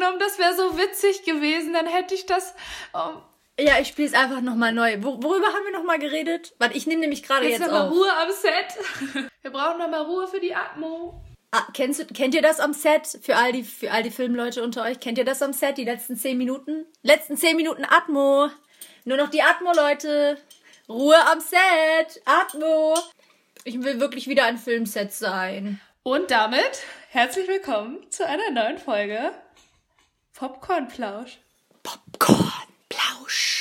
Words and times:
aufgenommen. 0.00 0.18
Das 0.18 0.38
wäre 0.38 0.54
so 0.54 0.78
witzig 0.78 1.24
gewesen. 1.24 1.72
Dann 1.72 1.86
hätte 1.86 2.14
ich 2.14 2.26
das. 2.26 2.54
Oh. 2.92 3.20
Ja, 3.58 3.78
ich 3.78 3.88
spiele 3.88 4.08
es 4.08 4.14
einfach 4.14 4.40
nochmal 4.40 4.72
neu. 4.72 5.02
Wor 5.02 5.22
worüber 5.22 5.48
haben 5.48 5.64
wir 5.64 5.72
nochmal 5.72 5.98
geredet? 5.98 6.54
Warte, 6.58 6.76
ich 6.76 6.86
nehme 6.86 7.02
nämlich 7.02 7.22
gerade 7.22 7.46
jetzt, 7.46 7.60
jetzt 7.60 7.70
noch 7.70 7.72
mal 7.72 7.88
Ruhe 7.88 8.12
am 8.16 8.30
Set. 8.30 9.30
Wir 9.42 9.50
brauchen 9.50 9.78
nochmal 9.78 10.02
Ruhe 10.02 10.28
für 10.28 10.40
die 10.40 10.54
Atmo. 10.54 11.20
Ah, 11.50 11.66
kennst 11.74 12.00
du, 12.00 12.06
kennt 12.06 12.34
ihr 12.34 12.42
das 12.42 12.60
am 12.60 12.72
Set? 12.72 13.18
Für 13.22 13.36
all 13.36 13.52
die, 13.52 13.64
für 13.64 13.90
all 13.90 14.02
die 14.02 14.10
Filmleute 14.10 14.62
unter 14.62 14.84
euch, 14.84 15.00
kennt 15.00 15.18
ihr 15.18 15.24
das 15.24 15.42
am 15.42 15.52
Set? 15.52 15.78
Die 15.78 15.84
letzten 15.84 16.16
zehn 16.16 16.38
Minuten? 16.38 16.86
Letzten 17.02 17.36
zehn 17.36 17.56
Minuten 17.56 17.84
Atmo. 17.84 18.48
Nur 19.04 19.16
noch 19.16 19.28
die 19.28 19.42
Atmo, 19.42 19.72
Leute. 19.72 20.38
Ruhe 20.88 21.16
am 21.30 21.40
Set. 21.40 22.22
Atmo. 22.24 22.96
Ich 23.64 23.82
will 23.82 24.00
wirklich 24.00 24.26
wieder 24.28 24.44
ein 24.44 24.58
Filmset 24.58 25.12
sein. 25.12 25.80
Und 26.02 26.30
damit 26.30 26.82
herzlich 27.10 27.48
willkommen 27.48 28.10
zu 28.10 28.26
einer 28.26 28.50
neuen 28.52 28.78
Folge 28.78 29.32
Popcornplausch. 30.44 31.36
Popcornplausch. 31.82 33.58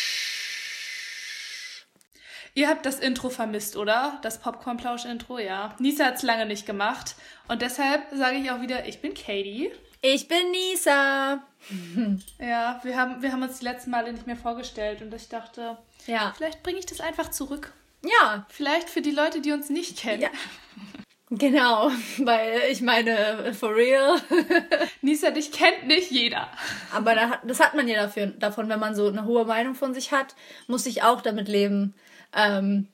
Ihr 2.54 2.70
habt 2.70 2.86
das 2.86 3.00
Intro 3.00 3.30
vermisst, 3.30 3.76
oder? 3.76 4.18
Das 4.22 4.40
Popcornplausch-Intro, 4.40 5.40
ja. 5.40 5.76
Nisa 5.80 6.06
hat's 6.06 6.24
lange 6.24 6.46
nicht 6.46 6.66
gemacht. 6.66 7.16
Und 7.50 7.62
deshalb 7.62 8.04
sage 8.14 8.38
ich 8.38 8.50
auch 8.50 8.62
wieder, 8.62 8.88
ich 8.88 9.02
bin 9.02 9.14
Katie. 9.14 9.74
Ich 10.02 10.30
bin 10.30 10.52
Nisa. 10.52 11.44
Ja, 12.40 12.80
wir 12.84 12.96
haben, 12.96 13.22
wir 13.22 13.34
haben 13.34 13.44
uns 13.44 13.60
die 13.60 13.66
letzten 13.66 13.92
Male 13.92 14.14
nicht 14.14 14.26
mehr 14.26 14.38
vorgestellt 14.38 15.02
und 15.02 15.14
ich 15.14 15.28
dachte, 15.28 15.78
Ja. 16.08 16.34
vielleicht 16.38 16.64
bringe 16.64 16.80
ich 16.80 16.86
das 16.86 17.02
einfach 17.02 17.30
zurück. 17.30 17.74
Ja, 18.06 18.46
Vielleicht 18.48 18.90
für 18.90 19.02
die 19.02 19.12
Leute, 19.12 19.42
die 19.42 19.52
uns 19.52 19.70
nicht 19.70 19.98
kennen. 19.98 20.22
Ja. 20.22 20.30
genau. 21.30 21.92
Weil 22.20 22.62
ich 22.72 22.82
meine, 22.82 23.54
for 23.54 23.76
real. 23.76 24.20
Nisa, 25.02 25.32
dich 25.32 25.52
kennt 25.52 25.88
nicht 25.88 26.12
jeder. 26.12 26.50
Aber 26.94 27.16
da, 27.16 27.40
das 27.46 27.60
hat 27.60 27.76
man 27.76 27.88
ja 27.88 28.02
dafür, 28.02 28.28
davon, 28.28 28.70
wenn 28.70 28.80
man 28.80 28.96
so 28.96 29.08
eine 29.08 29.26
hohe 29.26 29.46
Meinung 29.46 29.76
von 29.76 29.94
sich 29.94 30.12
hat, 30.12 30.36
muss 30.68 30.86
ich 30.86 31.04
auch 31.04 31.22
damit 31.22 31.48
leben. 31.48 31.94
Ähm, 32.36 32.88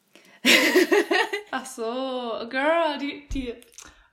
Ach 1.52 1.66
so, 1.66 2.48
Girl, 2.50 2.98
die, 3.00 3.28
die. 3.30 3.54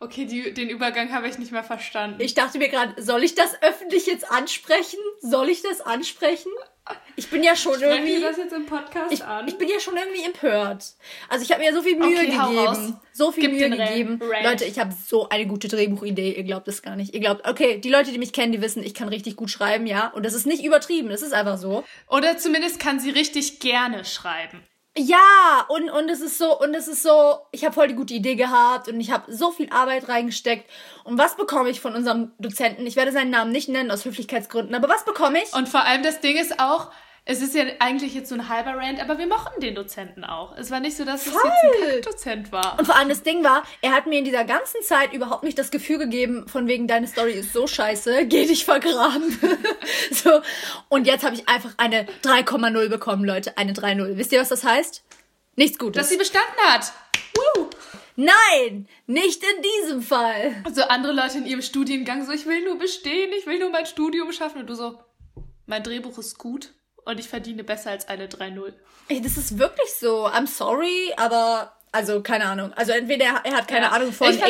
Okay, 0.00 0.24
die, 0.24 0.52
den 0.52 0.68
Übergang 0.68 1.12
habe 1.12 1.28
ich 1.28 1.38
nicht 1.38 1.52
mehr 1.52 1.62
verstanden. 1.62 2.20
ich 2.20 2.34
dachte 2.34 2.58
mir 2.58 2.68
gerade, 2.68 3.00
soll 3.00 3.22
ich 3.22 3.36
das 3.36 3.62
öffentlich 3.62 4.06
jetzt 4.06 4.28
ansprechen? 4.28 4.98
Soll 5.20 5.48
ich 5.48 5.62
das 5.62 5.80
ansprechen? 5.80 6.50
Ich 7.14 7.28
bin 7.30 7.42
ja 7.42 7.54
schon 7.54 7.74
Sprechen 7.74 8.06
irgendwie. 8.06 8.22
das 8.22 8.36
jetzt 8.38 8.52
im 8.52 8.66
Podcast 8.66 9.12
Ich, 9.12 9.24
an? 9.24 9.46
ich 9.46 9.56
bin 9.56 9.68
ja 9.68 9.78
schon 9.78 9.96
irgendwie 9.96 10.24
empört. 10.24 10.84
Also 11.28 11.44
ich 11.44 11.52
habe 11.52 11.62
mir 11.62 11.72
so 11.72 11.82
viel 11.82 11.96
Mühe 11.96 12.08
Okay, 12.08 12.26
gegeben. 12.26 12.96
So 13.12 13.30
viel 13.30 13.42
Gib 13.50 13.52
Mühe 13.52 13.70
gegeben. 13.70 14.18
Rant. 14.20 14.44
Leute, 14.44 14.64
ich 14.64 14.78
habe 14.78 14.92
so 14.92 15.28
eine 15.28 15.46
gute 15.46 15.68
Drehbuchidee. 15.68 16.32
Ihr 16.32 16.42
glaubt 16.42 16.66
es 16.68 16.82
gar 16.82 16.96
nicht. 16.96 17.14
Ihr 17.14 17.20
glaubt, 17.20 17.46
okay, 17.46 17.78
die 17.78 17.90
Leute, 17.90 18.10
die 18.10 18.18
mich 18.18 18.32
kennen, 18.32 18.50
die 18.52 18.62
wissen, 18.62 18.82
ich 18.82 18.94
kann 18.94 19.08
richtig 19.08 19.36
gut 19.36 19.50
schreiben, 19.50 19.86
ja. 19.86 20.08
Und 20.08 20.24
das 20.24 20.34
ist 20.34 20.46
nicht 20.46 20.64
übertrieben. 20.64 21.10
Das 21.10 21.22
ist 21.22 21.34
einfach 21.34 21.58
so. 21.58 21.84
Oder 22.08 22.38
zumindest 22.38 22.80
kann 22.80 22.98
sie 22.98 23.10
richtig 23.10 23.60
gerne 23.60 24.04
schreiben. 24.04 24.62
Ja, 24.96 25.64
und, 25.68 25.88
und 25.88 26.10
es 26.10 26.20
ist 26.20 26.36
so, 26.36 26.58
und 26.60 26.74
es 26.74 26.86
ist 26.86 27.02
so, 27.02 27.38
ich 27.50 27.64
habe 27.64 27.72
voll 27.72 27.88
die 27.88 27.94
gute 27.94 28.12
Idee 28.12 28.34
gehabt 28.34 28.88
und 28.88 29.00
ich 29.00 29.10
habe 29.10 29.32
so 29.32 29.50
viel 29.50 29.70
Arbeit 29.70 30.08
reingesteckt. 30.08 30.68
Und 31.04 31.16
was 31.16 31.36
bekomme 31.36 31.70
ich 31.70 31.80
von 31.80 31.94
unserem 31.94 32.32
Dozenten? 32.38 32.86
Ich 32.86 32.96
werde 32.96 33.10
seinen 33.10 33.30
Namen 33.30 33.52
nicht 33.52 33.70
nennen 33.70 33.90
aus 33.90 34.04
Höflichkeitsgründen, 34.04 34.74
aber 34.74 34.90
was 34.90 35.06
bekomme 35.06 35.42
ich? 35.42 35.54
Und 35.54 35.68
vor 35.70 35.84
allem 35.84 36.02
das 36.02 36.20
Ding 36.20 36.36
ist 36.36 36.60
auch, 36.60 36.90
es 37.24 37.40
ist 37.40 37.54
ja 37.54 37.64
eigentlich 37.78 38.14
jetzt 38.14 38.30
so 38.30 38.34
ein 38.34 38.48
halber 38.48 38.76
Rant, 38.76 39.00
aber 39.00 39.16
wir 39.16 39.28
mochten 39.28 39.60
den 39.60 39.76
Dozenten 39.76 40.24
auch. 40.24 40.56
Es 40.58 40.72
war 40.72 40.80
nicht 40.80 40.96
so, 40.96 41.04
dass 41.04 41.24
es 41.26 41.32
Voll. 41.32 41.50
jetzt 41.62 41.94
ein 41.94 42.02
Dozent 42.02 42.52
war. 42.52 42.76
Und 42.78 42.86
vor 42.86 42.96
allem 42.96 43.08
das 43.08 43.22
Ding 43.22 43.44
war, 43.44 43.62
er 43.80 43.92
hat 43.92 44.06
mir 44.06 44.18
in 44.18 44.24
dieser 44.24 44.44
ganzen 44.44 44.82
Zeit 44.82 45.12
überhaupt 45.12 45.44
nicht 45.44 45.56
das 45.56 45.70
Gefühl 45.70 45.98
gegeben, 45.98 46.48
von 46.48 46.66
wegen 46.66 46.88
deine 46.88 47.06
Story 47.06 47.32
ist 47.32 47.52
so 47.52 47.68
scheiße, 47.68 48.26
geh 48.26 48.46
dich 48.46 48.64
vergraben. 48.64 49.38
so. 50.10 50.40
Und 50.88 51.06
jetzt 51.06 51.24
habe 51.24 51.36
ich 51.36 51.48
einfach 51.48 51.74
eine 51.76 52.06
3,0 52.24 52.88
bekommen, 52.88 53.24
Leute. 53.24 53.56
Eine 53.56 53.72
3,0. 53.72 54.16
Wisst 54.16 54.32
ihr, 54.32 54.40
was 54.40 54.48
das 54.48 54.64
heißt? 54.64 55.04
Nichts 55.54 55.78
Gutes. 55.78 56.02
Dass 56.02 56.10
sie 56.10 56.18
bestanden 56.18 56.60
hat. 56.66 56.92
Woo! 57.36 57.68
Nein, 58.16 58.88
nicht 59.06 59.42
in 59.42 59.62
diesem 59.62 60.02
Fall. 60.02 60.56
So 60.72 60.82
andere 60.82 61.12
Leute 61.12 61.38
in 61.38 61.46
ihrem 61.46 61.62
Studiengang 61.62 62.26
so, 62.26 62.32
ich 62.32 62.46
will 62.46 62.64
nur 62.64 62.78
bestehen, 62.78 63.30
ich 63.38 63.46
will 63.46 63.60
nur 63.60 63.70
mein 63.70 63.86
Studium 63.86 64.32
schaffen. 64.32 64.62
Und 64.62 64.66
du 64.66 64.74
so, 64.74 64.98
mein 65.66 65.84
Drehbuch 65.84 66.18
ist 66.18 66.36
gut 66.36 66.72
und 67.04 67.18
ich 67.20 67.28
verdiene 67.28 67.64
besser 67.64 67.90
als 67.90 68.08
eine 68.08 68.26
3-0. 68.28 68.72
Ey, 69.08 69.20
das 69.20 69.36
ist 69.36 69.58
wirklich 69.58 69.92
so. 69.98 70.26
I'm 70.26 70.46
sorry, 70.46 71.12
aber 71.16 71.72
also 71.90 72.22
keine 72.22 72.44
Ahnung. 72.46 72.72
Also 72.74 72.92
entweder 72.92 73.24
er 73.44 73.54
hat 73.54 73.68
keine 73.68 73.86
Ja. 73.86 73.92
Ahnung 73.92 74.12
von 74.12 74.26
halt 74.28 74.40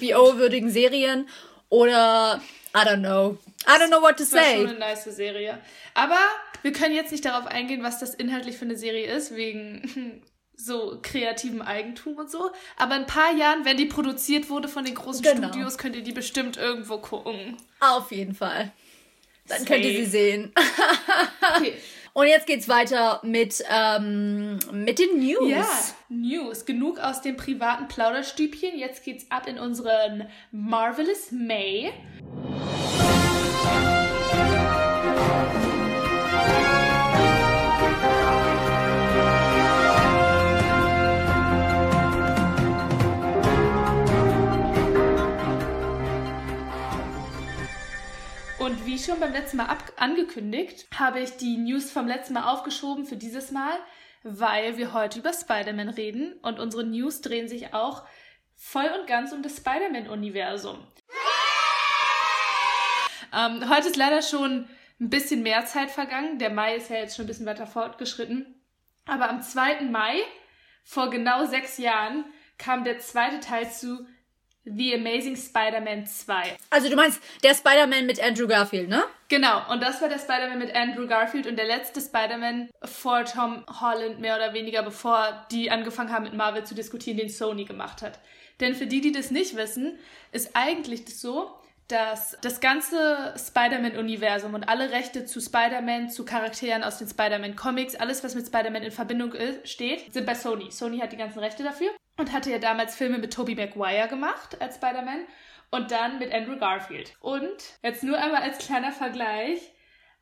HBO-würdigen 0.00 0.70
Serien 0.70 1.28
oder 1.68 2.40
I 2.74 2.78
don't 2.80 2.98
know. 3.00 3.38
I 3.66 3.72
don't 3.80 3.88
know 3.88 4.00
what 4.00 4.16
to 4.16 4.24
Das 4.24 4.32
war 4.32 4.44
schon 4.44 4.52
say. 4.66 4.68
eine 4.68 4.78
nice 4.78 5.04
Serie. 5.04 5.58
Aber 5.94 6.18
wir 6.62 6.72
können 6.72 6.94
jetzt 6.94 7.12
nicht 7.12 7.24
darauf 7.24 7.46
eingehen, 7.46 7.82
was 7.82 7.98
das 7.98 8.14
inhaltlich 8.14 8.56
für 8.56 8.64
eine 8.64 8.76
Serie 8.76 9.06
ist, 9.12 9.34
wegen 9.34 10.22
so 10.56 10.98
kreativem 11.02 11.62
Eigentum 11.62 12.16
und 12.16 12.30
so. 12.30 12.50
Aber 12.76 12.94
in 12.96 13.02
ein 13.02 13.06
paar 13.06 13.32
Jahren, 13.34 13.64
wenn 13.64 13.76
die 13.76 13.86
produziert 13.86 14.48
wurde 14.50 14.68
von 14.68 14.84
den 14.84 14.94
großen 14.94 15.22
Genau. 15.22 15.48
Studios, 15.48 15.78
könnt 15.78 15.96
ihr 15.96 16.02
die 16.02 16.12
bestimmt 16.12 16.56
irgendwo 16.56 16.98
gucken. 16.98 17.56
Auf 17.80 18.10
jeden 18.12 18.34
Fall. 18.34 18.72
Dann 19.48 19.64
könnt 19.64 19.84
ihr 19.84 20.04
sie 20.04 20.10
sehen. 20.10 20.52
Okay. 21.56 21.74
Und 22.14 22.26
jetzt 22.26 22.48
geht's 22.48 22.68
weiter 22.68 23.20
mit, 23.22 23.62
ähm, 23.70 24.58
mit 24.72 24.98
den 24.98 25.20
News. 25.20 25.48
Ja, 25.48 25.68
News. 26.08 26.64
Genug 26.64 26.98
aus 26.98 27.22
dem 27.22 27.36
privaten 27.36 27.86
Plauderstübchen. 27.86 28.76
Jetzt 28.76 29.04
geht's 29.04 29.30
ab 29.30 29.46
in 29.46 29.56
unseren 29.56 30.28
Marvelous 30.50 31.30
May. 31.30 31.92
Und 48.68 48.84
wie 48.84 48.98
schon 48.98 49.18
beim 49.18 49.32
letzten 49.32 49.56
Mal 49.56 49.64
ab 49.64 49.82
angekündigt, 49.96 50.88
habe 50.94 51.20
ich 51.20 51.38
die 51.38 51.56
News 51.56 51.90
vom 51.90 52.06
letzten 52.06 52.34
Mal 52.34 52.52
aufgeschoben 52.52 53.06
für 53.06 53.16
dieses 53.16 53.50
Mal, 53.50 53.78
weil 54.24 54.76
wir 54.76 54.92
heute 54.92 55.20
über 55.20 55.32
Spider-Man 55.32 55.88
reden 55.88 56.34
und 56.42 56.60
unsere 56.60 56.84
News 56.84 57.22
drehen 57.22 57.48
sich 57.48 57.72
auch 57.72 58.04
voll 58.56 58.90
und 59.00 59.06
ganz 59.06 59.32
um 59.32 59.42
das 59.42 59.56
Spider-Man-Universum. 59.56 60.86
Ähm, 63.34 63.70
heute 63.70 63.88
ist 63.88 63.96
leider 63.96 64.20
schon 64.20 64.68
ein 65.00 65.08
bisschen 65.08 65.42
mehr 65.42 65.64
Zeit 65.64 65.90
vergangen. 65.90 66.38
Der 66.38 66.50
Mai 66.50 66.76
ist 66.76 66.90
ja 66.90 66.96
jetzt 66.96 67.16
schon 67.16 67.24
ein 67.24 67.28
bisschen 67.28 67.46
weiter 67.46 67.66
fortgeschritten. 67.66 68.54
Aber 69.06 69.30
am 69.30 69.40
2. 69.40 69.84
Mai, 69.84 70.20
vor 70.84 71.08
genau 71.08 71.46
sechs 71.46 71.78
Jahren, 71.78 72.26
kam 72.58 72.84
der 72.84 72.98
zweite 72.98 73.40
Teil 73.40 73.70
zu 73.70 74.06
The 74.76 74.94
Amazing 74.94 75.36
Spider-Man 75.36 76.06
2. 76.06 76.56
Also 76.70 76.88
du 76.88 76.96
meinst 76.96 77.20
der 77.42 77.54
Spider-Man 77.54 78.06
mit 78.06 78.22
Andrew 78.22 78.46
Garfield, 78.46 78.88
ne? 78.88 79.04
Genau, 79.28 79.60
und 79.70 79.82
das 79.82 80.00
war 80.00 80.08
der 80.08 80.18
Spider-Man 80.18 80.58
mit 80.58 80.74
Andrew 80.74 81.06
Garfield 81.06 81.46
und 81.46 81.56
der 81.56 81.66
letzte 81.66 82.00
Spider-Man 82.00 82.70
vor 82.82 83.24
Tom 83.24 83.64
Holland, 83.80 84.20
mehr 84.20 84.36
oder 84.36 84.54
weniger, 84.54 84.82
bevor 84.82 85.46
die 85.50 85.70
angefangen 85.70 86.12
haben 86.12 86.24
mit 86.24 86.34
Marvel 86.34 86.64
zu 86.64 86.74
diskutieren, 86.74 87.18
den 87.18 87.28
Sony 87.28 87.64
gemacht 87.64 88.02
hat. 88.02 88.18
Denn 88.60 88.74
für 88.74 88.86
die, 88.86 89.00
die 89.00 89.12
das 89.12 89.30
nicht 89.30 89.56
wissen, 89.56 89.98
ist 90.32 90.50
eigentlich 90.54 91.04
das 91.04 91.20
so, 91.20 91.57
dass 91.88 92.36
das 92.42 92.60
ganze 92.60 93.34
Spider-Man-Universum 93.36 94.52
und 94.52 94.68
alle 94.68 94.90
Rechte 94.90 95.24
zu 95.24 95.40
Spider-Man, 95.40 96.10
zu 96.10 96.26
Charakteren 96.26 96.84
aus 96.84 96.98
den 96.98 97.08
Spider-Man-Comics, 97.08 97.96
alles, 97.96 98.22
was 98.22 98.34
mit 98.34 98.46
Spider-Man 98.46 98.82
in 98.82 98.92
Verbindung 98.92 99.32
ist, 99.32 99.68
steht, 99.68 100.12
sind 100.12 100.26
bei 100.26 100.34
Sony. 100.34 100.70
Sony 100.70 100.98
hat 100.98 101.12
die 101.12 101.16
ganzen 101.16 101.38
Rechte 101.38 101.62
dafür 101.62 101.90
und 102.18 102.32
hatte 102.32 102.50
ja 102.50 102.58
damals 102.58 102.94
Filme 102.94 103.18
mit 103.18 103.32
Tobey 103.32 103.54
Maguire 103.54 104.08
gemacht 104.08 104.60
als 104.60 104.76
Spider-Man 104.76 105.24
und 105.70 105.90
dann 105.90 106.18
mit 106.18 106.32
Andrew 106.32 106.58
Garfield. 106.58 107.14
Und 107.20 107.78
jetzt 107.82 108.02
nur 108.02 108.18
einmal 108.18 108.42
als 108.42 108.58
kleiner 108.58 108.92
Vergleich, 108.92 109.72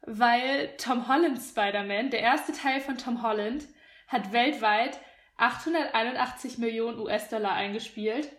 weil 0.02 0.76
Tom 0.76 1.08
Hollands 1.08 1.50
Spider-Man, 1.50 2.10
der 2.10 2.20
erste 2.20 2.52
Teil 2.52 2.80
von 2.80 2.96
Tom 2.96 3.22
Holland, 3.22 3.64
hat 4.06 4.32
weltweit 4.32 5.00
881 5.36 6.58
Millionen 6.58 7.00
US-Dollar 7.00 7.52
eingespielt 7.52 8.30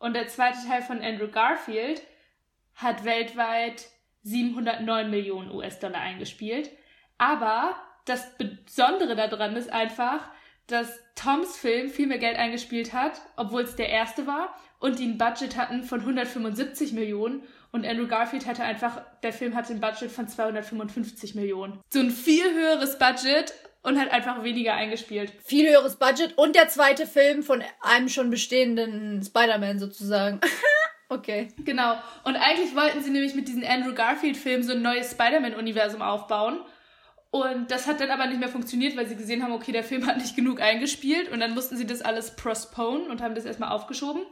und 0.00 0.14
der 0.14 0.26
zweite 0.26 0.58
Teil 0.66 0.82
von 0.82 1.00
Andrew 1.00 1.28
Garfield 1.28 2.02
hat 2.76 3.04
weltweit 3.04 3.86
709 4.22 5.10
Millionen 5.10 5.50
US-Dollar 5.50 6.00
eingespielt. 6.00 6.70
Aber 7.18 7.76
das 8.04 8.26
Besondere 8.38 9.16
daran 9.16 9.56
ist 9.56 9.72
einfach, 9.72 10.28
dass 10.66 10.98
Toms 11.14 11.56
Film 11.56 11.90
viel 11.90 12.06
mehr 12.06 12.18
Geld 12.18 12.36
eingespielt 12.36 12.92
hat, 12.92 13.20
obwohl 13.36 13.62
es 13.62 13.76
der 13.76 13.88
erste 13.88 14.26
war, 14.26 14.54
und 14.78 14.98
die 14.98 15.06
ein 15.06 15.18
Budget 15.18 15.56
hatten 15.56 15.84
von 15.84 16.00
175 16.00 16.92
Millionen 16.92 17.42
und 17.72 17.86
Andrew 17.86 18.06
Garfield 18.06 18.46
hatte 18.46 18.62
einfach, 18.62 19.00
der 19.22 19.32
Film 19.32 19.54
hatte 19.54 19.72
ein 19.72 19.80
Budget 19.80 20.10
von 20.10 20.28
255 20.28 21.34
Millionen. 21.34 21.80
So 21.90 22.00
ein 22.00 22.10
viel 22.10 22.44
höheres 22.52 22.98
Budget 22.98 23.54
und 23.82 23.98
hat 23.98 24.10
einfach 24.10 24.42
weniger 24.42 24.74
eingespielt. 24.74 25.32
Viel 25.44 25.68
höheres 25.68 25.96
Budget 25.96 26.36
und 26.36 26.56
der 26.56 26.68
zweite 26.68 27.06
Film 27.06 27.42
von 27.42 27.62
einem 27.80 28.08
schon 28.08 28.30
bestehenden 28.30 29.22
Spider-Man 29.22 29.78
sozusagen. 29.78 30.40
Okay. 31.08 31.48
Genau. 31.64 31.94
Und 32.24 32.36
eigentlich 32.36 32.74
wollten 32.74 33.02
sie 33.02 33.10
nämlich 33.10 33.34
mit 33.34 33.48
diesem 33.48 33.64
Andrew 33.64 33.94
Garfield-Film 33.94 34.62
so 34.62 34.72
ein 34.72 34.82
neues 34.82 35.12
Spider-Man-Universum 35.12 36.02
aufbauen. 36.02 36.60
Und 37.30 37.70
das 37.70 37.86
hat 37.86 38.00
dann 38.00 38.10
aber 38.10 38.26
nicht 38.26 38.40
mehr 38.40 38.48
funktioniert, 38.48 38.96
weil 38.96 39.06
sie 39.06 39.16
gesehen 39.16 39.42
haben, 39.42 39.52
okay, 39.52 39.72
der 39.72 39.84
Film 39.84 40.06
hat 40.06 40.16
nicht 40.16 40.36
genug 40.36 40.60
eingespielt. 40.60 41.30
Und 41.30 41.40
dann 41.40 41.54
mussten 41.54 41.76
sie 41.76 41.86
das 41.86 42.02
alles 42.02 42.34
postponen 42.34 43.10
und 43.10 43.22
haben 43.22 43.34
das 43.34 43.44
erstmal 43.44 43.70
aufgeschoben. 43.70 44.22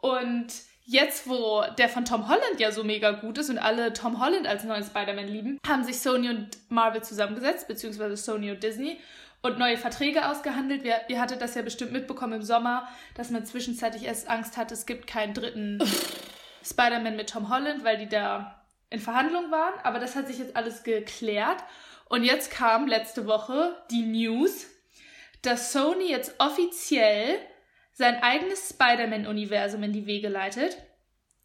Und 0.00 0.46
jetzt, 0.84 1.28
wo 1.28 1.62
der 1.78 1.88
von 1.88 2.04
Tom 2.04 2.28
Holland 2.28 2.58
ja 2.58 2.72
so 2.72 2.84
mega 2.84 3.12
gut 3.12 3.38
ist 3.38 3.50
und 3.50 3.58
alle 3.58 3.92
Tom 3.92 4.20
Holland 4.20 4.46
als 4.46 4.64
neuen 4.64 4.84
Spider-Man 4.84 5.28
lieben, 5.28 5.58
haben 5.66 5.84
sich 5.84 6.00
Sony 6.00 6.28
und 6.28 6.48
Marvel 6.68 7.02
zusammengesetzt, 7.02 7.68
beziehungsweise 7.68 8.16
Sony 8.16 8.50
und 8.50 8.62
Disney 8.62 8.98
und 9.44 9.58
neue 9.58 9.76
Verträge 9.76 10.26
ausgehandelt. 10.26 10.84
Wir, 10.84 11.02
ihr 11.08 11.20
hattet 11.20 11.42
das 11.42 11.54
ja 11.54 11.60
bestimmt 11.60 11.92
mitbekommen 11.92 12.32
im 12.32 12.42
Sommer, 12.42 12.88
dass 13.14 13.28
man 13.28 13.44
zwischenzeitlich 13.44 14.04
erst 14.04 14.26
Angst 14.30 14.56
hatte, 14.56 14.72
es 14.72 14.86
gibt 14.86 15.06
keinen 15.06 15.34
dritten 15.34 15.82
Spider-Man 16.64 17.14
mit 17.14 17.28
Tom 17.28 17.50
Holland, 17.50 17.84
weil 17.84 17.98
die 17.98 18.08
da 18.08 18.64
in 18.88 19.00
Verhandlungen 19.00 19.50
waren. 19.50 19.74
Aber 19.82 19.98
das 19.98 20.16
hat 20.16 20.28
sich 20.28 20.38
jetzt 20.38 20.56
alles 20.56 20.82
geklärt. 20.82 21.62
Und 22.08 22.24
jetzt 22.24 22.50
kam 22.50 22.86
letzte 22.86 23.26
Woche 23.26 23.76
die 23.90 24.06
News, 24.06 24.66
dass 25.42 25.72
Sony 25.72 26.08
jetzt 26.08 26.36
offiziell 26.38 27.38
sein 27.92 28.22
eigenes 28.22 28.70
Spider-Man-Universum 28.70 29.82
in 29.82 29.92
die 29.92 30.06
Wege 30.06 30.28
leitet. 30.28 30.78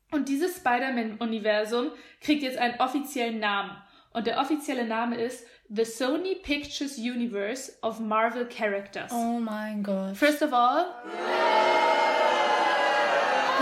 Und 0.10 0.30
dieses 0.30 0.56
Spider-Man-Universum 0.56 1.92
kriegt 2.22 2.44
jetzt 2.44 2.60
einen 2.60 2.80
offiziellen 2.80 3.40
Namen. 3.40 3.76
Und 4.12 4.26
der 4.26 4.40
offizielle 4.40 4.86
Name 4.86 5.22
ist 5.22 5.46
The 5.70 5.86
Sony 5.86 6.36
Pictures 6.36 6.98
Universe 6.98 7.74
of 7.84 8.00
Marvel 8.00 8.48
Characters. 8.48 9.12
Oh 9.12 9.40
mein 9.40 9.84
Gott. 9.84 10.18
First 10.18 10.42
of 10.42 10.52
all, 10.52 10.86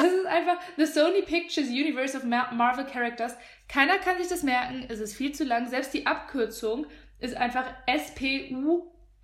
das 0.02 0.14
ist 0.14 0.26
einfach 0.26 0.58
The 0.78 0.86
Sony 0.86 1.22
Pictures 1.22 1.68
Universe 1.68 2.16
of 2.16 2.24
Mar 2.24 2.54
Marvel 2.54 2.86
Characters. 2.86 3.36
Keiner 3.68 3.98
kann 3.98 4.18
sich 4.20 4.30
das 4.30 4.44
merken, 4.44 4.86
es 4.88 5.00
ist 5.00 5.16
viel 5.16 5.34
zu 5.34 5.44
lang. 5.44 5.68
Selbst 5.68 5.94
die 5.94 6.06
Abkürzung 6.06 6.86
ist 7.20 7.36
einfach 7.36 7.66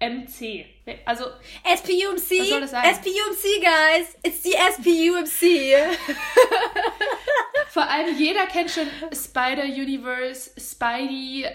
SPUMC. 0.04 0.66
Also, 1.06 1.26
SPUMC? 1.64 2.40
Was 2.40 2.50
soll 2.50 2.62
das 2.62 2.72
sein? 2.72 2.96
SPUMC, 2.96 3.62
guys. 3.62 4.16
It's 4.24 4.44
the 4.44 4.54
SPUMC. 4.54 5.76
vor 7.70 7.90
allem 7.90 8.18
jeder 8.18 8.46
kennt 8.48 8.72
schon 8.72 8.88
Spider-Universe, 9.12 10.52
Spidey. 10.60 11.46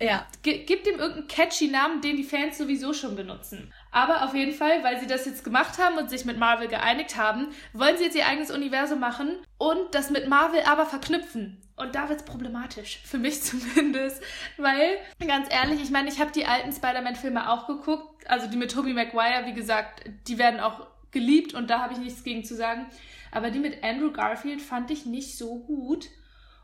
ja. 0.00 0.26
G 0.42 0.64
gibt 0.64 0.86
ihm 0.86 0.98
irgendeinen 0.98 1.28
catchy 1.28 1.68
Namen, 1.68 2.00
den 2.00 2.16
die 2.16 2.24
Fans 2.24 2.58
sowieso 2.58 2.92
schon 2.92 3.16
benutzen. 3.16 3.72
Aber 3.92 4.24
auf 4.24 4.34
jeden 4.34 4.54
Fall, 4.54 4.84
weil 4.84 5.00
sie 5.00 5.06
das 5.06 5.26
jetzt 5.26 5.42
gemacht 5.42 5.78
haben 5.78 5.98
und 5.98 6.10
sich 6.10 6.24
mit 6.24 6.38
Marvel 6.38 6.68
geeinigt 6.68 7.16
haben, 7.16 7.48
wollen 7.72 7.96
sie 7.96 8.04
jetzt 8.04 8.16
ihr 8.16 8.26
eigenes 8.26 8.50
Universum 8.50 9.00
machen 9.00 9.36
und 9.58 9.94
das 9.94 10.10
mit 10.10 10.28
Marvel 10.28 10.62
aber 10.64 10.86
verknüpfen. 10.86 11.60
Und 11.76 11.94
da 11.94 12.08
wird's 12.08 12.24
problematisch. 12.24 13.00
Für 13.04 13.18
mich 13.18 13.42
zumindest. 13.42 14.22
Weil, 14.58 14.98
ganz 15.26 15.48
ehrlich, 15.50 15.82
ich 15.82 15.90
meine, 15.90 16.08
ich 16.08 16.20
habe 16.20 16.30
die 16.30 16.46
alten 16.46 16.72
Spider-Man-Filme 16.72 17.50
auch 17.50 17.66
geguckt. 17.66 18.28
Also 18.28 18.46
die 18.46 18.56
mit 18.56 18.70
Tobey 18.70 18.92
Maguire, 18.92 19.46
wie 19.46 19.54
gesagt, 19.54 20.04
die 20.28 20.38
werden 20.38 20.60
auch 20.60 20.86
geliebt 21.10 21.54
und 21.54 21.70
da 21.70 21.80
habe 21.80 21.94
ich 21.94 21.98
nichts 21.98 22.22
gegen 22.22 22.44
zu 22.44 22.54
sagen. 22.54 22.86
Aber 23.32 23.50
die 23.50 23.58
mit 23.58 23.82
Andrew 23.82 24.12
Garfield 24.12 24.60
fand 24.60 24.90
ich 24.90 25.06
nicht 25.06 25.36
so 25.38 25.58
gut. 25.60 26.08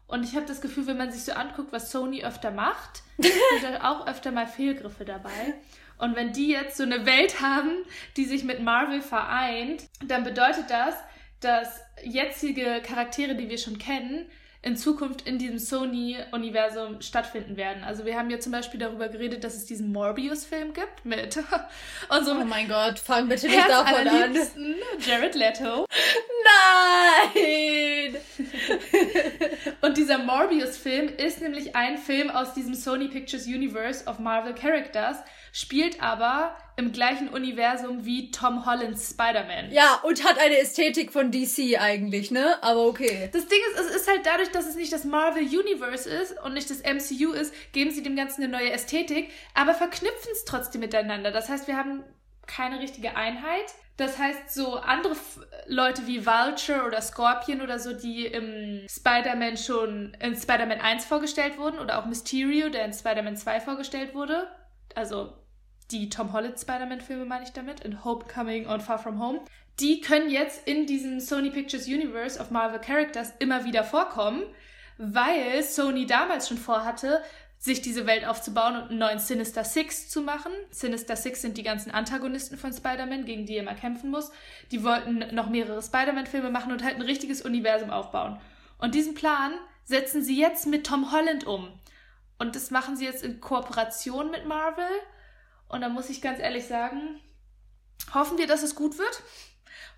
Und 0.06 0.24
ich 0.24 0.36
habe 0.36 0.46
das 0.46 0.60
Gefühl, 0.60 0.86
wenn 0.86 0.98
man 0.98 1.10
sich 1.10 1.24
so 1.24 1.32
anguckt, 1.32 1.72
was 1.72 1.90
Sony 1.90 2.24
öfter 2.24 2.52
macht, 2.52 3.02
sind 3.18 3.72
da 3.72 3.90
auch 3.90 4.06
öfter 4.06 4.30
mal 4.30 4.46
Fehlgriffe 4.46 5.04
dabei. 5.04 5.54
Und 5.98 6.16
wenn 6.16 6.32
die 6.32 6.48
jetzt 6.48 6.76
so 6.76 6.82
eine 6.82 7.06
Welt 7.06 7.40
haben, 7.40 7.84
die 8.16 8.24
sich 8.24 8.44
mit 8.44 8.60
Marvel 8.60 9.00
vereint, 9.00 9.84
dann 10.06 10.24
bedeutet 10.24 10.70
das, 10.70 10.94
dass 11.40 11.80
jetzige 12.02 12.82
Charaktere, 12.82 13.34
die 13.34 13.48
wir 13.48 13.58
schon 13.58 13.78
kennen, 13.78 14.26
in 14.66 14.76
Zukunft 14.76 15.22
in 15.22 15.38
diesem 15.38 15.60
Sony-Universum 15.60 17.00
stattfinden 17.00 17.56
werden. 17.56 17.84
Also 17.84 18.04
wir 18.04 18.18
haben 18.18 18.28
ja 18.30 18.40
zum 18.40 18.50
Beispiel 18.50 18.80
darüber 18.80 19.08
geredet, 19.08 19.44
dass 19.44 19.54
es 19.54 19.64
diesen 19.64 19.92
Morbius-Film 19.92 20.72
gibt 20.72 21.04
mit 21.04 21.38
unserem 22.08 22.42
Oh 22.42 22.44
mein 22.44 22.66
Gott, 22.66 22.98
fang 22.98 23.28
bitte 23.28 23.46
nicht 23.46 23.68
davon 23.68 24.08
an. 24.08 24.36
Jared 24.98 25.36
Leto. 25.36 25.86
Nein! 27.32 28.16
Und 29.82 29.96
dieser 29.96 30.18
Morbius-Film 30.18 31.10
ist 31.16 31.40
nämlich 31.40 31.76
ein 31.76 31.96
Film 31.96 32.28
aus 32.28 32.52
diesem 32.52 32.74
Sony 32.74 33.06
Pictures 33.06 33.46
Universe 33.46 34.04
of 34.06 34.18
Marvel 34.18 34.52
Characters, 34.52 35.18
spielt 35.52 36.02
aber 36.02 36.56
im 36.76 36.92
gleichen 36.92 37.28
Universum 37.28 38.04
wie 38.04 38.30
Tom 38.30 38.66
Hollands 38.66 39.10
Spider-Man. 39.10 39.72
Ja, 39.72 40.00
und 40.02 40.22
hat 40.24 40.38
eine 40.38 40.58
Ästhetik 40.58 41.10
von 41.10 41.30
DC 41.30 41.80
eigentlich, 41.80 42.30
ne? 42.30 42.62
Aber 42.62 42.86
okay. 42.86 43.30
Das 43.32 43.48
Ding 43.48 43.58
ist, 43.72 43.80
es 43.80 43.96
ist 43.96 44.08
halt 44.08 44.26
dadurch, 44.26 44.50
dass 44.50 44.66
es 44.66 44.76
nicht 44.76 44.92
das 44.92 45.04
Marvel 45.04 45.42
Universe 45.42 46.08
ist 46.08 46.38
und 46.42 46.52
nicht 46.52 46.68
das 46.68 46.82
MCU 46.82 47.32
ist, 47.32 47.54
geben 47.72 47.90
sie 47.90 48.02
dem 48.02 48.14
Ganzen 48.14 48.42
eine 48.42 48.52
neue 48.52 48.70
Ästhetik, 48.70 49.30
aber 49.54 49.72
verknüpfen 49.72 50.30
es 50.32 50.44
trotzdem 50.44 50.82
miteinander. 50.82 51.30
Das 51.30 51.48
heißt, 51.48 51.66
wir 51.66 51.76
haben 51.76 52.04
keine 52.46 52.78
richtige 52.78 53.16
Einheit. 53.16 53.64
Das 53.96 54.18
heißt, 54.18 54.52
so 54.52 54.74
andere 54.74 55.14
F 55.14 55.40
Leute 55.66 56.06
wie 56.06 56.26
Vulture 56.26 56.84
oder 56.84 57.00
Scorpion 57.00 57.62
oder 57.62 57.78
so, 57.78 57.94
die 57.94 58.26
im 58.26 58.86
Spider-Man 58.86 59.56
schon 59.56 60.14
in 60.20 60.36
Spider-Man 60.36 60.80
1 60.82 61.06
vorgestellt 61.06 61.56
wurden 61.56 61.78
oder 61.78 61.98
auch 61.98 62.04
Mysterio, 62.04 62.68
der 62.68 62.84
in 62.84 62.92
Spider-Man 62.92 63.38
2 63.38 63.60
vorgestellt 63.60 64.14
wurde. 64.14 64.46
Also 64.94 65.32
die 65.90 66.08
Tom 66.08 66.32
Holland 66.32 66.58
Spider-Man-Filme 66.58 67.24
meine 67.24 67.44
ich 67.44 67.52
damit, 67.52 67.80
in 67.80 68.04
Homecoming 68.04 68.66
und 68.66 68.82
Far 68.82 68.98
From 68.98 69.20
Home. 69.20 69.40
Die 69.80 70.00
können 70.00 70.30
jetzt 70.30 70.66
in 70.66 70.86
diesem 70.86 71.20
Sony 71.20 71.50
Pictures 71.50 71.86
Universe 71.86 72.40
of 72.40 72.50
Marvel 72.50 72.80
Characters 72.80 73.32
immer 73.38 73.64
wieder 73.64 73.84
vorkommen, 73.84 74.42
weil 74.98 75.62
Sony 75.62 76.06
damals 76.06 76.48
schon 76.48 76.58
vorhatte, 76.58 77.22
sich 77.58 77.80
diese 77.82 78.06
Welt 78.06 78.26
aufzubauen 78.26 78.76
und 78.76 78.90
einen 78.90 78.98
neuen 78.98 79.18
Sinister 79.18 79.64
Six 79.64 80.08
zu 80.08 80.22
machen. 80.22 80.52
Sinister 80.70 81.16
Six 81.16 81.42
sind 81.42 81.56
die 81.56 81.62
ganzen 81.62 81.90
Antagonisten 81.90 82.58
von 82.58 82.72
Spider-Man, 82.72 83.24
gegen 83.24 83.46
die 83.46 83.56
er 83.56 83.62
immer 83.62 83.74
kämpfen 83.74 84.10
muss. 84.10 84.30
Die 84.70 84.84
wollten 84.84 85.34
noch 85.34 85.48
mehrere 85.48 85.82
Spider-Man-Filme 85.82 86.50
machen 86.50 86.72
und 86.72 86.84
halt 86.84 86.96
ein 86.96 87.02
richtiges 87.02 87.42
Universum 87.42 87.90
aufbauen. 87.90 88.38
Und 88.78 88.94
diesen 88.94 89.14
Plan 89.14 89.52
setzen 89.84 90.22
sie 90.22 90.38
jetzt 90.38 90.66
mit 90.66 90.86
Tom 90.86 91.12
Holland 91.12 91.46
um. 91.46 91.68
Und 92.38 92.54
das 92.56 92.70
machen 92.70 92.96
sie 92.96 93.06
jetzt 93.06 93.24
in 93.24 93.40
Kooperation 93.40 94.30
mit 94.30 94.46
Marvel. 94.46 94.84
Und 95.68 95.80
da 95.80 95.88
muss 95.88 96.10
ich 96.10 96.20
ganz 96.22 96.38
ehrlich 96.38 96.66
sagen, 96.66 97.20
hoffen 98.14 98.38
wir, 98.38 98.46
dass 98.46 98.62
es 98.62 98.74
gut 98.74 98.98
wird. 98.98 99.22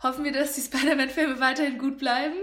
Hoffen 0.02 0.24
wir, 0.24 0.32
dass 0.32 0.54
die 0.54 0.60
Spider-Man-Filme 0.62 1.40
weiterhin 1.40 1.78
gut 1.78 1.98
bleiben. 1.98 2.36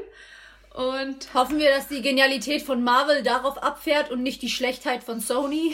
Und 0.76 1.34
Hoffen 1.34 1.58
wir, 1.58 1.70
dass 1.70 1.88
die 1.88 2.02
Genialität 2.02 2.62
von 2.62 2.84
Marvel 2.84 3.24
darauf 3.24 3.64
abfährt 3.64 4.12
und 4.12 4.22
nicht 4.22 4.42
die 4.42 4.50
Schlechtheit 4.50 5.06
von 5.06 5.22
Sony. 5.22 5.74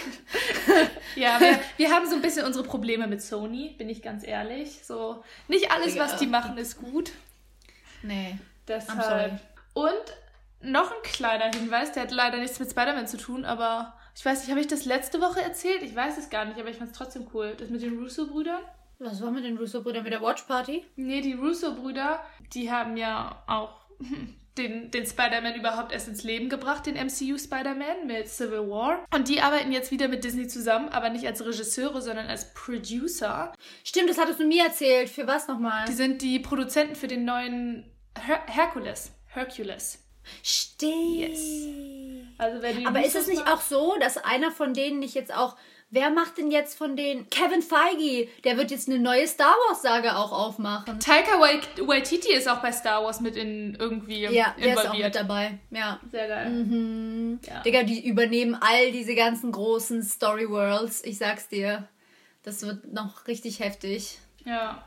ja, 1.15 1.39
wir, 1.39 1.59
wir 1.77 1.91
haben 1.91 2.07
so 2.07 2.15
ein 2.15 2.21
bisschen 2.21 2.45
unsere 2.45 2.63
Probleme 2.63 3.07
mit 3.07 3.23
Sony, 3.23 3.73
bin 3.79 3.89
ich 3.89 4.03
ganz 4.03 4.23
ehrlich. 4.23 4.85
So, 4.85 5.23
nicht 5.47 5.71
alles, 5.71 5.97
was 5.97 6.17
die 6.17 6.27
machen, 6.27 6.55
ist 6.59 6.77
gut. 6.77 7.11
Nee. 8.03 8.37
Deshalb. 8.67 9.01
sorry. 9.03 9.31
Und 9.73 10.69
noch 10.71 10.91
ein 10.91 11.01
kleiner 11.01 11.45
Hinweis, 11.45 11.91
der 11.93 12.03
hat 12.03 12.11
leider 12.11 12.37
nichts 12.37 12.59
mit 12.59 12.69
Spider-Man 12.69 13.07
zu 13.07 13.17
tun, 13.17 13.43
aber 13.43 13.95
ich 14.15 14.25
weiß 14.25 14.39
nicht, 14.39 14.49
habe 14.49 14.59
ich 14.59 14.67
das 14.67 14.85
letzte 14.85 15.21
Woche 15.21 15.41
erzählt? 15.41 15.83
Ich 15.83 15.95
weiß 15.95 16.17
es 16.17 16.29
gar 16.29 16.45
nicht, 16.45 16.59
aber 16.59 16.69
ich 16.69 16.77
fand 16.77 16.91
es 16.91 16.97
trotzdem 16.97 17.27
cool. 17.33 17.55
Das 17.57 17.69
mit 17.69 17.81
den 17.81 17.97
Russo-Brüdern? 17.97 18.61
Was 18.99 19.21
war 19.21 19.31
mit 19.31 19.43
den 19.43 19.57
Russo-Brüdern 19.57 20.03
mit 20.03 20.13
der 20.13 20.21
Watch 20.21 20.43
Party? 20.43 20.85
Nee, 20.95 21.21
die 21.21 21.33
Russo-Brüder, 21.33 22.23
die 22.53 22.71
haben 22.71 22.97
ja 22.97 23.43
auch 23.47 23.81
den, 24.57 24.91
den 24.91 25.05
Spider-Man 25.05 25.55
überhaupt 25.55 25.91
erst 25.91 26.07
ins 26.07 26.23
Leben 26.23 26.49
gebracht, 26.49 26.85
den 26.85 26.95
MCU 26.95 27.37
Spider-Man 27.37 28.05
mit 28.05 28.27
Civil 28.27 28.69
War. 28.69 29.05
Und 29.13 29.27
die 29.27 29.41
arbeiten 29.41 29.71
jetzt 29.71 29.91
wieder 29.91 30.07
mit 30.07 30.23
Disney 30.23 30.47
zusammen, 30.47 30.89
aber 30.89 31.09
nicht 31.09 31.25
als 31.25 31.43
Regisseure, 31.43 32.01
sondern 32.01 32.27
als 32.27 32.53
Producer. 32.53 33.53
Stimmt, 33.83 34.09
das 34.09 34.17
hattest 34.17 34.39
du 34.39 34.45
mir 34.45 34.65
erzählt. 34.65 35.09
Für 35.09 35.25
was 35.25 35.47
nochmal? 35.47 35.85
Die 35.87 35.93
sind 35.93 36.21
die 36.21 36.39
Produzenten 36.39 36.95
für 36.95 37.07
den 37.07 37.25
neuen 37.25 37.89
Her 38.19 38.41
Hercules. 38.45 39.13
Hercules. 39.27 39.99
Stimmt. 40.43 41.37
Also 42.37 42.61
wer 42.61 42.73
die 42.73 42.85
Aber 42.87 43.03
ist 43.05 43.15
es 43.15 43.27
nicht 43.27 43.47
auch 43.47 43.61
so, 43.61 43.95
dass 43.99 44.17
einer 44.17 44.51
von 44.51 44.73
denen 44.73 44.99
nicht 44.99 45.13
jetzt 45.15 45.33
auch. 45.33 45.55
Wer 45.93 46.09
macht 46.09 46.37
denn 46.37 46.51
jetzt 46.51 46.77
von 46.77 46.95
denen? 46.95 47.29
Kevin 47.29 47.61
Feige, 47.61 48.29
der 48.45 48.55
wird 48.55 48.71
jetzt 48.71 48.87
eine 48.87 48.97
neue 48.97 49.27
Star 49.27 49.53
Wars-Sage 49.67 50.15
auch 50.15 50.31
aufmachen. 50.31 50.99
Taika 51.01 51.31
Wait- 51.41 51.85
Waititi 51.85 52.31
ist 52.31 52.47
auch 52.47 52.59
bei 52.61 52.71
Star 52.71 53.03
Wars 53.03 53.19
mit 53.19 53.35
in 53.35 53.75
irgendwie 53.75 54.21
Ja, 54.21 54.55
der 54.57 54.73
ist 54.73 54.77
auch 54.79 54.93
mit 54.93 55.03
involviert. 55.03 55.15
dabei. 55.15 55.59
Ja. 55.69 55.99
Sehr 56.09 56.27
geil. 56.29 56.49
Mhm. 56.49 57.39
Ja. 57.45 57.61
Digga, 57.63 57.83
die 57.83 58.07
übernehmen 58.07 58.55
all 58.61 58.93
diese 58.93 59.15
ganzen 59.15 59.51
großen 59.51 60.01
Story 60.03 60.49
Worlds. 60.49 61.03
Ich 61.03 61.17
sag's 61.17 61.49
dir. 61.49 61.89
Das 62.43 62.61
wird 62.65 62.93
noch 62.93 63.27
richtig 63.27 63.59
heftig. 63.59 64.17
Ja. 64.45 64.85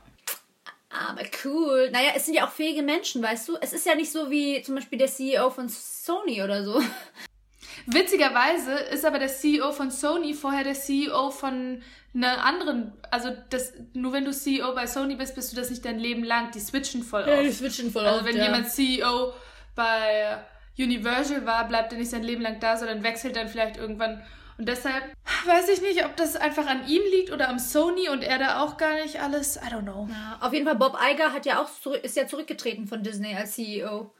Aber 0.94 1.22
cool. 1.44 1.90
Naja, 1.90 2.12
es 2.14 2.26
sind 2.26 2.34
ja 2.34 2.46
auch 2.46 2.52
fähige 2.52 2.82
Menschen, 2.82 3.22
weißt 3.22 3.48
du? 3.48 3.56
Es 3.60 3.72
ist 3.72 3.84
ja 3.84 3.96
nicht 3.96 4.12
so 4.12 4.30
wie 4.30 4.62
zum 4.62 4.76
Beispiel 4.76 4.98
der 4.98 5.08
CEO 5.08 5.50
von 5.50 5.68
Sony 5.68 6.42
oder 6.42 6.64
so. 6.64 6.80
Witzigerweise 7.86 8.72
ist 8.72 9.04
aber 9.04 9.18
der 9.18 9.28
CEO 9.28 9.72
von 9.72 9.90
Sony 9.90 10.34
vorher 10.34 10.62
der 10.62 10.74
CEO 10.74 11.30
von 11.30 11.82
einer 12.14 12.44
anderen, 12.44 12.92
also 13.10 13.30
das, 13.50 13.72
nur 13.92 14.12
wenn 14.12 14.24
du 14.24 14.32
CEO 14.32 14.72
bei 14.74 14.86
Sony 14.86 15.16
bist, 15.16 15.34
bist 15.34 15.52
du 15.52 15.56
das 15.56 15.70
nicht 15.70 15.84
dein 15.84 15.98
Leben 15.98 16.22
lang. 16.22 16.52
Die 16.52 16.60
switchen 16.60 17.02
voll 17.02 17.24
oft. 17.24 17.52
switchen 17.52 17.90
voll 17.90 18.06
Also 18.06 18.24
wenn 18.24 18.36
jemand 18.36 18.70
CEO 18.70 19.34
bei 19.74 20.38
Universal 20.78 21.44
war, 21.44 21.66
bleibt 21.66 21.92
er 21.92 21.98
nicht 21.98 22.10
sein 22.10 22.22
Leben 22.22 22.42
lang 22.42 22.60
da, 22.60 22.76
sondern 22.76 23.02
wechselt 23.02 23.34
dann 23.34 23.48
vielleicht 23.48 23.76
irgendwann. 23.76 24.22
Und 24.56 24.68
deshalb 24.68 25.04
weiß 25.46 25.68
ich 25.68 25.80
nicht, 25.82 26.04
ob 26.04 26.16
das 26.16 26.36
einfach 26.36 26.66
an 26.66 26.86
ihm 26.86 27.02
liegt 27.10 27.32
oder 27.32 27.48
am 27.48 27.58
Sony 27.58 28.08
und 28.08 28.22
er 28.22 28.38
da 28.38 28.62
auch 28.62 28.76
gar 28.76 28.94
nicht 28.94 29.20
alles. 29.20 29.56
I 29.56 29.72
don't 29.72 29.82
know. 29.82 30.08
Ja, 30.10 30.38
auf 30.40 30.52
jeden 30.52 30.66
Fall, 30.66 30.76
Bob 30.76 30.96
Iger 31.00 31.32
hat 31.32 31.46
ja 31.46 31.60
auch 31.62 31.68
ist 32.02 32.16
ja 32.16 32.26
zurückgetreten 32.26 32.86
von 32.86 33.02
Disney 33.02 33.34
als 33.34 33.52
CEO. 33.54 34.12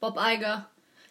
Bob 0.00 0.18
Iger. 0.20 0.68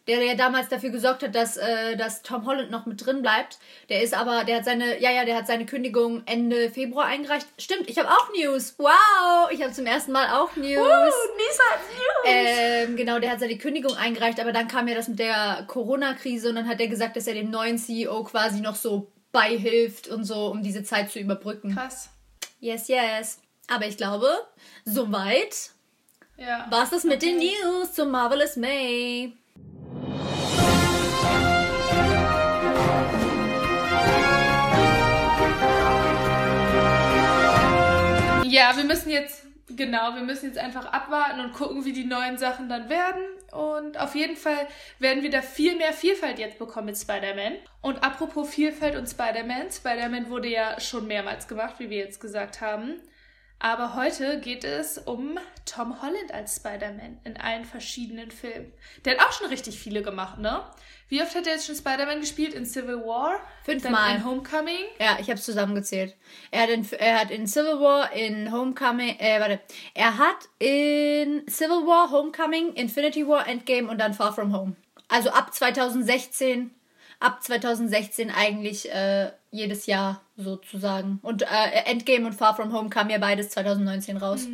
Der 0.07 0.23
ja 0.23 0.35
damals 0.35 0.69
dafür 0.69 0.89
gesorgt 0.89 1.21
hat, 1.23 1.35
dass, 1.35 1.57
äh, 1.57 1.97
dass 1.97 2.21
Tom 2.21 2.45
Holland 2.45 2.71
noch 2.71 2.85
mit 2.85 3.05
drin 3.05 3.21
bleibt. 3.21 3.59
Der 3.89 4.01
ist 4.01 4.13
aber, 4.13 4.45
der 4.45 4.57
hat 4.57 4.65
seine, 4.65 5.01
ja, 5.01 5.11
ja, 5.11 5.25
der 5.25 5.35
hat 5.35 5.47
seine 5.47 5.65
Kündigung 5.65 6.23
Ende 6.25 6.69
Februar 6.69 7.05
eingereicht. 7.07 7.45
Stimmt, 7.57 7.89
ich 7.89 7.97
habe 7.97 8.09
auch 8.09 8.29
News. 8.33 8.75
Wow, 8.77 9.51
ich 9.51 9.61
habe 9.61 9.73
zum 9.73 9.85
ersten 9.85 10.13
Mal 10.13 10.29
auch 10.39 10.55
News. 10.55 10.65
Nisa 10.65 11.63
hat 11.71 11.79
News. 11.93 12.23
Ähm, 12.25 12.95
genau, 12.95 13.19
der 13.19 13.31
hat 13.31 13.39
seine 13.41 13.57
Kündigung 13.57 13.95
eingereicht, 13.97 14.39
aber 14.39 14.53
dann 14.53 14.67
kam 14.67 14.87
ja 14.87 14.95
das 14.95 15.07
mit 15.09 15.19
der 15.19 15.65
Corona-Krise 15.67 16.49
und 16.49 16.55
dann 16.55 16.67
hat 16.69 16.79
er 16.79 16.87
gesagt, 16.87 17.15
dass 17.17 17.27
er 17.27 17.33
dem 17.33 17.49
neuen 17.49 17.77
CEO 17.77 18.23
quasi 18.23 18.61
noch 18.61 18.75
so 18.75 19.11
beihilft 19.33 20.07
und 20.07 20.23
so, 20.23 20.47
um 20.47 20.63
diese 20.63 20.83
Zeit 20.83 21.11
zu 21.11 21.19
überbrücken. 21.19 21.75
Krass. 21.75 22.09
Yes, 22.59 22.87
yes. 22.87 23.39
Aber 23.67 23.85
ich 23.85 23.97
glaube, 23.97 24.29
soweit 24.85 25.71
Ja. 26.37 26.65
war's 26.69 26.91
das 26.91 27.03
mit 27.03 27.21
den. 27.21 27.37
News 27.37 27.93
zum 27.93 28.09
Marvelous 28.11 28.55
May. 28.55 29.33
Ja, 38.67 38.75
wir 38.75 38.83
müssen 38.83 39.09
jetzt, 39.09 39.45
genau, 39.69 40.15
wir 40.15 40.23
müssen 40.23 40.47
jetzt 40.47 40.57
einfach 40.57 40.91
abwarten 40.91 41.39
und 41.39 41.53
gucken, 41.53 41.85
wie 41.85 41.93
die 41.93 42.03
neuen 42.03 42.37
Sachen 42.37 42.67
dann 42.67 42.89
werden. 42.89 43.23
Und 43.53 43.97
auf 43.97 44.13
jeden 44.13 44.35
Fall 44.35 44.67
werden 44.99 45.23
wir 45.23 45.29
da 45.29 45.41
viel 45.41 45.77
mehr 45.77 45.93
Vielfalt 45.93 46.37
jetzt 46.37 46.59
bekommen 46.59 46.87
mit 46.87 46.97
Spider-Man. 46.97 47.53
Und 47.79 48.03
apropos 48.03 48.49
Vielfalt 48.49 48.97
und 48.97 49.07
Spider-Man, 49.07 49.71
Spider-Man 49.71 50.29
wurde 50.29 50.49
ja 50.49 50.81
schon 50.81 51.07
mehrmals 51.07 51.47
gemacht, 51.47 51.75
wie 51.77 51.89
wir 51.89 51.99
jetzt 51.99 52.19
gesagt 52.19 52.59
haben. 52.59 52.99
Aber 53.59 53.95
heute 53.95 54.39
geht 54.39 54.63
es 54.63 54.99
um 54.99 55.39
Tom 55.65 56.01
Holland 56.01 56.31
als 56.31 56.57
Spider-Man 56.57 57.17
in 57.23 57.37
allen 57.37 57.65
verschiedenen 57.65 58.29
Filmen. 58.29 58.71
Der 59.03 59.17
hat 59.17 59.27
auch 59.27 59.31
schon 59.31 59.47
richtig 59.47 59.79
viele 59.79 60.03
gemacht, 60.03 60.37
ne? 60.37 60.63
Wie 61.09 61.21
oft 61.21 61.33
hat 61.35 61.47
er 61.47 61.53
jetzt 61.53 61.65
schon 61.65 61.75
Spider-Man 61.75 62.19
gespielt? 62.19 62.53
In 62.53 62.65
Civil 62.65 62.97
War? 62.97 63.39
Fünfmal. 63.63 64.17
In 64.17 64.25
Homecoming? 64.25 64.85
Ja, 64.99 65.17
ich 65.19 65.29
habe 65.29 65.39
zusammengezählt. 65.39 66.15
Er 66.51 66.63
hat, 66.63 66.69
in, 66.69 66.87
er 66.99 67.19
hat 67.19 67.31
in 67.31 67.47
Civil 67.47 67.79
War, 67.79 68.11
in 68.13 68.51
Homecoming, 68.51 69.17
äh, 69.17 69.39
warte. 69.39 69.59
Er 69.95 70.17
hat 70.17 70.37
in 70.59 71.47
Civil 71.47 71.87
War, 71.87 72.11
Homecoming, 72.11 72.73
Infinity 72.73 73.27
War, 73.27 73.47
Endgame 73.47 73.89
und 73.89 73.97
dann 73.97 74.13
Far 74.13 74.33
From 74.33 74.53
Home. 74.53 74.75
Also 75.07 75.29
ab 75.29 75.53
2016, 75.53 76.71
ab 77.19 77.43
2016 77.43 78.31
eigentlich 78.31 78.89
äh, 78.91 79.31
jedes 79.51 79.85
Jahr 79.85 80.21
sozusagen. 80.35 81.19
Und 81.21 81.43
äh, 81.43 81.45
Endgame 81.85 82.25
und 82.27 82.33
Far 82.33 82.55
From 82.55 82.73
Home 82.73 82.89
kamen 82.89 83.09
ja 83.09 83.17
beides 83.17 83.49
2019 83.49 84.17
raus. 84.17 84.47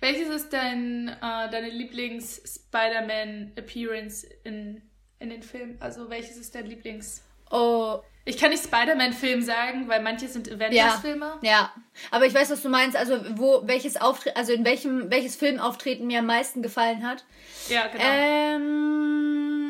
Welches 0.00 0.28
ist 0.28 0.52
dein, 0.52 1.08
äh, 1.08 1.50
deine 1.50 1.68
Lieblings-Spider-Man-Appearance 1.68 4.26
in, 4.44 4.82
in 5.18 5.30
den 5.30 5.42
Filmen? 5.42 5.76
Also 5.80 6.08
welches 6.10 6.36
ist 6.36 6.54
dein 6.54 6.66
Lieblings... 6.66 7.22
Oh, 7.50 7.98
Ich 8.24 8.38
kann 8.38 8.50
nicht 8.50 8.64
Spider-Man-Film 8.64 9.42
sagen, 9.42 9.88
weil 9.88 10.00
manche 10.02 10.28
sind 10.28 10.46
ja. 10.46 10.54
Avengers-Filme. 10.54 11.38
Ja, 11.42 11.72
aber 12.10 12.26
ich 12.26 12.34
weiß, 12.34 12.50
was 12.50 12.62
du 12.62 12.68
meinst. 12.68 12.96
Also 12.96 13.20
wo 13.36 13.62
welches 13.66 14.00
Auftritt, 14.00 14.36
also 14.36 14.52
in 14.52 14.64
welchem 14.64 15.10
welches 15.10 15.36
Filmauftreten 15.36 16.06
mir 16.06 16.20
am 16.20 16.26
meisten 16.26 16.62
gefallen 16.62 17.06
hat. 17.06 17.24
Ja, 17.68 17.86
genau. 17.88 18.04
Ähm, 18.04 19.63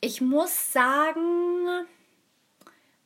ich 0.00 0.20
muss 0.20 0.72
sagen, 0.72 1.86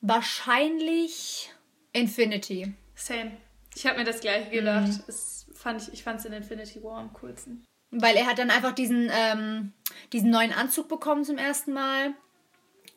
wahrscheinlich 0.00 1.50
Infinity. 1.92 2.74
Same. 2.94 3.32
Ich 3.74 3.86
habe 3.86 3.98
mir 3.98 4.04
das 4.04 4.20
gleiche 4.20 4.50
gedacht. 4.50 4.90
Es 5.08 5.46
fand 5.54 5.82
ich 5.82 5.92
ich 5.92 6.04
fand 6.04 6.20
es 6.20 6.26
in 6.26 6.32
Infinity 6.32 6.82
War 6.82 6.98
am 6.98 7.12
coolsten. 7.14 7.64
Weil 7.90 8.16
er 8.16 8.26
hat 8.26 8.38
dann 8.38 8.50
einfach 8.50 8.72
diesen, 8.72 9.10
ähm, 9.12 9.72
diesen 10.12 10.30
neuen 10.30 10.52
Anzug 10.52 10.88
bekommen 10.88 11.24
zum 11.24 11.38
ersten 11.38 11.72
Mal. 11.72 12.14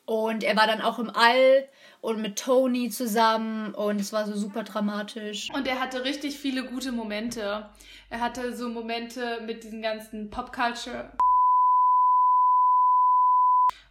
Und 0.04 0.42
er 0.42 0.56
war 0.56 0.66
dann 0.66 0.80
auch 0.80 0.98
im 0.98 1.10
All 1.10 1.68
und 2.00 2.22
mit 2.22 2.38
Tony 2.38 2.88
zusammen 2.88 3.74
und 3.74 4.00
es 4.00 4.12
war 4.12 4.26
so 4.26 4.34
super 4.34 4.62
dramatisch. 4.62 5.48
Und 5.52 5.66
er 5.66 5.80
hatte 5.80 6.04
richtig 6.04 6.38
viele 6.38 6.64
gute 6.64 6.92
Momente. 6.92 7.68
Er 8.08 8.20
hatte 8.20 8.56
so 8.56 8.70
Momente 8.70 9.42
mit 9.44 9.64
diesen 9.64 9.82
ganzen 9.82 10.30
Pop-Culture. 10.30 11.12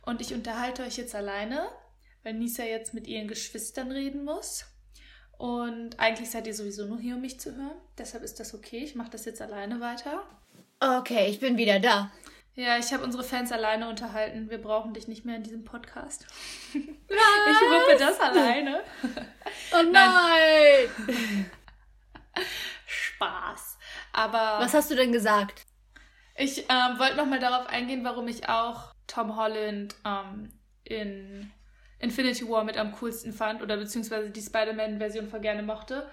Und 0.07 0.21
ich 0.21 0.33
unterhalte 0.33 0.83
euch 0.83 0.95
jetzt 0.95 1.13
alleine, 1.13 1.67
weil 2.23 2.33
Nisa 2.33 2.63
jetzt 2.63 2.93
mit 2.93 3.07
ihren 3.07 3.27
Geschwistern 3.27 3.91
reden 3.91 4.23
muss. 4.23 4.63
Und 5.37 5.99
eigentlich 5.99 6.31
seid 6.31 6.47
ihr 6.47 6.53
sowieso 6.53 6.85
nur 6.85 6.97
hier, 6.97 7.15
um 7.15 7.21
mich 7.21 7.41
zu 7.41 7.53
hören. 7.53 7.75
Deshalb 7.97 8.23
ist 8.23 8.39
das 8.39 8.53
okay. 8.53 8.77
Ich 8.77 8.95
mache 8.95 9.09
das 9.09 9.25
jetzt 9.25 9.41
alleine 9.41 9.81
weiter. 9.81 10.23
Okay, 10.79 11.27
ich 11.27 11.41
bin 11.41 11.57
wieder 11.57 11.81
da. 11.81 12.09
Ja, 12.55 12.77
ich 12.77 12.93
habe 12.93 13.03
unsere 13.03 13.25
Fans 13.25 13.51
alleine 13.51 13.89
unterhalten. 13.89 14.49
Wir 14.49 14.61
brauchen 14.61 14.93
dich 14.93 15.09
nicht 15.09 15.25
mehr 15.25 15.35
in 15.35 15.43
diesem 15.43 15.65
Podcast. 15.65 16.25
Ich 16.73 17.61
wuppe 17.69 17.99
das 17.99 18.19
alleine. 18.21 18.83
Oh 19.73 19.83
nein! 19.91 20.87
Spaß. 22.85 23.77
Aber 24.13 24.59
Was 24.59 24.73
hast 24.73 24.89
du 24.89 24.95
denn 24.95 25.11
gesagt? 25.11 25.65
ich 26.37 26.59
ähm, 26.69 26.97
wollte 26.97 27.17
nochmal 27.17 27.39
darauf 27.39 27.67
eingehen, 27.67 28.05
warum 28.05 28.27
ich 28.27 28.47
auch 28.47 28.93
Tom 29.07 29.35
Holland 29.35 29.95
ähm, 30.05 30.49
in 30.83 31.51
Infinity 31.99 32.47
War 32.47 32.63
mit 32.63 32.77
am 32.77 32.91
coolsten 32.93 33.33
fand 33.33 33.61
oder 33.61 33.77
beziehungsweise 33.77 34.29
die 34.29 34.41
Spider-Man-Version 34.41 35.27
voll 35.29 35.39
gerne 35.39 35.63
mochte. 35.63 36.07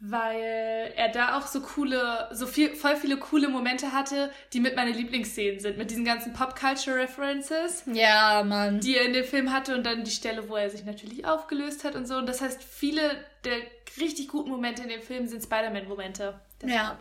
Weil 0.00 0.92
er 0.94 1.08
da 1.08 1.36
auch 1.36 1.48
so 1.48 1.60
coole, 1.60 2.28
so 2.30 2.46
viel, 2.46 2.76
voll 2.76 2.94
viele 2.94 3.16
coole 3.16 3.48
Momente 3.48 3.90
hatte, 3.92 4.30
die 4.52 4.60
mit 4.60 4.76
meine 4.76 4.92
Lieblingsszenen 4.92 5.58
sind. 5.58 5.76
Mit 5.76 5.90
diesen 5.90 6.04
ganzen 6.04 6.32
Pop-Culture-References. 6.32 7.82
Ja, 7.92 8.44
Mann. 8.44 8.78
die 8.78 8.96
er 8.96 9.06
in 9.06 9.12
dem 9.12 9.24
Film 9.24 9.52
hatte 9.52 9.74
und 9.74 9.84
dann 9.84 10.04
die 10.04 10.12
Stelle, 10.12 10.48
wo 10.48 10.54
er 10.54 10.70
sich 10.70 10.84
natürlich 10.84 11.26
aufgelöst 11.26 11.82
hat 11.82 11.96
und 11.96 12.06
so. 12.06 12.14
Und 12.14 12.28
das 12.28 12.40
heißt, 12.40 12.62
viele 12.62 13.02
der 13.44 13.56
richtig 14.00 14.28
guten 14.28 14.50
Momente 14.50 14.84
in 14.84 14.88
dem 14.88 15.02
Film 15.02 15.26
sind 15.26 15.42
Spider-Man-Momente. 15.42 16.40
Ja. 16.64 16.96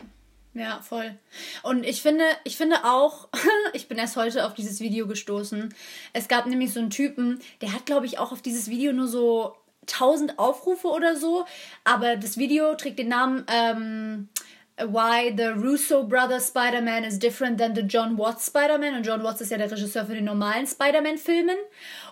Ja, 0.57 0.81
voll. 0.81 1.15
Und 1.61 1.83
ich 1.83 2.01
finde, 2.01 2.23
ich 2.43 2.57
finde 2.57 2.77
auch, 2.83 3.27
ich 3.73 3.87
bin 3.87 3.99
erst 3.99 4.17
heute 4.17 4.45
auf 4.45 4.55
dieses 4.55 4.79
Video 4.79 5.05
gestoßen. 5.05 5.73
Es 6.13 6.27
gab 6.27 6.47
nämlich 6.47 6.73
so 6.73 6.79
einen 6.79 6.89
Typen, 6.89 7.39
der 7.61 7.73
hat, 7.73 7.85
glaube 7.85 8.07
ich, 8.07 8.17
auch 8.17 8.31
auf 8.31 8.41
dieses 8.41 8.67
Video 8.67 8.91
nur 8.91 9.07
so 9.07 9.55
1000 9.81 10.39
Aufrufe 10.39 10.87
oder 10.87 11.15
so. 11.15 11.45
Aber 11.83 12.15
das 12.15 12.37
Video 12.37 12.73
trägt 12.73 12.97
den 12.97 13.09
Namen 13.09 13.45
ähm, 13.51 14.29
Why 14.77 15.33
the 15.37 15.45
Russo 15.45 16.03
Brothers 16.03 16.47
Spider-Man 16.47 17.03
is 17.03 17.19
different 17.19 17.59
than 17.59 17.75
the 17.75 17.81
John 17.81 18.17
Watts 18.17 18.47
Spider-Man. 18.47 18.95
Und 18.95 19.05
John 19.05 19.23
Watts 19.23 19.41
ist 19.41 19.51
ja 19.51 19.57
der 19.57 19.71
Regisseur 19.71 20.07
für 20.07 20.15
die 20.15 20.21
normalen 20.21 20.65
Spider-Man-Filmen. 20.65 21.57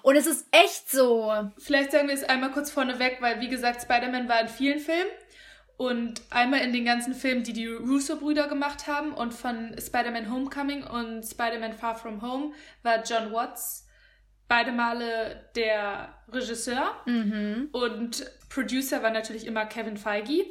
Und 0.03 0.15
es 0.17 0.27
ist 0.27 0.45
echt 0.51 0.91
so. 0.91 1.33
Vielleicht 1.57 1.91
sagen 1.91 2.09
wir 2.09 2.15
es 2.15 2.23
einmal 2.23 2.51
kurz 2.51 2.69
vorneweg, 2.69 3.17
weil 3.21 3.39
wie 3.39 3.49
gesagt, 3.49 3.81
Spider-Man 3.81 4.29
war 4.29 4.41
in 4.41 4.49
vielen 4.49 4.79
Filmen. 4.79 5.09
Und 5.77 6.21
einmal 6.29 6.61
in 6.61 6.71
den 6.71 6.85
ganzen 6.85 7.13
Filmen, 7.13 7.43
die 7.43 7.53
die 7.53 7.67
Russo-Brüder 7.67 8.47
gemacht 8.47 8.87
haben. 8.87 9.13
Und 9.13 9.33
von 9.33 9.75
Spider-Man 9.79 10.31
Homecoming 10.31 10.83
und 10.83 11.23
Spider-Man 11.23 11.73
Far 11.73 11.95
From 11.95 12.21
Home 12.21 12.53
war 12.83 13.03
John 13.03 13.33
Watts 13.33 13.87
beide 14.47 14.71
Male 14.71 15.49
der 15.55 16.13
Regisseur. 16.29 16.91
Und 17.71 18.31
Producer 18.49 19.03
war 19.03 19.11
natürlich 19.11 19.45
immer 19.47 19.65
Kevin 19.65 19.97
Feige. 19.97 20.45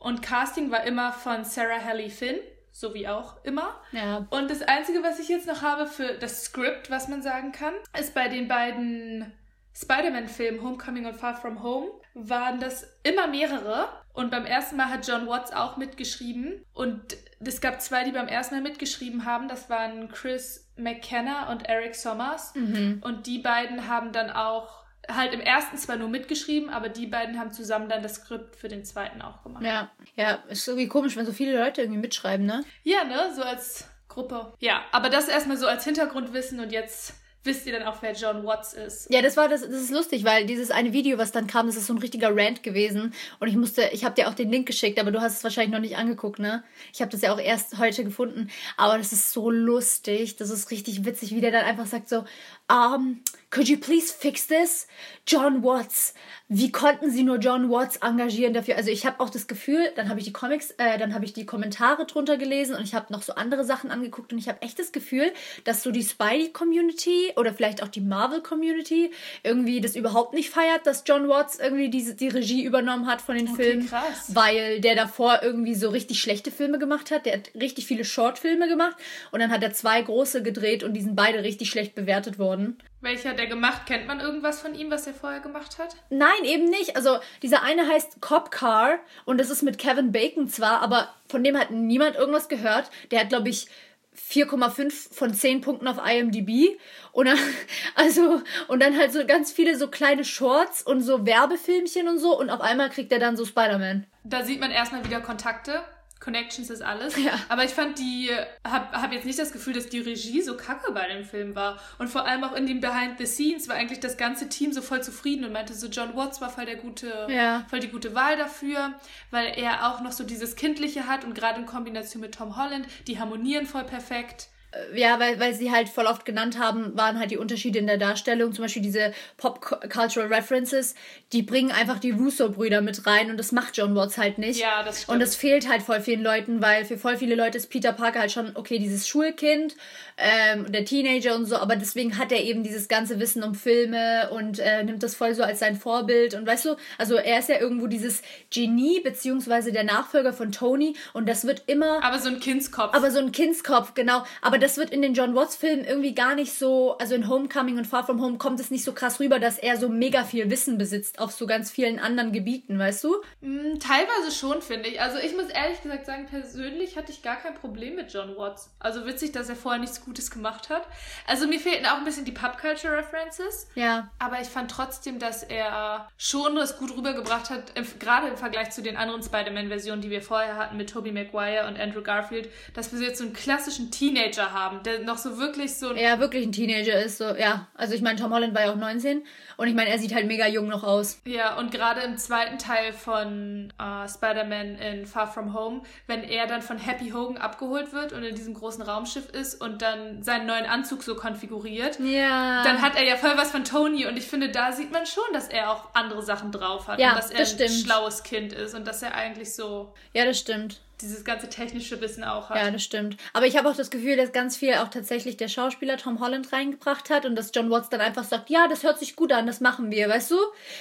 Und 0.00 0.22
Casting 0.22 0.70
war 0.70 0.84
immer 0.84 1.12
von 1.12 1.44
Sarah 1.44 1.82
Haley 1.82 2.10
Finn, 2.10 2.36
so 2.72 2.92
wie 2.92 3.06
auch 3.08 3.42
immer. 3.44 3.80
Ja. 3.92 4.26
Und 4.30 4.50
das 4.50 4.62
Einzige, 4.62 5.02
was 5.02 5.18
ich 5.18 5.28
jetzt 5.28 5.46
noch 5.46 5.62
habe 5.62 5.86
für 5.86 6.14
das 6.18 6.44
Skript, 6.44 6.90
was 6.90 7.08
man 7.08 7.22
sagen 7.22 7.52
kann, 7.52 7.74
ist 7.98 8.14
bei 8.14 8.28
den 8.28 8.48
beiden 8.48 9.32
Spider-Man-Filmen 9.74 10.62
Homecoming 10.62 11.06
und 11.06 11.16
Far 11.16 11.36
From 11.36 11.62
Home 11.62 11.88
waren 12.14 12.60
das 12.60 12.86
immer 13.02 13.26
mehrere. 13.26 13.88
Und 14.14 14.30
beim 14.30 14.46
ersten 14.46 14.76
Mal 14.76 14.88
hat 14.88 15.06
John 15.06 15.26
Watts 15.26 15.52
auch 15.52 15.76
mitgeschrieben. 15.76 16.64
Und 16.72 17.16
es 17.40 17.60
gab 17.60 17.82
zwei, 17.82 18.04
die 18.04 18.12
beim 18.12 18.28
ersten 18.28 18.54
Mal 18.54 18.62
mitgeschrieben 18.62 19.26
haben. 19.26 19.48
Das 19.48 19.68
waren 19.68 20.08
Chris 20.08 20.72
McKenna 20.76 21.52
und 21.52 21.68
Eric 21.68 21.94
Sommers. 21.94 22.54
Und 22.56 23.26
die 23.26 23.40
beiden 23.40 23.88
haben 23.88 24.12
dann 24.12 24.30
auch 24.30 24.84
halt 25.08 25.34
im 25.34 25.40
ersten 25.40 25.76
zwar 25.76 25.96
nur 25.96 26.08
mitgeschrieben, 26.08 26.70
aber 26.70 26.88
die 26.88 27.06
beiden 27.06 27.38
haben 27.38 27.52
zusammen 27.52 27.88
dann 27.88 28.02
das 28.02 28.14
Skript 28.14 28.56
für 28.56 28.68
den 28.68 28.84
zweiten 28.84 29.20
auch 29.20 29.42
gemacht. 29.42 29.64
Ja. 29.64 29.90
Ja, 30.16 30.42
ist 30.48 30.66
irgendwie 30.66 30.88
komisch, 30.88 31.16
wenn 31.16 31.26
so 31.26 31.32
viele 31.32 31.58
Leute 31.58 31.82
irgendwie 31.82 32.00
mitschreiben, 32.00 32.46
ne? 32.46 32.64
Ja, 32.84 33.04
ne? 33.04 33.32
So 33.34 33.42
als 33.42 33.88
Gruppe. 34.08 34.52
Ja, 34.60 34.82
aber 34.92 35.10
das 35.10 35.28
erstmal 35.28 35.56
so 35.56 35.66
als 35.66 35.84
Hintergrundwissen 35.84 36.60
und 36.60 36.70
jetzt 36.72 37.14
wisst 37.44 37.66
ihr 37.66 37.78
dann 37.78 37.86
auch, 37.86 38.00
wer 38.00 38.12
John 38.12 38.44
Watts 38.44 38.72
ist. 38.72 39.10
Ja, 39.10 39.22
das 39.22 39.36
war 39.36 39.48
das, 39.48 39.62
das 39.62 39.70
ist 39.70 39.90
lustig, 39.90 40.24
weil 40.24 40.46
dieses 40.46 40.70
eine 40.70 40.92
Video, 40.92 41.18
was 41.18 41.32
dann 41.32 41.46
kam, 41.46 41.66
das 41.66 41.76
ist 41.76 41.86
so 41.86 41.94
ein 41.94 41.98
richtiger 41.98 42.34
Rant 42.34 42.62
gewesen. 42.62 43.14
Und 43.38 43.48
ich 43.48 43.56
musste, 43.56 43.88
ich 43.92 44.04
habe 44.04 44.14
dir 44.14 44.28
auch 44.28 44.34
den 44.34 44.50
Link 44.50 44.66
geschickt, 44.66 44.98
aber 44.98 45.12
du 45.12 45.20
hast 45.20 45.38
es 45.38 45.44
wahrscheinlich 45.44 45.72
noch 45.72 45.80
nicht 45.80 45.96
angeguckt, 45.96 46.38
ne? 46.38 46.64
Ich 46.92 47.00
habe 47.00 47.10
das 47.10 47.20
ja 47.20 47.32
auch 47.32 47.38
erst 47.38 47.78
heute 47.78 48.04
gefunden. 48.04 48.50
Aber 48.76 48.98
das 48.98 49.12
ist 49.12 49.32
so 49.32 49.50
lustig, 49.50 50.36
das 50.36 50.50
ist 50.50 50.70
richtig 50.70 51.04
witzig, 51.04 51.34
wie 51.34 51.40
der 51.40 51.50
dann 51.50 51.64
einfach 51.64 51.86
sagt 51.86 52.08
so, 52.08 52.24
um, 52.70 53.20
could 53.50 53.68
you 53.68 53.76
please 53.76 54.12
fix 54.12 54.46
this? 54.46 54.86
John 55.26 55.62
Watts. 55.62 56.12
Wie 56.48 56.70
konnten 56.70 57.10
sie 57.10 57.22
nur 57.22 57.38
John 57.38 57.70
Watts 57.70 57.96
engagieren 57.96 58.52
dafür? 58.52 58.76
Also 58.76 58.90
ich 58.90 59.06
habe 59.06 59.20
auch 59.20 59.30
das 59.30 59.46
Gefühl, 59.46 59.90
dann 59.96 60.10
habe 60.10 60.18
ich 60.18 60.26
die 60.26 60.32
Comics, 60.32 60.72
äh, 60.72 60.98
dann 60.98 61.14
habe 61.14 61.24
ich 61.24 61.32
die 61.32 61.46
Kommentare 61.46 62.04
drunter 62.04 62.36
gelesen 62.36 62.76
und 62.76 62.82
ich 62.82 62.94
habe 62.94 63.10
noch 63.10 63.22
so 63.22 63.34
andere 63.34 63.64
Sachen 63.64 63.90
angeguckt 63.90 64.32
und 64.32 64.38
ich 64.38 64.48
habe 64.48 64.60
echt 64.60 64.78
das 64.78 64.92
Gefühl, 64.92 65.32
dass 65.64 65.82
so 65.82 65.90
die 65.90 66.02
Spidey-Community 66.02 67.32
oder 67.36 67.54
vielleicht 67.54 67.82
auch 67.82 67.88
die 67.88 68.02
Marvel-Community 68.02 69.10
irgendwie 69.42 69.80
das 69.80 69.96
überhaupt 69.96 70.34
nicht 70.34 70.50
feiert, 70.50 70.86
dass 70.86 71.04
John 71.06 71.28
Watts 71.28 71.58
irgendwie 71.58 71.88
diese, 71.88 72.14
die 72.14 72.28
Regie 72.28 72.62
übernommen 72.64 73.06
hat 73.06 73.22
von 73.22 73.36
den 73.36 73.48
Okay, 73.48 73.62
Filmen, 73.62 73.88
krass. 73.88 74.34
weil 74.34 74.80
der 74.80 74.94
davor 74.96 75.40
irgendwie 75.42 75.74
so 75.74 75.88
richtig 75.88 76.20
schlechte 76.20 76.50
Filme 76.50 76.78
gemacht 76.78 77.10
hat. 77.10 77.24
Der 77.24 77.34
hat 77.34 77.50
richtig 77.58 77.86
viele 77.86 78.04
Shortfilme 78.04 78.68
gemacht 78.68 78.96
und 79.32 79.40
dann 79.40 79.50
hat 79.50 79.62
er 79.62 79.72
zwei 79.72 80.02
große 80.02 80.42
gedreht 80.42 80.84
und 80.84 80.92
die 80.92 81.00
sind 81.00 81.16
beide 81.16 81.42
richtig 81.42 81.70
schlecht 81.70 81.94
bewertet 81.94 82.38
worden. 82.38 82.53
Welcher 83.00 83.30
hat 83.30 83.38
der 83.38 83.46
gemacht? 83.46 83.86
Kennt 83.86 84.06
man 84.06 84.20
irgendwas 84.20 84.60
von 84.60 84.74
ihm, 84.74 84.90
was 84.90 85.06
er 85.06 85.14
vorher 85.14 85.40
gemacht 85.40 85.78
hat? 85.78 85.96
Nein, 86.10 86.44
eben 86.44 86.64
nicht. 86.64 86.96
Also 86.96 87.18
dieser 87.42 87.62
eine 87.62 87.86
heißt 87.86 88.20
Cop 88.20 88.50
Car 88.50 88.98
und 89.24 89.38
das 89.38 89.50
ist 89.50 89.62
mit 89.62 89.78
Kevin 89.78 90.12
Bacon 90.12 90.48
zwar, 90.48 90.80
aber 90.80 91.14
von 91.28 91.44
dem 91.44 91.58
hat 91.58 91.70
niemand 91.70 92.16
irgendwas 92.16 92.48
gehört. 92.48 92.90
Der 93.10 93.20
hat, 93.20 93.28
glaube 93.28 93.48
ich, 93.48 93.68
4,5 94.16 95.14
von 95.14 95.34
10 95.34 95.60
Punkten 95.60 95.88
auf 95.88 95.98
IMDb. 96.04 96.78
Und 97.12 97.26
dann, 97.26 97.38
also, 97.94 98.42
und 98.68 98.80
dann 98.80 98.96
halt 98.96 99.12
so 99.12 99.26
ganz 99.26 99.52
viele 99.52 99.76
so 99.76 99.88
kleine 99.88 100.24
Shorts 100.24 100.82
und 100.82 101.00
so 101.00 101.26
Werbefilmchen 101.26 102.08
und 102.08 102.18
so. 102.18 102.38
Und 102.38 102.50
auf 102.50 102.60
einmal 102.60 102.90
kriegt 102.90 103.12
er 103.12 103.18
dann 103.18 103.36
so 103.36 103.44
Spider-Man. 103.44 104.06
Da 104.24 104.42
sieht 104.42 104.60
man 104.60 104.70
erstmal 104.70 105.04
wieder 105.04 105.20
Kontakte. 105.20 105.82
Connections 106.24 106.70
ist 106.70 106.80
alles. 106.82 107.16
Ja. 107.22 107.32
Aber 107.50 107.64
ich 107.64 107.72
fand 107.72 107.98
die, 107.98 108.30
hab, 108.66 108.92
hab 108.94 109.12
jetzt 109.12 109.26
nicht 109.26 109.38
das 109.38 109.52
Gefühl, 109.52 109.74
dass 109.74 109.88
die 109.90 110.00
Regie 110.00 110.40
so 110.40 110.56
kacke 110.56 110.90
bei 110.92 111.06
dem 111.06 111.24
Film 111.24 111.54
war. 111.54 111.78
Und 111.98 112.08
vor 112.08 112.26
allem 112.26 112.42
auch 112.44 112.54
in 112.54 112.66
dem 112.66 112.80
Behind 112.80 113.18
the 113.18 113.26
Scenes 113.26 113.68
war 113.68 113.76
eigentlich 113.76 114.00
das 114.00 114.16
ganze 114.16 114.48
Team 114.48 114.72
so 114.72 114.80
voll 114.80 115.02
zufrieden 115.02 115.44
und 115.44 115.52
meinte 115.52 115.74
so, 115.74 115.86
John 115.88 116.16
Watts 116.16 116.40
war 116.40 116.48
voll 116.48 116.64
der 116.64 116.76
gute, 116.76 117.26
Ja. 117.28 117.66
voll 117.68 117.80
die 117.80 117.88
gute 117.88 118.14
Wahl 118.14 118.38
dafür, 118.38 118.94
weil 119.30 119.52
er 119.56 119.86
auch 119.90 120.00
noch 120.00 120.12
so 120.12 120.24
dieses 120.24 120.56
Kindliche 120.56 121.06
hat 121.06 121.24
und 121.24 121.34
gerade 121.34 121.60
in 121.60 121.66
Kombination 121.66 122.22
mit 122.22 122.34
Tom 122.34 122.56
Holland, 122.56 122.86
die 123.06 123.18
harmonieren 123.20 123.66
voll 123.66 123.84
perfekt. 123.84 124.48
Ja, 124.94 125.20
weil, 125.20 125.38
weil 125.40 125.54
sie 125.54 125.70
halt 125.70 125.88
voll 125.88 126.06
oft 126.06 126.24
genannt 126.24 126.58
haben, 126.58 126.96
waren 126.96 127.18
halt 127.18 127.30
die 127.30 127.36
Unterschiede 127.36 127.78
in 127.78 127.86
der 127.86 127.98
Darstellung. 127.98 128.52
Zum 128.52 128.64
Beispiel 128.64 128.82
diese 128.82 129.12
Pop-Cultural 129.36 130.32
References, 130.32 130.94
die 131.32 131.42
bringen 131.42 131.70
einfach 131.70 131.98
die 131.98 132.10
Russo-Brüder 132.10 132.80
mit 132.80 133.06
rein 133.06 133.30
und 133.30 133.36
das 133.36 133.52
macht 133.52 133.76
John 133.76 133.94
Watts 133.94 134.18
halt 134.18 134.38
nicht. 134.38 134.60
Ja, 134.60 134.82
das 134.82 135.02
stimmt. 135.02 135.14
Und 135.14 135.20
das 135.20 135.36
fehlt 135.36 135.68
halt 135.68 135.82
voll 135.82 136.00
vielen 136.00 136.22
Leuten, 136.22 136.62
weil 136.62 136.84
für 136.84 136.98
voll 136.98 137.16
viele 137.16 137.34
Leute 137.34 137.58
ist 137.58 137.68
Peter 137.68 137.92
Parker 137.92 138.20
halt 138.20 138.32
schon, 138.32 138.52
okay, 138.54 138.78
dieses 138.78 139.06
Schulkind, 139.08 139.76
ähm, 140.16 140.70
der 140.70 140.84
Teenager 140.84 141.34
und 141.34 141.46
so, 141.46 141.56
aber 141.56 141.76
deswegen 141.76 142.18
hat 142.18 142.32
er 142.32 142.42
eben 142.42 142.62
dieses 142.62 142.88
ganze 142.88 143.18
Wissen 143.20 143.42
um 143.42 143.54
Filme 143.54 144.30
und 144.30 144.58
äh, 144.58 144.84
nimmt 144.84 145.02
das 145.02 145.14
voll 145.14 145.34
so 145.34 145.42
als 145.42 145.58
sein 145.58 145.76
Vorbild. 145.76 146.34
Und 146.34 146.46
weißt 146.46 146.64
du, 146.66 146.76
also 146.98 147.16
er 147.16 147.38
ist 147.38 147.48
ja 147.48 147.60
irgendwo 147.60 147.86
dieses 147.86 148.22
Genie, 148.50 149.00
beziehungsweise 149.00 149.72
der 149.72 149.84
Nachfolger 149.84 150.32
von 150.32 150.52
Tony 150.52 150.96
und 151.12 151.28
das 151.28 151.46
wird 151.46 151.64
immer. 151.66 152.02
Aber 152.04 152.18
so 152.18 152.28
ein 152.28 152.40
Kindskopf. 152.40 152.94
Aber 152.94 153.10
so 153.10 153.18
ein 153.18 153.32
Kindskopf, 153.32 153.94
genau. 153.94 154.24
Aber 154.40 154.58
das 154.64 154.78
wird 154.78 154.88
in 154.88 155.02
den 155.02 155.12
John 155.12 155.34
Watts-Filmen 155.34 155.84
irgendwie 155.84 156.14
gar 156.14 156.34
nicht 156.34 156.54
so, 156.54 156.96
also 156.96 157.14
in 157.14 157.28
Homecoming 157.28 157.76
und 157.76 157.86
Far 157.86 158.06
From 158.06 158.22
Home 158.22 158.38
kommt 158.38 158.58
es 158.60 158.70
nicht 158.70 158.82
so 158.82 158.94
krass 158.94 159.20
rüber, 159.20 159.38
dass 159.38 159.58
er 159.58 159.76
so 159.76 159.90
mega 159.90 160.24
viel 160.24 160.48
Wissen 160.48 160.78
besitzt 160.78 161.18
auf 161.18 161.32
so 161.32 161.46
ganz 161.46 161.70
vielen 161.70 161.98
anderen 161.98 162.32
Gebieten, 162.32 162.78
weißt 162.78 163.04
du? 163.04 163.14
Mm, 163.42 163.78
Teilweise 163.78 164.30
schon, 164.34 164.62
finde 164.62 164.88
ich. 164.88 165.02
Also 165.02 165.18
ich 165.18 165.36
muss 165.36 165.50
ehrlich 165.50 165.82
gesagt 165.82 166.06
sagen, 166.06 166.24
persönlich 166.24 166.96
hatte 166.96 167.12
ich 167.12 167.20
gar 167.20 167.36
kein 167.36 167.52
Problem 167.52 167.96
mit 167.96 168.10
John 168.10 168.38
Watts. 168.38 168.74
Also 168.78 169.04
witzig, 169.04 169.32
dass 169.32 169.50
er 169.50 169.56
vorher 169.56 169.78
nichts 169.78 170.02
Gutes 170.02 170.30
gemacht 170.30 170.70
hat. 170.70 170.86
Also 171.26 171.46
mir 171.46 171.60
fehlten 171.60 171.84
auch 171.84 171.98
ein 171.98 172.04
bisschen 172.04 172.24
die 172.24 172.32
Pop-Culture-References. 172.32 173.68
Ja. 173.74 174.10
Aber 174.18 174.40
ich 174.40 174.48
fand 174.48 174.70
trotzdem, 174.70 175.18
dass 175.18 175.42
er 175.42 176.08
schon 176.16 176.56
das 176.56 176.78
gut 176.78 176.96
rübergebracht 176.96 177.50
hat, 177.50 177.74
gerade 178.00 178.28
im 178.28 178.38
Vergleich 178.38 178.70
zu 178.70 178.80
den 178.80 178.96
anderen 178.96 179.22
Spider-Man-Versionen, 179.22 180.00
die 180.00 180.08
wir 180.08 180.22
vorher 180.22 180.56
hatten 180.56 180.78
mit 180.78 180.88
Tobey 180.88 181.12
Maguire 181.12 181.66
und 181.66 181.78
Andrew 181.78 182.00
Garfield, 182.00 182.48
dass 182.72 182.90
wir 182.90 183.00
jetzt 183.06 183.18
so 183.18 183.24
einen 183.24 183.34
klassischen 183.34 183.90
Teenager 183.90 184.53
haben, 184.54 184.82
der 184.84 185.00
noch 185.00 185.18
so 185.18 185.36
wirklich 185.38 185.74
so 185.74 185.90
ein 185.90 185.96
Er 185.96 186.18
wirklich 186.20 186.46
ein 186.46 186.52
Teenager 186.52 186.98
ist, 187.02 187.18
so, 187.18 187.24
ja. 187.24 187.68
Also 187.74 187.92
ich 187.94 188.00
meine, 188.00 188.18
Tom 188.18 188.32
Holland 188.32 188.54
war 188.54 188.62
ja 188.62 188.72
auch 188.72 188.76
19 188.76 189.22
und 189.58 189.68
ich 189.68 189.74
meine, 189.74 189.90
er 189.90 189.98
sieht 189.98 190.14
halt 190.14 190.26
mega 190.26 190.46
jung 190.46 190.68
noch 190.68 190.82
aus. 190.84 191.20
Ja, 191.26 191.56
und 191.58 191.70
gerade 191.70 192.00
im 192.00 192.16
zweiten 192.16 192.56
Teil 192.58 192.92
von 192.92 193.72
äh, 193.78 194.08
Spider-Man 194.08 194.76
in 194.76 195.06
Far 195.06 195.26
From 195.30 195.52
Home, 195.52 195.82
wenn 196.06 196.22
er 196.24 196.46
dann 196.46 196.62
von 196.62 196.78
Happy 196.78 197.10
Hogan 197.10 197.36
abgeholt 197.36 197.92
wird 197.92 198.12
und 198.12 198.22
in 198.22 198.34
diesem 198.34 198.54
großen 198.54 198.82
Raumschiff 198.82 199.28
ist 199.30 199.60
und 199.60 199.82
dann 199.82 200.22
seinen 200.22 200.46
neuen 200.46 200.64
Anzug 200.66 201.02
so 201.02 201.14
konfiguriert, 201.16 201.98
Ja. 202.00 202.62
dann 202.64 202.80
hat 202.80 202.96
er 202.96 203.04
ja 203.04 203.16
voll 203.16 203.36
was 203.36 203.50
von 203.50 203.64
Tony 203.64 204.06
und 204.06 204.16
ich 204.16 204.26
finde, 204.26 204.48
da 204.50 204.72
sieht 204.72 204.92
man 204.92 205.04
schon, 205.04 205.24
dass 205.32 205.48
er 205.48 205.70
auch 205.72 205.90
andere 205.94 206.22
Sachen 206.22 206.52
drauf 206.52 206.88
hat 206.88 206.98
Ja, 206.98 207.10
und 207.10 207.18
dass 207.18 207.30
er 207.30 207.40
das 207.40 207.60
ein 207.60 207.68
schlaues 207.68 208.22
Kind 208.22 208.52
ist 208.52 208.74
und 208.74 208.86
dass 208.86 209.02
er 209.02 209.14
eigentlich 209.14 209.54
so 209.54 209.92
ja, 210.12 210.24
das 210.24 210.38
stimmt. 210.38 210.80
Dieses 211.00 211.24
ganze 211.24 211.48
technische 211.48 212.00
Wissen 212.00 212.22
auch 212.22 212.50
hat. 212.50 212.56
Ja, 212.56 212.70
das 212.70 212.82
stimmt. 212.82 213.16
Aber 213.32 213.46
ich 213.46 213.56
habe 213.56 213.68
auch 213.68 213.76
das 213.76 213.90
Gefühl, 213.90 214.16
dass 214.16 214.32
ganz 214.32 214.56
viel 214.56 214.74
auch 214.74 214.88
tatsächlich 214.88 215.36
der 215.36 215.48
Schauspieler 215.48 215.96
Tom 215.96 216.20
Holland 216.20 216.52
reingebracht 216.52 217.10
hat 217.10 217.26
und 217.26 217.34
dass 217.34 217.50
John 217.52 217.70
Watts 217.70 217.88
dann 217.88 218.00
einfach 218.00 218.24
sagt, 218.24 218.48
ja, 218.48 218.68
das 218.68 218.84
hört 218.84 218.98
sich 218.98 219.16
gut 219.16 219.32
an, 219.32 219.46
das 219.46 219.60
machen 219.60 219.90
wir, 219.90 220.08
weißt 220.08 220.30
du? 220.30 220.36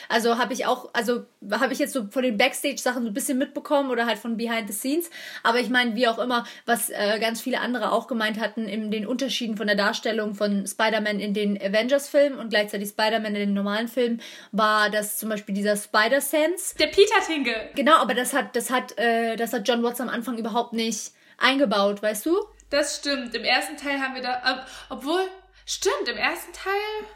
Also 0.10 0.38
habe 0.38 0.54
ich 0.54 0.66
auch, 0.66 0.90
also 0.94 1.26
habe 1.52 1.74
ich 1.74 1.80
jetzt 1.80 1.94
so 1.94 2.08
von 2.10 2.22
den 2.22 2.38
Backstage-Sachen 2.38 3.04
so 3.04 3.10
ein 3.10 3.14
bisschen 3.14 3.38
mitbekommen 3.38 3.90
oder 3.90 4.06
halt 4.06 4.20
von 4.20 4.38
Behind 4.38 4.68
the 4.68 4.74
Scenes. 4.74 5.10
Aber 5.42 5.60
ich 5.60 5.70
meine, 5.70 5.96
wie 5.96 6.08
auch 6.08 6.20
immer, 6.20 6.46
was 6.66 6.90
äh, 6.90 7.20
ganz 7.20 7.42
viele 7.42 7.60
andere 7.60 7.92
auch 7.92 8.08
gemeint 8.08 8.40
hatten, 8.40 8.68
in 8.68 8.92
den 8.92 9.08
Unterschieden 9.08 9.58
von 9.58 9.66
der 9.68 9.76
Darstellung 9.76 10.36
von 10.36 10.68
Spider-Man 10.68 11.20
in 11.20 11.34
den 11.34 11.60
Avengers-Filmen 11.60 12.38
und 12.38 12.50
gleichzeitig 12.50 12.90
Spider-Man 12.90 13.34
in 13.34 13.48
den 13.48 13.54
normalen 13.54 13.88
Filmen, 13.88 14.22
war 14.52 14.92
das 14.92 15.18
zum 15.18 15.30
Beispiel 15.30 15.56
dieser 15.56 15.76
Spider-Sense. 15.76 16.76
Der 16.78 16.88
Peter 16.88 17.16
Tingle. 17.26 17.70
Genau, 17.76 17.96
aber 17.96 18.14
das 18.14 18.34
hat, 18.34 18.56
das 18.56 18.70
hat, 18.70 18.98
äh, 19.00 19.36
das 19.36 19.54
hat 19.54 19.68
John 19.68 19.82
Watts 19.82 20.03
am 20.04 20.10
Anfang 20.10 20.38
überhaupt 20.38 20.74
nicht 20.74 21.12
eingebaut, 21.38 22.02
weißt 22.04 22.26
du? 22.28 22.38
Das 22.70 22.98
stimmt. 22.98 23.34
Im 23.36 23.44
ersten 23.44 23.78
Teil 23.78 24.00
haben 24.00 24.16
wir 24.16 24.22
da, 24.22 24.42
ob- 24.90 24.98
obwohl, 25.00 25.22
stimmt, 25.66 26.08
im 26.08 26.18
ersten 26.18 26.54
Teil. 26.54 27.08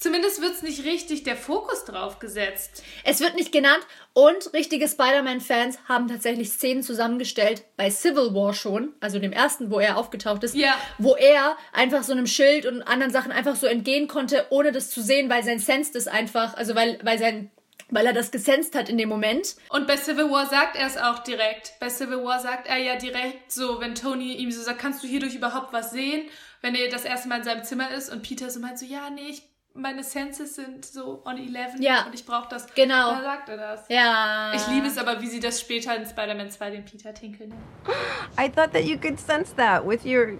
Zumindest 0.00 0.40
wird 0.42 0.54
es 0.54 0.62
nicht 0.62 0.84
richtig 0.84 1.22
der 1.22 1.36
Fokus 1.36 1.84
drauf 1.84 2.18
gesetzt. 2.18 2.82
Es 3.04 3.20
wird 3.20 3.36
nicht 3.36 3.52
genannt 3.52 3.86
und 4.12 4.52
richtige 4.54 4.88
Spider-Man-Fans 4.88 5.78
haben 5.88 6.08
tatsächlich 6.08 6.50
Szenen 6.50 6.82
zusammengestellt 6.82 7.62
bei 7.76 7.90
Civil 7.90 8.34
War 8.34 8.54
schon, 8.54 8.92
also 8.98 9.20
dem 9.20 9.32
ersten, 9.32 9.70
wo 9.70 9.78
er 9.78 9.98
aufgetaucht 9.98 10.42
ist, 10.42 10.56
Ja. 10.56 10.74
wo 10.98 11.14
er 11.14 11.56
einfach 11.72 12.02
so 12.02 12.10
einem 12.12 12.26
Schild 12.26 12.66
und 12.66 12.82
anderen 12.82 13.12
Sachen 13.12 13.30
einfach 13.30 13.54
so 13.54 13.68
entgehen 13.68 14.08
konnte, 14.08 14.46
ohne 14.50 14.72
das 14.72 14.90
zu 14.90 15.00
sehen, 15.00 15.30
weil 15.30 15.44
sein 15.44 15.60
Sense 15.60 15.92
das 15.92 16.08
einfach, 16.08 16.54
also 16.54 16.74
weil, 16.74 16.98
weil 17.04 17.18
sein 17.18 17.52
weil 17.90 18.06
er 18.06 18.12
das 18.12 18.30
gesenst 18.30 18.74
hat 18.74 18.88
in 18.88 18.98
dem 18.98 19.08
Moment. 19.08 19.56
Und 19.68 19.86
bei 19.86 19.96
Civil 19.96 20.30
War 20.30 20.46
sagt 20.46 20.76
er 20.76 20.86
es 20.86 20.96
auch 20.96 21.20
direkt. 21.20 21.74
Bei 21.80 21.88
Civil 21.90 22.22
War 22.24 22.40
sagt 22.40 22.66
er 22.68 22.78
ja 22.78 22.96
direkt 22.96 23.50
so, 23.52 23.80
wenn 23.80 23.94
Tony 23.94 24.34
ihm 24.34 24.50
so 24.50 24.62
sagt, 24.62 24.78
kannst 24.78 25.02
du 25.02 25.08
hierdurch 25.08 25.34
überhaupt 25.34 25.72
was 25.72 25.90
sehen? 25.90 26.28
Wenn 26.62 26.74
er 26.74 26.88
das 26.90 27.04
erste 27.04 27.28
Mal 27.28 27.38
in 27.38 27.44
seinem 27.44 27.64
Zimmer 27.64 27.90
ist 27.90 28.12
und 28.12 28.22
Peter 28.22 28.50
so 28.50 28.60
meint 28.60 28.78
so, 28.78 28.84
ja, 28.86 29.08
nee, 29.10 29.28
ich, 29.30 29.42
meine 29.72 30.02
Senses 30.02 30.56
sind 30.56 30.84
so 30.84 31.22
on 31.24 31.38
11 31.38 31.74
Ja. 31.78 32.04
und 32.06 32.14
ich 32.14 32.26
brauche 32.26 32.48
das. 32.48 32.66
Genau. 32.74 33.12
Da 33.12 33.22
sagt 33.22 33.48
er 33.48 33.56
das. 33.56 33.84
Ja. 33.88 34.52
Ich 34.54 34.66
liebe 34.66 34.86
es 34.88 34.98
aber, 34.98 35.20
wie 35.22 35.28
sie 35.28 35.40
das 35.40 35.60
später 35.60 35.96
in 35.96 36.04
Spider-Man 36.04 36.50
2 36.50 36.70
den 36.70 36.84
Peter 36.84 37.14
Tinkle 37.14 37.48
nennen. 37.48 37.62
I 38.38 38.48
thought 38.48 38.72
that 38.72 38.84
you 38.84 38.98
could 38.98 39.18
sense 39.18 39.54
that 39.56 39.86
with 39.86 40.04
your 40.04 40.38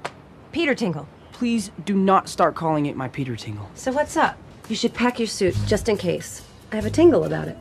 Peter 0.52 0.74
Tinkle. 0.74 1.06
Please 1.32 1.70
do 1.86 1.94
not 1.94 2.28
start 2.28 2.54
calling 2.54 2.84
it 2.86 2.96
my 2.96 3.08
Peter 3.08 3.34
Tingle. 3.36 3.66
So 3.74 3.92
what's 3.94 4.16
up? 4.16 4.34
You 4.68 4.76
should 4.76 4.92
pack 4.94 5.18
your 5.18 5.28
suit 5.28 5.54
just 5.66 5.88
in 5.88 5.96
case. 5.96 6.42
I 6.72 6.76
have 6.76 6.87
a 6.87 6.90
tingle 6.90 7.24
about 7.24 7.48
it. 7.48 7.56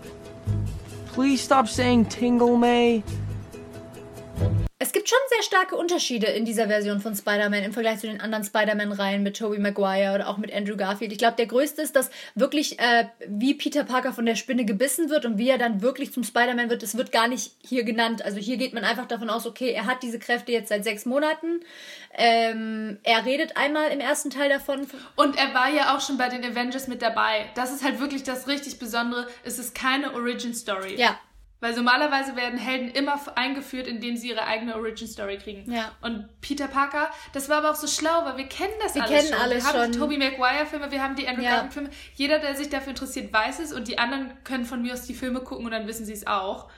Please 1.08 1.42
stop 1.42 1.68
saying 1.68 2.06
tingle, 2.06 2.56
May. 2.58 3.04
Es 4.82 4.94
gibt 4.94 5.10
schon 5.10 5.18
sehr 5.28 5.44
starke 5.44 5.76
Unterschiede 5.76 6.28
in 6.28 6.46
dieser 6.46 6.68
Version 6.68 7.02
von 7.02 7.14
Spider-Man 7.14 7.66
im 7.66 7.74
Vergleich 7.74 8.00
zu 8.00 8.08
den 8.08 8.22
anderen 8.22 8.46
Spider-Man-Reihen 8.46 9.24
mit 9.24 9.38
Tobey 9.38 9.60
Maguire 9.60 10.16
oder 10.16 10.30
auch 10.30 10.38
mit 10.38 10.54
Andrew 10.54 10.78
Garfield. 10.78 11.12
Ich 11.12 11.18
glaube, 11.18 11.36
der 11.36 11.48
größte 11.48 11.82
ist, 11.82 11.98
dass 11.98 12.10
wirklich, 12.34 12.80
äh, 12.80 13.08
wie 13.28 13.56
Peter 13.56 13.84
Parker 13.84 14.14
von 14.14 14.26
der 14.26 14.36
Spinne 14.36 14.64
gebissen 14.64 15.10
wird 15.10 15.26
und 15.26 15.38
wie 15.38 15.50
er 15.50 15.58
dann 15.58 15.82
wirklich 15.82 16.14
zum 16.14 16.24
Spider-Man 16.24 16.70
wird, 16.70 16.82
das 16.82 16.96
wird 16.96 17.12
gar 17.12 17.28
nicht 17.28 17.52
hier 17.62 17.84
genannt. 17.84 18.24
Also 18.24 18.38
hier 18.38 18.56
geht 18.56 18.74
man 18.74 18.86
einfach 18.86 19.06
davon 19.06 19.30
aus, 19.30 19.46
okay, 19.46 19.72
er 19.72 19.86
hat 19.86 20.02
diese 20.02 20.18
Kräfte 20.18 20.54
jetzt 20.54 20.70
seit 20.70 20.86
sechs 20.86 21.06
Monaten. 21.06 21.60
Ähm, 22.14 23.00
er 23.04 23.26
redet 23.26 23.58
einmal 23.58 23.92
im 23.92 24.00
ersten 24.00 24.30
Teil 24.30 24.48
davon. 24.48 24.88
Und 25.18 25.38
er 25.38 25.54
war 25.54 25.70
ja 25.70 25.94
auch 25.94 26.00
schon 26.00 26.18
bei 26.18 26.30
den 26.30 26.42
Avengers 26.46 26.88
mit 26.88 27.02
dabei. 27.02 27.50
Das 27.54 27.74
ist 27.74 27.84
halt 27.84 28.00
wirklich 28.00 28.24
das 28.24 28.48
richtig 28.48 28.80
Besondere. 28.80 29.28
Es 29.44 29.60
ist 29.60 29.76
keine 29.76 30.14
Origin 30.14 30.54
Story. 30.54 30.96
Ja, 30.96 31.20
Weil 31.62 31.74
normalerweise 31.76 32.36
werden 32.38 32.58
Helden 32.58 32.90
immer 32.90 33.20
eingeführt, 33.36 33.86
indem 33.86 34.16
sie 34.16 34.30
ihre 34.30 34.46
eigene 34.46 34.76
Origin 34.76 35.08
Story 35.08 35.38
kriegen. 35.38 35.70
Ja. 35.72 35.92
Und 36.02 36.30
Peter 36.40 36.68
Parker, 36.70 37.10
das 37.34 37.50
war 37.50 37.58
aber 37.58 37.72
auch 37.72 37.76
so 37.76 37.86
schlau, 37.88 38.24
weil 38.24 38.38
wir 38.38 38.48
kennen 38.48 38.74
das 38.82 38.96
Wir 38.96 39.04
alles 39.04 39.16
kennen 39.18 39.34
schon. 39.34 39.42
alles 39.42 39.64
wir 39.66 39.74
haben 39.74 39.92
die 39.92 39.98
schon. 39.98 40.10
Tobey 40.10 40.18
Maguire 40.18 40.66
Filme, 40.66 40.90
wir 40.90 41.04
haben 41.04 41.16
die 41.16 41.28
Andrew 41.28 41.44
Ja. 41.44 41.50
Garfield 41.52 41.74
Filme. 41.74 41.90
Jeder, 42.16 42.40
der 42.40 42.56
sich 42.56 42.70
dafür 42.70 42.92
interessiert, 42.92 43.34
weiß 43.34 43.60
es 43.60 43.74
und 43.74 43.88
die 43.90 44.00
anderen 44.00 44.32
können 44.46 44.64
von 44.66 44.82
mir 44.82 44.94
aus 44.94 45.04
die 45.06 45.14
Filme 45.14 45.42
gucken 45.42 45.66
und 45.66 45.72
dann 45.72 45.86
wissen 45.88 46.06
sie 46.06 46.14
es 46.14 46.26
auch. 46.28 46.70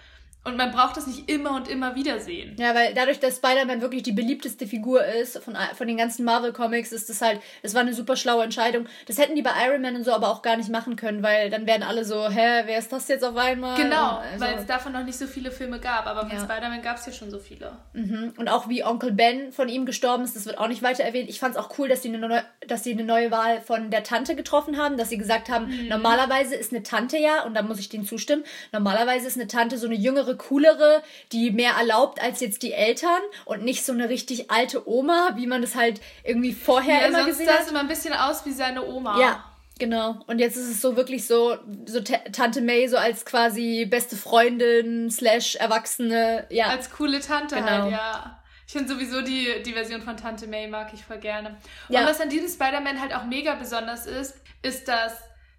Und 0.44 0.58
man 0.58 0.72
braucht 0.72 0.98
das 0.98 1.06
nicht 1.06 1.30
immer 1.30 1.52
und 1.56 1.68
immer 1.68 1.94
wieder 1.94 2.20
sehen. 2.20 2.56
Ja, 2.58 2.74
weil 2.74 2.96
dadurch, 2.96 3.20
dass 3.20 3.36
Spider-Man 3.38 3.80
wirklich 3.82 4.02
die 4.02 4.12
beliebteste 4.12 4.66
Figur 4.66 5.06
ist 5.06 5.38
von, 5.38 5.56
von 5.78 5.88
den 5.88 5.98
ganzen 5.98 6.26
Marvel-Comics, 6.26 6.92
ist 6.92 7.10
das 7.12 7.22
halt, 7.22 7.40
das 7.62 7.76
war 7.76 7.82
eine 7.82 7.94
super 7.94 8.16
schlaue 8.16 8.44
Entscheidung. 8.44 8.88
Das 9.06 9.20
hätten 9.20 9.36
die 9.36 9.44
bei 9.44 9.52
Iron 9.68 9.82
Man 9.84 9.96
und 9.96 10.04
so 10.04 10.12
aber 10.12 10.30
auch 10.30 10.42
gar 10.42 10.58
nicht 10.58 10.70
machen 10.70 10.96
können, 10.96 11.22
weil 11.22 11.52
dann 11.52 11.68
werden 11.68 11.84
alle 11.84 12.04
so, 12.06 12.28
hä, 12.28 12.64
wer 12.66 12.80
ist 12.80 12.92
das 12.92 13.08
jetzt 13.08 13.24
auf 13.24 13.38
einmal? 13.38 13.78
Genau, 13.80 14.18
Also- 14.18 14.44
weil 14.44 14.56
es 14.56 14.66
davon 14.66 14.94
noch 14.94 15.04
nicht 15.04 15.20
so 15.20 15.28
viele 15.28 15.52
Filme 15.52 15.80
gab, 15.80 16.08
aber 16.08 16.22
von 16.22 16.32
Ja. 16.36 16.44
Spider-Man 16.44 16.82
gab 16.82 16.98
es 16.98 17.06
ja 17.06 17.12
schon 17.12 17.30
so 17.30 17.38
viele. 17.38 17.74
Und 17.94 18.50
auch 18.50 18.68
wie 18.68 18.84
Onkel 18.84 19.12
Ben 19.12 19.52
von 19.52 19.70
ihm 19.70 19.86
gestorben 19.86 20.24
ist, 20.24 20.36
das 20.36 20.48
wird 20.48 20.58
auch 20.58 20.68
nicht 20.70 20.82
weiter 20.82 21.04
erwähnt. 21.04 21.30
Ich 21.30 21.40
fand 21.40 21.56
es 21.56 21.62
auch 21.62 21.78
cool, 21.78 21.88
dass 21.88 22.02
sie, 22.02 22.10
eine 22.10 22.18
neue, 22.18 22.44
dass 22.68 22.84
sie 22.84 22.94
eine 22.94 23.04
neue 23.04 23.30
Wahl 23.30 23.62
von 23.62 23.92
der 23.92 24.02
Tante 24.04 24.36
getroffen 24.36 24.78
haben, 24.78 24.98
dass 24.98 25.10
sie 25.10 25.20
gesagt 25.20 25.50
haben, 25.50 25.68
Mhm. 25.68 25.88
normalerweise 25.90 26.56
ist 26.56 26.72
eine 26.74 26.82
Tante 26.82 27.18
ja, 27.20 27.44
und 27.44 27.54
da 27.54 27.62
muss 27.62 27.78
ich 27.78 27.90
denen 27.90 28.06
zustimmen, 28.06 28.44
normalerweise 28.72 29.28
ist 29.28 29.38
eine 29.38 29.46
Tante 29.48 29.78
so 29.78 29.86
eine 29.86 29.96
jüngere, 29.96 30.31
coolere, 30.36 31.02
die 31.32 31.52
mehr 31.52 31.74
erlaubt 31.74 32.22
als 32.22 32.40
jetzt 32.40 32.64
die 32.64 32.74
Eltern 32.74 33.22
und 33.46 33.64
nicht 33.64 33.86
so 33.86 33.94
eine 33.94 34.10
richtig 34.10 34.52
alte 34.52 34.88
Oma, 34.90 35.32
wie 35.36 35.48
man 35.48 35.62
das 35.62 35.76
halt 35.76 36.02
irgendwie 36.24 36.54
vorher 36.54 37.02
Ja, 37.02 37.08
immer 37.08 37.18
sonst 37.20 37.28
gesehen 37.32 37.46
sah 37.48 37.54
hat. 37.54 37.62
es 37.62 37.68
immer 37.70 37.80
ein 37.82 37.88
bisschen 37.88 38.14
aus 38.14 38.46
wie 38.46 38.52
seine 38.52 38.86
Oma. 38.86 39.20
Ja, 39.20 39.44
genau. 39.80 40.20
Und 40.28 40.40
jetzt 40.40 40.58
ist 40.58 40.70
es 40.70 40.82
so 40.82 40.96
wirklich 40.96 41.26
so, 41.28 41.58
so 41.86 42.02
T 42.02 42.18
Tante 42.32 42.62
May 42.62 42.88
so 42.88 42.98
als 42.98 43.26
quasi 43.26 43.86
beste 43.86 44.16
Freundin 44.16 45.10
slash 45.12 45.56
Erwachsene, 45.56 46.46
ja. 46.50 46.68
Als 46.68 46.92
coole 46.92 47.20
Tante 47.20 47.56
Genau. 47.56 47.68
halt, 47.68 47.92
ja. 47.92 48.38
Ich 48.68 48.74
finde 48.74 48.94
sowieso 48.94 49.22
die, 49.22 49.62
die 49.66 49.74
Version 49.74 50.02
von 50.02 50.16
Tante 50.16 50.48
May 50.48 50.68
mag 50.68 50.94
ich 50.94 51.04
voll 51.04 51.18
gerne. 51.18 51.58
Und 51.90 51.96
Ja. 51.96 52.06
was 52.06 52.22
an 52.22 52.30
diesem 52.30 52.48
Spider-Man 52.48 53.02
halt 53.02 53.14
auch 53.14 53.26
mega 53.26 53.56
besonders 53.56 54.06
ist, 54.06 54.36
ist, 54.62 54.88
dass 54.88 55.14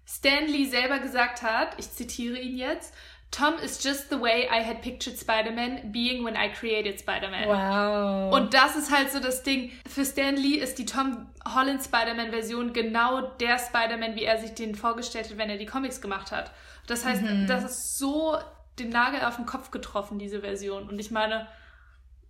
Stan 0.05 0.47
Lee 0.47 0.65
selber 0.65 0.97
gesagt 0.99 1.43
hat, 1.43 1.75
ich 1.77 1.91
zitiere 1.91 2.37
ihn 2.39 2.57
jetzt, 2.57 2.93
Tom 3.35 3.55
is 3.63 3.83
just 3.83 4.09
the 4.11 4.21
way 4.21 4.47
I 4.47 4.61
had 4.63 4.81
pictured 4.81 5.17
Spider-Man 5.17 5.91
being 5.91 6.23
when 6.23 6.35
I 6.35 6.49
created 6.53 6.99
Spider-Man. 6.99 7.47
wow. 7.47 8.31
Und 8.35 8.53
das 8.53 8.75
ist 8.75 8.91
halt 8.95 9.11
so 9.11 9.19
das 9.19 9.41
Ding. 9.41 9.71
Für 9.89 10.05
Stan 10.05 10.35
Lee 10.35 10.57
ist 10.59 10.77
die 10.77 10.85
Tom 10.85 11.25
Holland 11.43 11.81
Spider-Man-Version 11.83 12.73
genau 12.73 13.21
der 13.39 13.57
Spider-Man, 13.57 14.15
wie 14.15 14.23
er 14.23 14.37
sich 14.37 14.53
den 14.53 14.75
vorgestellt 14.75 15.29
hat, 15.31 15.37
wenn 15.39 15.49
er 15.49 15.57
die 15.57 15.65
Comics 15.65 15.99
gemacht 15.99 16.31
hat. 16.31 16.51
Das 16.85 17.05
heißt, 17.05 17.23
Mhm. 17.23 17.47
das 17.47 17.63
ist 17.63 17.97
so 17.97 18.37
den 18.77 18.89
Nagel 18.89 19.21
auf 19.21 19.37
den 19.37 19.45
Kopf 19.47 19.71
getroffen, 19.71 20.19
diese 20.19 20.41
Version. 20.41 20.87
Und 20.87 20.99
ich 20.99 21.09
meine, 21.09 21.47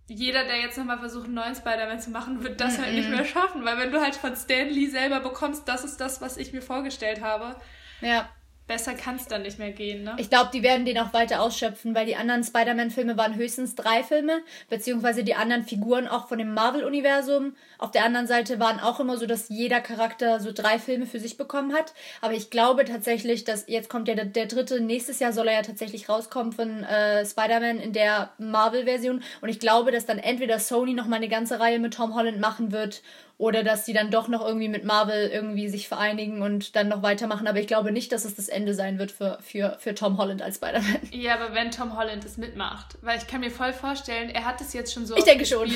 jeder, 0.06 0.44
der 0.44 0.58
jetzt 0.60 0.76
nochmal 0.78 0.98
versucht, 0.98 1.24
einen 1.26 1.34
neuen 1.34 1.54
Spider-Man 1.54 2.00
zu 2.00 2.10
machen, 2.10 2.42
wird 2.42 2.60
das 2.60 2.78
halt 2.78 2.90
Mhm. 2.90 2.96
nicht 2.96 3.08
mehr 3.10 3.24
schaffen. 3.24 3.64
Weil 3.64 3.78
wenn 3.78 3.92
du 3.92 4.00
halt 4.00 4.14
von 4.16 4.34
Stan 4.36 4.68
Lee 4.68 4.86
selber 4.88 5.20
bekommst, 5.20 5.68
das 5.68 5.84
ist 5.84 6.00
das, 6.00 6.20
was 6.20 6.36
ich 6.36 6.52
mir 6.52 6.62
vorgestellt 6.62 7.20
habe, 7.22 7.56
ja. 8.00 8.28
Besser 8.66 8.94
kann 8.94 9.16
es 9.16 9.26
dann 9.26 9.42
nicht 9.42 9.58
mehr 9.58 9.72
gehen, 9.72 10.04
ne? 10.04 10.16
Ich 10.18 10.30
glaube, 10.30 10.50
die 10.52 10.62
werden 10.62 10.86
den 10.86 10.98
auch 10.98 11.12
weiter 11.12 11.42
ausschöpfen, 11.42 11.94
weil 11.94 12.06
die 12.06 12.16
anderen 12.16 12.42
Spider-Man-Filme 12.44 13.16
waren 13.16 13.34
höchstens 13.34 13.74
drei 13.74 14.02
Filme, 14.02 14.40
beziehungsweise 14.70 15.22
die 15.22 15.34
anderen 15.34 15.64
Figuren 15.64 16.08
auch 16.08 16.28
von 16.28 16.38
dem 16.38 16.54
Marvel-Universum. 16.54 17.54
Auf 17.78 17.90
der 17.90 18.04
anderen 18.04 18.26
Seite 18.26 18.60
waren 18.60 18.80
auch 18.80 19.00
immer 19.00 19.16
so, 19.16 19.26
dass 19.26 19.48
jeder 19.48 19.80
Charakter 19.80 20.40
so 20.40 20.52
drei 20.52 20.78
Filme 20.78 21.06
für 21.06 21.18
sich 21.18 21.36
bekommen 21.36 21.72
hat. 21.72 21.94
Aber 22.20 22.34
ich 22.34 22.50
glaube 22.50 22.84
tatsächlich, 22.84 23.44
dass 23.44 23.64
jetzt 23.68 23.88
kommt 23.88 24.08
ja 24.08 24.14
der, 24.14 24.26
der 24.26 24.46
dritte, 24.46 24.80
nächstes 24.80 25.20
Jahr 25.20 25.32
soll 25.32 25.48
er 25.48 25.54
ja 25.54 25.62
tatsächlich 25.62 26.08
rauskommen 26.08 26.52
von 26.52 26.84
äh, 26.84 27.24
Spider-Man 27.24 27.78
in 27.78 27.92
der 27.92 28.30
Marvel-Version. 28.38 29.22
Und 29.40 29.48
ich 29.48 29.60
glaube, 29.60 29.92
dass 29.92 30.06
dann 30.06 30.18
entweder 30.18 30.58
Sony 30.58 30.94
noch 30.94 31.06
mal 31.06 31.16
eine 31.16 31.28
ganze 31.28 31.60
Reihe 31.60 31.78
mit 31.78 31.94
Tom 31.94 32.14
Holland 32.14 32.40
machen 32.40 32.72
wird 32.72 33.02
oder 33.36 33.64
dass 33.64 33.84
die 33.84 33.92
dann 33.92 34.10
doch 34.10 34.28
noch 34.28 34.46
irgendwie 34.46 34.68
mit 34.68 34.84
Marvel 34.84 35.28
irgendwie 35.28 35.68
sich 35.68 35.88
vereinigen 35.88 36.42
und 36.42 36.76
dann 36.76 36.88
noch 36.88 37.02
weitermachen. 37.02 37.46
Aber 37.46 37.58
ich 37.58 37.66
glaube 37.66 37.90
nicht, 37.90 38.12
dass 38.12 38.24
es 38.24 38.36
das 38.36 38.48
Ende 38.48 38.74
sein 38.74 38.98
wird 38.98 39.10
für, 39.10 39.38
für, 39.42 39.76
für 39.80 39.94
Tom 39.94 40.18
Holland 40.18 40.40
als 40.40 40.56
Spider-Man. 40.56 41.00
Ja, 41.10 41.34
aber 41.34 41.54
wenn 41.54 41.70
Tom 41.70 41.96
Holland 41.96 42.24
es 42.24 42.36
mitmacht, 42.36 42.96
weil 43.02 43.18
ich 43.18 43.26
kann 43.26 43.40
mir 43.40 43.50
voll 43.50 43.72
vorstellen, 43.72 44.30
er 44.30 44.44
hat 44.44 44.60
es 44.60 44.72
jetzt 44.72 44.92
schon 44.92 45.06
so 45.06 45.16
Ich 45.16 45.24
denke 45.24 45.44
schon. 45.44 45.68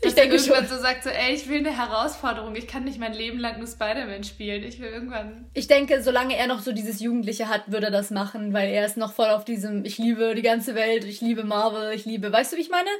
Gespielt, 0.00 0.02
Ich 0.02 0.14
dass 0.14 0.14
denke 0.14 0.36
irgendwann 0.36 0.68
schon. 0.68 0.76
so 0.76 0.82
sagt, 0.82 1.04
so, 1.04 1.10
ey, 1.10 1.34
ich 1.34 1.48
will 1.48 1.58
eine 1.58 1.76
Herausforderung, 1.76 2.54
ich 2.54 2.66
kann 2.68 2.84
nicht 2.84 2.98
mein 2.98 3.12
Leben 3.14 3.38
lang 3.38 3.58
nur 3.58 3.66
Spider-Man 3.66 4.24
spielen, 4.24 4.62
ich 4.62 4.78
will 4.80 4.88
irgendwann... 4.90 5.46
Ich 5.54 5.66
denke, 5.68 6.02
solange 6.02 6.36
er 6.36 6.46
noch 6.46 6.60
so 6.60 6.72
dieses 6.72 7.00
Jugendliche 7.00 7.48
hat, 7.48 7.62
würde 7.66 7.86
er 7.86 7.92
das 7.92 8.10
machen, 8.10 8.52
weil 8.52 8.68
er 8.70 8.84
ist 8.86 8.96
noch 8.96 9.12
voll 9.12 9.28
auf 9.28 9.44
diesem, 9.44 9.84
ich 9.84 9.98
liebe 9.98 10.34
die 10.34 10.42
ganze 10.42 10.74
Welt, 10.74 11.04
ich 11.04 11.20
liebe 11.20 11.44
Marvel, 11.44 11.92
ich 11.94 12.04
liebe, 12.04 12.30
weißt 12.32 12.52
du, 12.52 12.56
wie 12.56 12.60
ich 12.62 12.70
meine? 12.70 12.90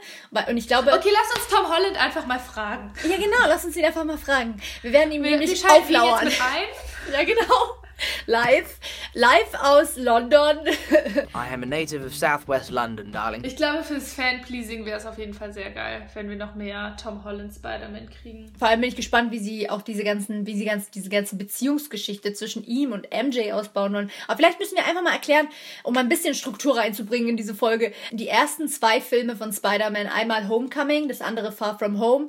Und 0.48 0.56
ich 0.56 0.66
glaube, 0.68 0.92
Okay, 0.92 1.11
lass 1.12 1.37
uns 1.38 1.48
Tom 1.48 1.66
Holland 1.70 1.96
einfach 2.02 2.26
mal 2.26 2.38
fragen. 2.40 2.92
ja 3.09 3.16
genau, 3.16 3.46
lass 3.48 3.64
uns 3.64 3.76
ihn 3.76 3.85
einfach 3.85 4.04
mal 4.04 4.18
fragen. 4.18 4.56
Wir 4.82 4.92
werden 4.92 5.12
ihm 5.12 5.22
Wir, 5.22 5.32
wir 5.32 5.38
nämlich 5.38 5.61
schalten 5.61 5.87
ihn 5.88 5.92
jetzt 5.92 6.00
auflauern. 6.02 6.24
mit 6.24 6.40
ein. 6.40 7.12
Ja, 7.12 7.22
genau. 7.22 7.86
Live, 8.26 8.78
live 9.14 9.54
aus 9.62 9.96
London. 9.96 10.59
I 11.35 11.52
am 11.52 11.62
a 11.62 11.66
native 11.66 12.04
of 12.04 12.14
southwest 12.14 12.70
London, 12.70 13.12
darling. 13.12 13.44
Ich 13.44 13.56
glaube, 13.56 13.82
fürs 13.85 14.12
Fan-Pleasing 14.12 14.85
wäre 14.85 14.98
es 14.98 15.06
auf 15.06 15.18
jeden 15.18 15.32
Fall 15.32 15.52
sehr 15.52 15.70
geil, 15.70 16.06
wenn 16.14 16.28
wir 16.28 16.37
noch 16.37 16.54
mehr 16.54 16.96
Tom 17.02 17.24
Holland 17.24 17.54
Spider-Man 17.54 18.11
kriegen. 18.11 18.52
Vor 18.59 18.68
allem 18.68 18.80
bin 18.80 18.90
ich 18.90 18.96
gespannt, 18.96 19.32
wie 19.32 19.38
sie 19.38 19.70
auch 19.70 19.82
diese 19.82 20.04
ganzen, 20.04 20.46
wie 20.46 20.56
sie 20.56 20.64
ganz, 20.64 20.90
diese 20.90 21.09
ganze 21.09 21.37
Beziehungsgeschichte 21.37 22.32
zwischen 22.32 22.64
ihm 22.64 22.92
und 22.92 23.09
MJ 23.11 23.52
ausbauen 23.52 23.94
wollen. 23.94 24.11
Aber 24.26 24.37
vielleicht 24.37 24.61
müssen 24.61 24.76
wir 24.76 24.87
einfach 24.87 25.02
mal 25.02 25.12
erklären, 25.12 25.48
um 25.82 25.94
mal 25.94 26.00
ein 26.00 26.09
bisschen 26.09 26.35
Struktur 26.35 26.76
reinzubringen 26.76 27.28
in 27.30 27.37
diese 27.37 27.54
Folge. 27.54 27.92
Die 28.11 28.28
ersten 28.28 28.68
zwei 28.68 29.00
Filme 29.00 29.37
von 29.37 29.52
Spider-Man, 29.52 30.09
einmal 30.09 30.48
Homecoming, 30.48 31.09
das 31.09 31.20
andere 31.20 31.52
Far 31.52 31.78
From 31.78 31.98
Home. 32.00 32.28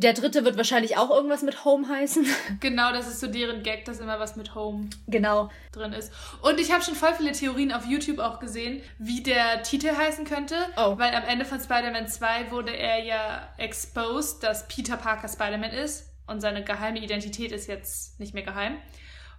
Der 0.00 0.14
dritte 0.14 0.46
wird 0.46 0.56
wahrscheinlich 0.56 0.96
auch 0.96 1.10
irgendwas 1.10 1.42
mit 1.42 1.66
Home 1.66 1.86
heißen. 1.86 2.26
Genau, 2.60 2.90
das 2.90 3.06
ist 3.06 3.20
so 3.20 3.26
deren 3.26 3.62
Gag, 3.62 3.84
dass 3.84 4.00
immer 4.00 4.18
was 4.18 4.34
mit 4.34 4.54
Home 4.54 4.88
genau. 5.06 5.50
drin 5.72 5.92
ist. 5.92 6.10
Und 6.40 6.58
ich 6.58 6.72
habe 6.72 6.82
schon 6.82 6.94
voll 6.94 7.12
viele 7.14 7.32
Theorien 7.32 7.70
auf 7.70 7.84
YouTube 7.84 8.18
auch 8.18 8.40
gesehen, 8.40 8.80
wie 8.98 9.22
der 9.22 9.62
Titel 9.62 9.94
heißen 9.94 10.24
könnte. 10.24 10.56
Oh. 10.78 10.96
Weil 10.96 11.14
am 11.14 11.24
Ende 11.24 11.44
von 11.44 11.60
Spider-Man 11.60 12.08
2 12.08 12.50
wurde 12.50 12.74
er 12.74 13.04
ja 13.04 13.48
exposed, 13.58 14.42
dass 14.42 14.66
Peter 14.68 14.96
Parker 14.96 15.28
Spider-Man 15.28 15.70
ist. 15.70 16.08
Und 16.26 16.40
seine 16.40 16.64
geheime 16.64 17.00
Identität 17.00 17.52
ist 17.52 17.66
jetzt 17.66 18.18
nicht 18.18 18.32
mehr 18.32 18.44
geheim. 18.44 18.78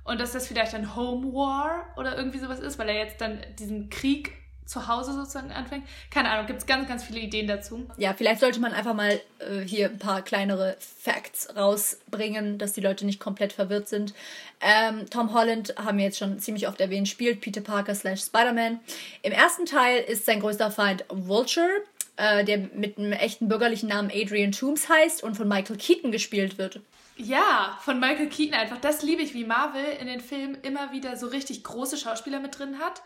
Und 0.04 0.22
dass 0.22 0.32
das 0.32 0.48
vielleicht 0.48 0.76
ein 0.76 0.96
Home 0.96 1.34
War 1.34 1.88
oder 1.98 2.16
irgendwie 2.16 2.40
sowas 2.40 2.60
ist, 2.60 2.78
weil 2.78 2.90
er 2.90 2.96
jetzt 2.96 3.20
dann 3.20 3.42
diesen 3.58 3.90
Krieg 3.90 4.34
zu 4.72 4.88
Hause 4.88 5.14
sozusagen 5.14 5.52
anfängt. 5.52 5.86
Keine 6.10 6.30
Ahnung, 6.30 6.48
gibt 6.48 6.60
es 6.60 6.66
ganz, 6.66 6.88
ganz 6.88 7.04
viele 7.04 7.20
Ideen 7.20 7.48
dazu. 7.48 7.86
Ja, 7.98 8.14
vielleicht 8.14 8.40
sollte 8.40 8.62
man 8.62 8.72
einfach 8.72 8.94
mal 8.94 9.20
äh, 9.40 9.60
hier 9.66 9.90
ein 9.90 10.00
paar 10.00 10.22
kleinere 10.22 10.78
Facts 10.80 11.56
rausbringen, 11.56 12.58
dass 12.58 12.74
die 12.74 12.82
Leute 12.82 13.06
nicht 13.06 13.20
komplett 13.20 13.52
verwirrt 13.52 13.90
sind. 13.90 14.14
Ähm, 14.62 15.10
Tom 15.10 15.34
Holland, 15.34 15.76
haben 15.78 15.98
wir 15.98 16.06
jetzt 16.06 16.20
schon 16.20 16.40
ziemlich 16.40 16.68
oft 16.70 16.80
erwähnt, 16.80 17.10
spielt 17.10 17.42
Peter 17.42 17.62
Parker 17.62 17.94
slash 17.94 18.22
Spider-Man. 18.22 18.80
Im 19.24 19.34
ersten 19.34 19.66
Teil 19.66 20.04
ist 20.04 20.26
sein 20.26 20.40
größter 20.40 20.72
Feind 20.72 21.04
Vulture, 21.10 21.70
äh, 22.16 22.46
der 22.46 22.60
mit 22.74 22.98
einem 22.98 23.12
echten 23.12 23.50
bürgerlichen 23.50 23.90
Namen 23.90 24.10
Adrian 24.14 24.54
Toomes 24.54 24.88
heißt 24.88 25.22
und 25.22 25.36
von 25.36 25.50
Michael 25.50 25.78
Keaton 25.78 26.14
gespielt 26.14 26.58
wird. 26.58 26.80
Ja, 27.18 27.78
von 27.84 28.00
Michael 28.00 28.30
Keaton 28.30 28.58
einfach. 28.58 28.80
Das 28.80 29.04
liebe 29.04 29.22
ich, 29.22 29.34
wie 29.34 29.44
Marvel 29.44 29.84
in 30.00 30.08
den 30.08 30.22
Filmen 30.22 30.58
immer 30.62 30.94
wieder 30.94 31.18
so 31.18 31.28
richtig 31.28 31.64
große 31.64 31.98
Schauspieler 31.98 32.40
mit 32.40 32.58
drin 32.58 32.80
hat, 32.80 33.02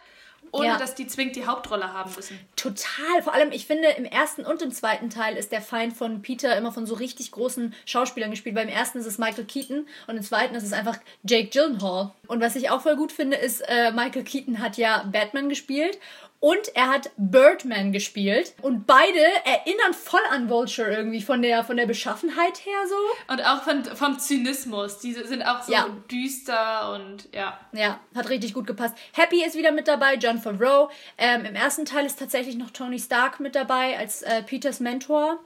ohne 0.56 0.68
Ja. 0.68 0.78
dass 0.78 0.96
die 0.96 1.06
zwingend 1.08 1.36
die 1.36 1.46
Hauptrolle 1.46 1.92
haben 1.94 2.12
müssen. 2.16 2.40
Total. 2.56 3.22
Vor 3.24 3.34
allem, 3.34 3.52
ich 3.52 3.66
finde, 3.68 3.90
im 3.90 4.06
ersten 4.06 4.46
und 4.46 4.62
im 4.62 4.72
zweiten 4.72 5.10
Teil 5.10 5.36
ist 5.36 5.52
der 5.52 5.62
Feind 5.62 5.94
von 5.96 6.22
Peter 6.22 6.56
immer 6.58 6.72
von 6.72 6.86
so 6.86 6.96
richtig 6.96 7.32
großen 7.32 7.74
Schauspielern 7.86 8.32
gespielt. 8.32 8.56
Weil 8.56 8.68
im 8.68 8.74
ersten 8.74 9.00
ist 9.00 9.06
es 9.06 9.18
Michael 9.18 9.46
Keaton 9.46 9.88
und 10.08 10.18
im 10.18 10.24
zweiten 10.24 10.56
ist 10.56 10.64
es 10.64 10.74
einfach 10.74 10.98
Jake 11.24 11.50
Gyllenhaal. 11.50 12.12
Und 12.28 12.42
was 12.42 12.56
ich 12.56 12.70
auch 12.70 12.82
voll 12.82 12.96
gut 12.96 13.12
finde, 13.12 13.38
ist, 13.38 13.62
äh, 13.68 13.92
Michael 13.92 14.24
Keaton 14.24 14.60
hat 14.60 14.78
ja 14.78 15.04
Batman 15.12 15.50
gespielt 15.50 16.00
und 16.40 16.76
er 16.76 16.90
hat 16.90 17.10
Birdman 17.18 17.92
gespielt. 17.92 18.54
Und 18.62 18.86
beide 18.86 19.20
erinnern 19.46 19.94
voll 19.94 20.22
an 20.30 20.50
Vulture 20.50 20.92
irgendwie 20.94 21.22
von 21.22 21.42
der, 21.42 21.64
von 21.64 21.76
der 21.78 21.86
Beschaffenheit 21.88 22.66
her 22.66 22.78
so. 22.88 23.34
Und 23.34 23.42
auch 23.46 23.64
von, 23.64 23.84
vom 23.84 24.20
Zynismus. 24.20 25.00
Die 25.00 25.14
sind 25.14 25.42
auch 25.44 25.64
so 25.64 25.72
Ja. 25.72 25.88
düster 26.12 26.94
und 26.94 27.28
ja. 27.34 27.60
Ja, 27.72 28.00
hat 28.14 28.30
richtig 28.30 28.54
gut 28.54 28.68
gepasst. 28.68 28.96
Happy 29.14 29.44
ist 29.44 29.56
wieder 29.56 29.72
mit 29.72 29.88
dabei, 29.88 30.16
John 30.16 30.40
Favreau. 30.40 30.90
Ähm, 31.18 31.46
Im 31.46 31.56
ersten 31.56 31.86
Teil 31.86 32.06
ist 32.06 32.20
tatsächlich 32.20 32.58
noch 32.58 32.70
Tony 32.72 33.00
Stark 33.00 33.40
mit 33.40 33.56
dabei 33.56 33.98
als 33.98 34.22
äh, 34.22 34.44
Peters 34.44 34.80
Mentor. 34.80 35.40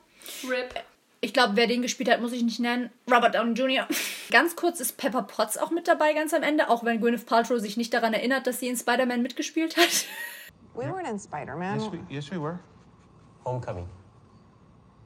Rip. 0.50 0.74
Ich 1.22 1.34
glaube, 1.34 1.56
wer 1.56 1.68
den 1.68 1.82
gespielt 1.82 2.10
hat, 2.10 2.22
muss 2.22 2.32
ich 2.32 2.44
nicht 2.44 2.60
nennen. 2.60 2.90
Robert 3.12 3.36
Downey 3.36 3.54
Jr. 3.54 3.88
Ganz 4.32 4.56
kurz 4.56 4.80
ist 4.80 4.98
Pepper 4.98 5.24
Potts 5.24 5.58
auch 5.58 5.70
mit 5.70 5.88
dabei, 5.88 6.14
ganz 6.14 6.34
am 6.34 6.44
Ende, 6.44 6.70
auch 6.70 6.84
wenn 6.86 7.02
Gwyneth 7.02 7.26
Paltrow 7.26 7.60
sich 7.60 7.76
nicht 7.76 7.94
daran 7.94 8.14
erinnert, 8.14 8.48
dass 8.48 8.60
sie 8.62 8.68
in 8.68 8.78
Spider-Man 8.78 9.22
mitgespielt 9.22 9.76
hat. 9.78 9.90
We 10.80 10.92
weren't 10.92 11.08
in 11.08 11.20
Spider-Man. 11.20 11.80
Yes, 11.80 11.92
we, 11.92 12.00
yes, 12.10 12.32
we 12.32 12.38
were. 12.38 12.60
Homecoming. 13.44 13.88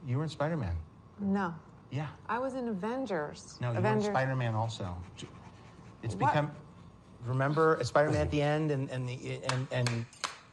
You 0.06 0.18
were 0.18 0.22
in 0.24 0.28
Spider 0.30 0.56
Man. 0.56 0.74
No, 1.18 1.54
Yeah. 1.90 2.06
I 2.28 2.38
was 2.38 2.54
in 2.54 2.68
Avengers. 2.68 3.56
No, 3.60 3.72
you 3.72 3.78
Avengers. 3.78 4.04
were 4.04 4.10
in 4.10 4.14
Spider 4.14 4.36
Man 4.36 4.54
also. 4.54 4.94
It's 6.02 6.14
What? 6.16 6.32
become. 6.32 6.50
Remember 7.24 7.78
Spider-Man 7.82 8.20
at 8.20 8.30
the 8.30 8.42
end, 8.42 8.70
and 8.70 8.90
and 8.90 9.08
the 9.08 9.40
and 9.50 9.66
and 9.72 10.06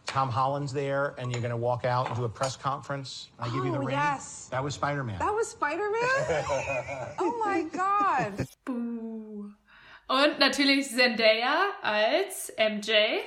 Tom 0.06 0.30
Holland's 0.30 0.72
there, 0.72 1.14
and 1.18 1.30
you're 1.32 1.42
going 1.42 1.52
to 1.52 1.58
walk 1.58 1.84
out 1.84 2.08
and 2.08 2.16
do 2.16 2.24
a 2.24 2.30
press 2.30 2.56
conference. 2.56 3.28
And 3.38 3.50
I 3.52 3.54
give 3.54 3.66
you 3.66 3.72
the 3.72 3.78
Oh, 3.78 3.82
ring. 3.84 3.98
yes. 3.98 4.48
That 4.52 4.64
was 4.64 4.74
Spider 4.76 5.04
Man. 5.04 5.20
That 5.20 5.34
was 5.34 5.50
Spider 5.50 5.90
Man? 5.92 6.46
oh 7.20 7.42
my 7.44 7.64
God. 7.64 8.48
Buh. 8.66 9.52
Und 10.10 10.40
natürlich 10.40 10.90
Zendaya 10.96 11.72
als 11.84 12.52
MJ. 12.58 13.22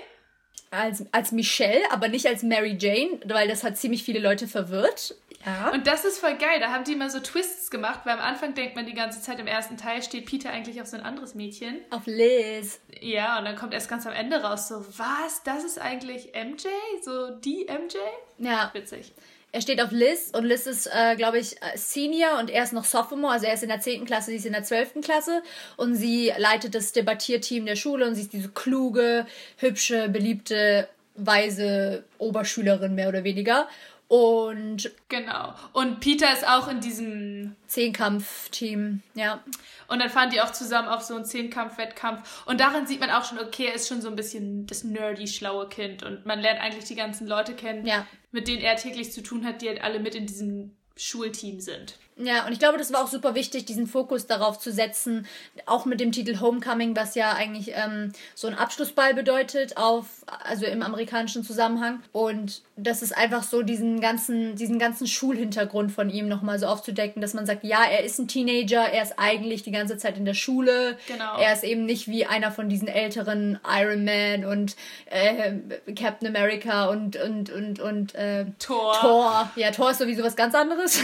Als, 0.75 1.05
als 1.13 1.33
Michelle, 1.33 1.81
aber 1.91 2.09
nicht 2.09 2.27
als 2.27 2.43
Mary 2.43 2.77
Jane, 2.79 3.21
weil 3.27 3.49
das 3.49 3.65
hat 3.65 3.77
ziemlich 3.77 4.05
viele 4.05 4.19
Leute 4.19 4.49
verwirrt. 4.49 5.15
Ja. 5.45 5.71
Und 5.73 5.87
das 5.87 6.05
ist 6.05 6.19
voll 6.19 6.37
geil. 6.37 6.59
Da 6.59 6.71
haben 6.73 6.85
die 6.85 6.93
immer 6.93 7.11
so 7.11 7.21
Twists 7.21 7.71
gemacht, 7.71 8.01
weil 8.05 8.15
am 8.15 8.21
Anfang 8.21 8.55
denkt 8.55 8.77
man 8.77 8.87
die 8.87 8.95
ganze 8.95 9.21
Zeit, 9.21 9.39
im 9.39 9.47
ersten 9.47 9.77
Teil 9.77 10.03
steht 10.03 10.27
Peter 10.27 10.51
eigentlich 10.51 10.81
auf 10.81 10.87
so 10.87 10.97
ein 10.97 11.03
anderes 11.03 11.35
Mädchen. 11.35 11.81
Auf 11.91 12.07
Liz. 12.07 12.81
Ja, 13.01 13.39
und 13.39 13.45
dann 13.45 13.57
kommt 13.57 13.75
erst 13.75 13.91
ganz 13.91 14.07
am 14.07 14.13
Ende 14.13 14.43
raus 14.43 14.69
so, 14.69 14.85
was? 14.97 15.43
Das 15.45 15.65
ist 15.65 15.79
eigentlich 15.79 16.33
MJ? 16.35 16.69
So 17.03 17.31
die 17.31 17.67
MJ? 17.67 17.99
Ja. 18.39 18.71
Witzig. 18.73 19.13
Er 19.55 19.61
steht 19.61 19.81
auf 19.81 19.93
Liz 19.93 20.33
und 20.33 20.47
Liz 20.47 20.67
ist, 20.67 20.88
äh, 20.93 21.14
glaube 21.14 21.38
ich, 21.38 21.53
äh, 21.62 21.77
Senior 21.77 22.40
und 22.40 22.51
er 22.51 22.64
ist 22.64 22.73
noch 22.73 22.85
Sophomore, 22.85 23.35
also 23.35 23.47
er 23.47 23.55
ist 23.55 23.62
in 23.62 23.69
der 23.69 23.79
10. 23.79 24.05
Klasse, 24.05 24.33
sie 24.33 24.38
ist 24.38 24.47
in 24.47 24.53
der 24.53 24.64
12. 24.64 25.01
Klasse 25.01 25.45
und 25.77 25.95
sie 25.95 26.33
leitet 26.37 26.75
das 26.75 26.90
Debattierteam 26.90 27.64
der 27.64 27.77
Schule 27.77 28.05
und 28.05 28.17
sie 28.17 28.23
ist 28.23 28.33
diese 28.33 28.49
kluge, 28.49 29.27
hübsche, 29.59 30.09
beliebte, 30.09 30.88
weise 31.14 32.03
Oberschülerin 32.19 32.97
mehr 32.97 33.09
oder 33.09 33.23
weniger. 33.23 33.69
Und 34.09 34.90
Genau. 35.09 35.55
Und 35.73 36.01
Peter 36.01 36.33
ist 36.33 36.47
auch 36.47 36.69
in 36.69 36.81
diesem 36.81 37.57
Zehnkampf-Team, 37.69 39.03
ja. 39.14 39.43
Und 39.88 39.99
dann 40.01 40.11
fahren 40.11 40.31
die 40.31 40.40
auch 40.40 40.51
zusammen 40.53 40.88
auf 40.88 41.03
so 41.03 41.14
einen 41.14 41.25
Zehnkampf-Wettkampf. 41.25 42.45
Und 42.47 42.61
darin 42.61 42.87
sieht 42.87 43.01
man 43.01 43.11
auch 43.11 43.25
schon, 43.25 43.38
okay, 43.38 43.67
er 43.67 43.75
ist 43.75 43.88
schon 43.88 44.01
so 44.03 44.09
ein 44.09 44.17
bisschen 44.17 44.67
das 44.67 44.85
nerdy, 44.85 45.27
schlaue 45.29 45.69
Kind. 45.69 46.03
Und 46.03 46.27
man 46.27 46.40
lernt 46.40 46.61
eigentlich 46.61 46.85
die 46.85 46.95
ganzen 46.95 47.27
Leute 47.27 47.55
kennen, 47.55 47.87
Ja. 47.87 48.07
mit 48.33 48.49
denen 48.49 48.62
er 48.62 48.77
täglich 48.77 49.12
zu 49.12 49.23
tun 49.23 49.45
hat, 49.47 49.62
die 49.62 49.69
halt 49.69 49.83
alle 49.83 50.01
mit 50.01 50.14
in 50.14 50.27
diesem 50.27 50.77
Schulteam 50.97 51.61
sind. 51.61 51.99
Ja, 52.16 52.46
und 52.46 52.53
ich 52.53 52.61
glaube, 52.61 52.79
das 52.79 52.92
war 52.92 53.03
auch 53.03 53.09
super 53.09 53.35
wichtig, 53.35 53.64
diesen 53.64 53.88
Fokus 53.88 54.29
darauf 54.29 54.61
zu 54.61 54.70
setzen, 54.70 55.27
auch 55.66 55.85
mit 55.85 55.98
dem 55.98 56.12
Titel 56.12 56.38
Homecoming, 56.40 56.94
was 56.94 57.16
ja 57.16 57.33
eigentlich 57.33 57.72
ähm, 57.74 58.12
so 58.37 58.46
ein 58.46 58.55
Abschlussball 58.55 59.14
bedeutet, 59.14 59.77
auf, 59.77 60.07
also 60.44 60.64
im 60.64 60.83
amerikanischen 60.83 61.42
Zusammenhang. 61.42 62.03
Und 62.12 62.62
das 62.77 63.03
ist 63.03 63.16
einfach 63.16 63.42
so, 63.42 63.62
diesen 63.62 64.00
ganzen, 64.00 64.55
diesen 64.55 64.79
ganzen 64.79 65.09
Schulhintergrund 65.09 65.90
von 65.90 66.09
ihm 66.09 66.29
nochmal 66.29 66.61
so 66.61 66.66
aufzudecken, 66.66 67.20
dass 67.20 67.35
man 67.35 67.46
sagt, 67.46 67.64
ja, 67.64 67.83
er 67.83 68.05
ist 68.05 68.20
ein 68.20 68.29
Teenager, 68.29 68.85
er 68.88 69.03
ist 69.03 69.18
eigentlich 69.18 69.64
die 69.64 69.72
ganze 69.72 69.96
Zeit 69.96 70.16
in 70.16 70.24
der 70.24 70.35
Schule. 70.35 70.96
Genau. 71.09 71.37
Er 71.38 71.53
ist 71.53 71.64
eben 71.64 71.85
nicht 71.85 72.07
wie 72.07 72.27
einer 72.27 72.53
von 72.53 72.68
diesen 72.68 72.87
älteren 72.87 73.59
Iron 73.68 74.05
Man 74.05 74.44
und 74.44 74.77
äh, 75.07 75.55
Captain 75.94 76.29
America 76.29 76.87
und, 76.87 77.16
und, 77.16 77.50
und, 77.50 77.81
und 77.81 78.14
äh, 78.14 78.46
Thor. 78.61 78.94
Thor. 79.00 79.50
Ja, 79.57 79.72
Thor 79.72 79.90
ist 79.90 79.98
sowieso 79.98 80.22
was 80.22 80.37
ganz 80.37 80.55
anderes. 80.55 81.00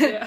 Ja. 0.00 0.19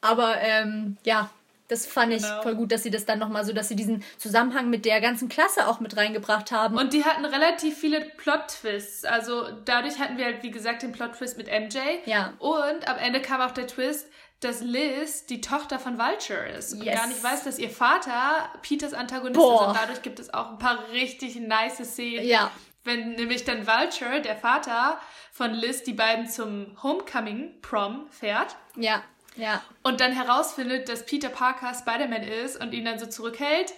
Aber 0.00 0.36
ähm, 0.40 0.96
ja, 1.04 1.30
das 1.68 1.84
fand 1.86 2.12
ich 2.12 2.22
Genau. 2.22 2.42
voll 2.42 2.54
gut, 2.54 2.70
dass 2.70 2.82
sie 2.84 2.90
das 2.90 3.06
dann 3.06 3.18
nochmal 3.18 3.44
so, 3.44 3.52
dass 3.52 3.68
sie 3.68 3.74
diesen 3.76 4.04
Zusammenhang 4.18 4.70
mit 4.70 4.84
der 4.84 5.00
ganzen 5.00 5.28
Klasse 5.28 5.66
auch 5.66 5.80
mit 5.80 5.96
reingebracht 5.96 6.52
haben. 6.52 6.76
Und 6.76 6.92
die 6.92 7.04
hatten 7.04 7.24
relativ 7.24 7.76
viele 7.76 8.00
Plot-Twists. 8.02 9.04
Also 9.04 9.48
dadurch 9.64 9.98
hatten 9.98 10.16
wir 10.16 10.26
halt, 10.26 10.42
wie 10.42 10.50
gesagt, 10.52 10.82
den 10.82 10.92
Plot-Twist 10.92 11.36
mit 11.38 11.48
MJ. 11.48 11.78
Ja. 12.04 12.34
Und 12.38 12.86
am 12.88 12.98
Ende 12.98 13.20
kam 13.20 13.40
auch 13.40 13.50
der 13.50 13.66
Twist, 13.66 14.06
dass 14.40 14.60
Liz 14.60 15.26
die 15.26 15.40
Tochter 15.40 15.78
von 15.78 15.98
Vulture 15.98 16.46
ist 16.50 16.74
und 16.74 16.82
Yes. 16.84 16.94
gar 16.94 17.06
nicht 17.08 17.24
weiß, 17.24 17.42
dass 17.44 17.58
ihr 17.58 17.70
Vater 17.70 18.48
Peters 18.62 18.92
Antagonist 18.92 19.34
Boah. 19.40 19.62
ist. 19.62 19.68
Und 19.68 19.76
dadurch 19.76 20.02
gibt 20.02 20.20
es 20.20 20.32
auch 20.34 20.50
ein 20.50 20.58
paar 20.58 20.78
richtig 20.92 21.36
nice 21.36 21.78
Szenen. 21.78 22.24
Ja. 22.26 22.50
Wenn 22.84 23.12
nämlich 23.14 23.44
dann 23.44 23.66
Vulture, 23.66 24.20
der 24.20 24.36
Vater 24.36 25.00
von 25.32 25.52
Liz, 25.54 25.82
die 25.82 25.94
beiden 25.94 26.28
zum 26.28 26.76
Homecoming-Prom 26.82 28.06
fährt 28.10 28.56
ja, 28.76 29.02
ja. 29.36 29.62
und 29.82 30.00
dann 30.00 30.12
herausfindet, 30.12 30.88
dass 30.88 31.04
Peter 31.06 31.28
Parker 31.28 31.74
Spider-Man 31.74 32.22
ist 32.22 32.60
und 32.60 32.72
ihn 32.72 32.84
dann 32.84 32.98
so 32.98 33.06
zurückhält. 33.06 33.72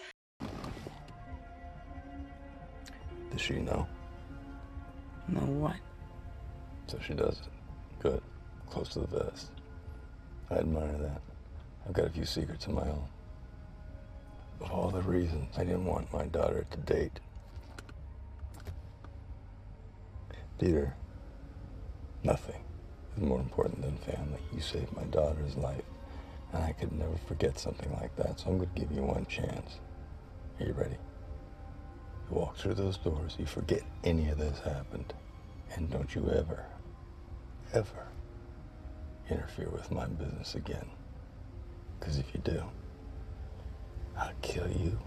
Does 3.31 3.43
she 3.43 3.55
know? 3.55 3.87
Know 5.29 5.47
what? 5.61 5.77
So 6.87 6.99
she 7.01 7.15
does 7.15 7.41
it. 7.41 7.49
Good. 8.01 8.23
Close 8.71 8.91
to 8.95 9.01
the 9.01 9.07
vest. 9.07 9.53
I 10.51 10.55
admire 10.55 10.97
that. 10.99 11.21
I've 11.87 11.93
got 11.93 12.07
a 12.07 12.11
few 12.11 12.25
secrets 12.25 12.67
of 12.67 12.75
my 12.75 12.89
own. 12.89 13.09
Of 14.61 14.73
all 14.73 14.91
the 14.91 15.03
reasons 15.03 15.57
I 15.57 15.65
didn't 15.65 15.85
want 15.85 16.13
my 16.13 16.27
daughter 16.27 16.67
to 16.71 16.77
date. 16.79 17.21
Peter, 20.59 20.95
nothing 22.25 22.65
is 23.19 23.29
more 23.29 23.41
important 23.41 23.83
than 23.83 23.97
family. 23.99 24.41
You 24.53 24.61
saved 24.61 24.95
my 24.97 25.05
daughter's 25.05 25.57
life, 25.57 25.85
and 26.53 26.63
I 26.63 26.73
could 26.73 26.93
never 26.93 27.17
forget 27.27 27.59
something 27.59 27.93
like 27.93 28.15
that, 28.17 28.41
so 28.41 28.51
I'm 28.51 28.59
going 28.59 28.71
to 28.75 28.81
give 28.81 28.93
you 28.93 29.03
one 29.03 29.27
chance. 29.27 29.79
Are 30.61 30.67
you 30.67 30.73
ready? 30.73 30.97
You 32.31 32.37
walk 32.37 32.57
through 32.57 32.75
those 32.75 32.99
doors, 32.99 33.37
you 33.39 33.47
forget 33.47 33.83
any 34.05 34.29
of 34.29 34.39
this 34.39 34.59
happened, 34.61 35.13
and 35.75 35.91
don't 35.91 36.15
you 36.15 36.29
ever, 36.31 36.65
ever 37.73 38.07
interfere 39.31 39.69
with 39.71 39.91
my 39.91 40.07
business 40.07 40.55
again. 40.55 40.89
Because 41.99 42.19
if 42.19 42.27
you 42.35 42.41
do, 42.45 42.63
I'll 44.17 44.33
kill 44.43 44.69
you 44.69 44.99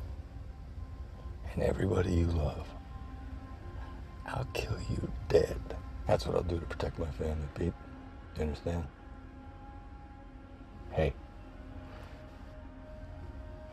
and 1.53 1.63
everybody 1.63 2.13
you 2.13 2.27
love. 2.27 2.67
I'll 4.27 4.47
kill 4.53 4.77
you 4.89 5.11
dead. 5.27 5.59
That's 6.07 6.25
what 6.25 6.35
I'll 6.35 6.43
do 6.43 6.59
to 6.59 6.65
protect 6.65 6.99
my 6.99 7.09
family, 7.11 7.47
Pete. 7.55 7.73
You 8.35 8.43
understand? 8.43 8.85
Hey, 10.91 11.13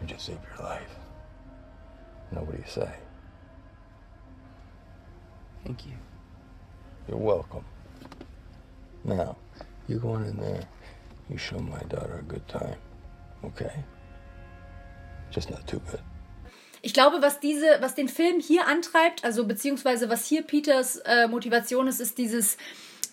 I 0.00 0.04
just 0.04 0.26
saved 0.26 0.40
your 0.56 0.66
life. 0.66 0.96
Now, 2.32 2.42
what 2.42 2.52
do 2.52 2.58
you 2.58 2.70
say? 2.70 2.90
Thank 5.64 5.86
you. 5.86 5.92
You're 7.08 7.18
welcome. 7.18 7.64
Now, 9.04 9.36
you 9.88 9.98
go 9.98 10.10
on 10.10 10.24
in 10.24 10.36
there, 10.36 10.64
you 11.30 11.38
show 11.38 11.58
my 11.58 11.80
daughter 11.88 12.18
a 12.18 12.22
good 12.22 12.46
time, 12.48 12.76
okay? 13.44 13.84
Just 15.30 15.50
not 15.50 15.66
too 15.66 15.80
good. 15.90 16.00
Ich 16.80 16.94
glaube, 16.94 17.20
was 17.22 17.40
diese, 17.40 17.80
was 17.80 17.94
den 17.94 18.08
Film 18.08 18.40
hier 18.40 18.66
antreibt, 18.66 19.24
also 19.24 19.44
beziehungsweise 19.46 20.08
was 20.10 20.26
hier 20.26 20.42
Peters 20.42 20.96
äh, 20.98 21.26
Motivation 21.26 21.88
ist, 21.88 22.00
ist 22.00 22.18
dieses 22.18 22.56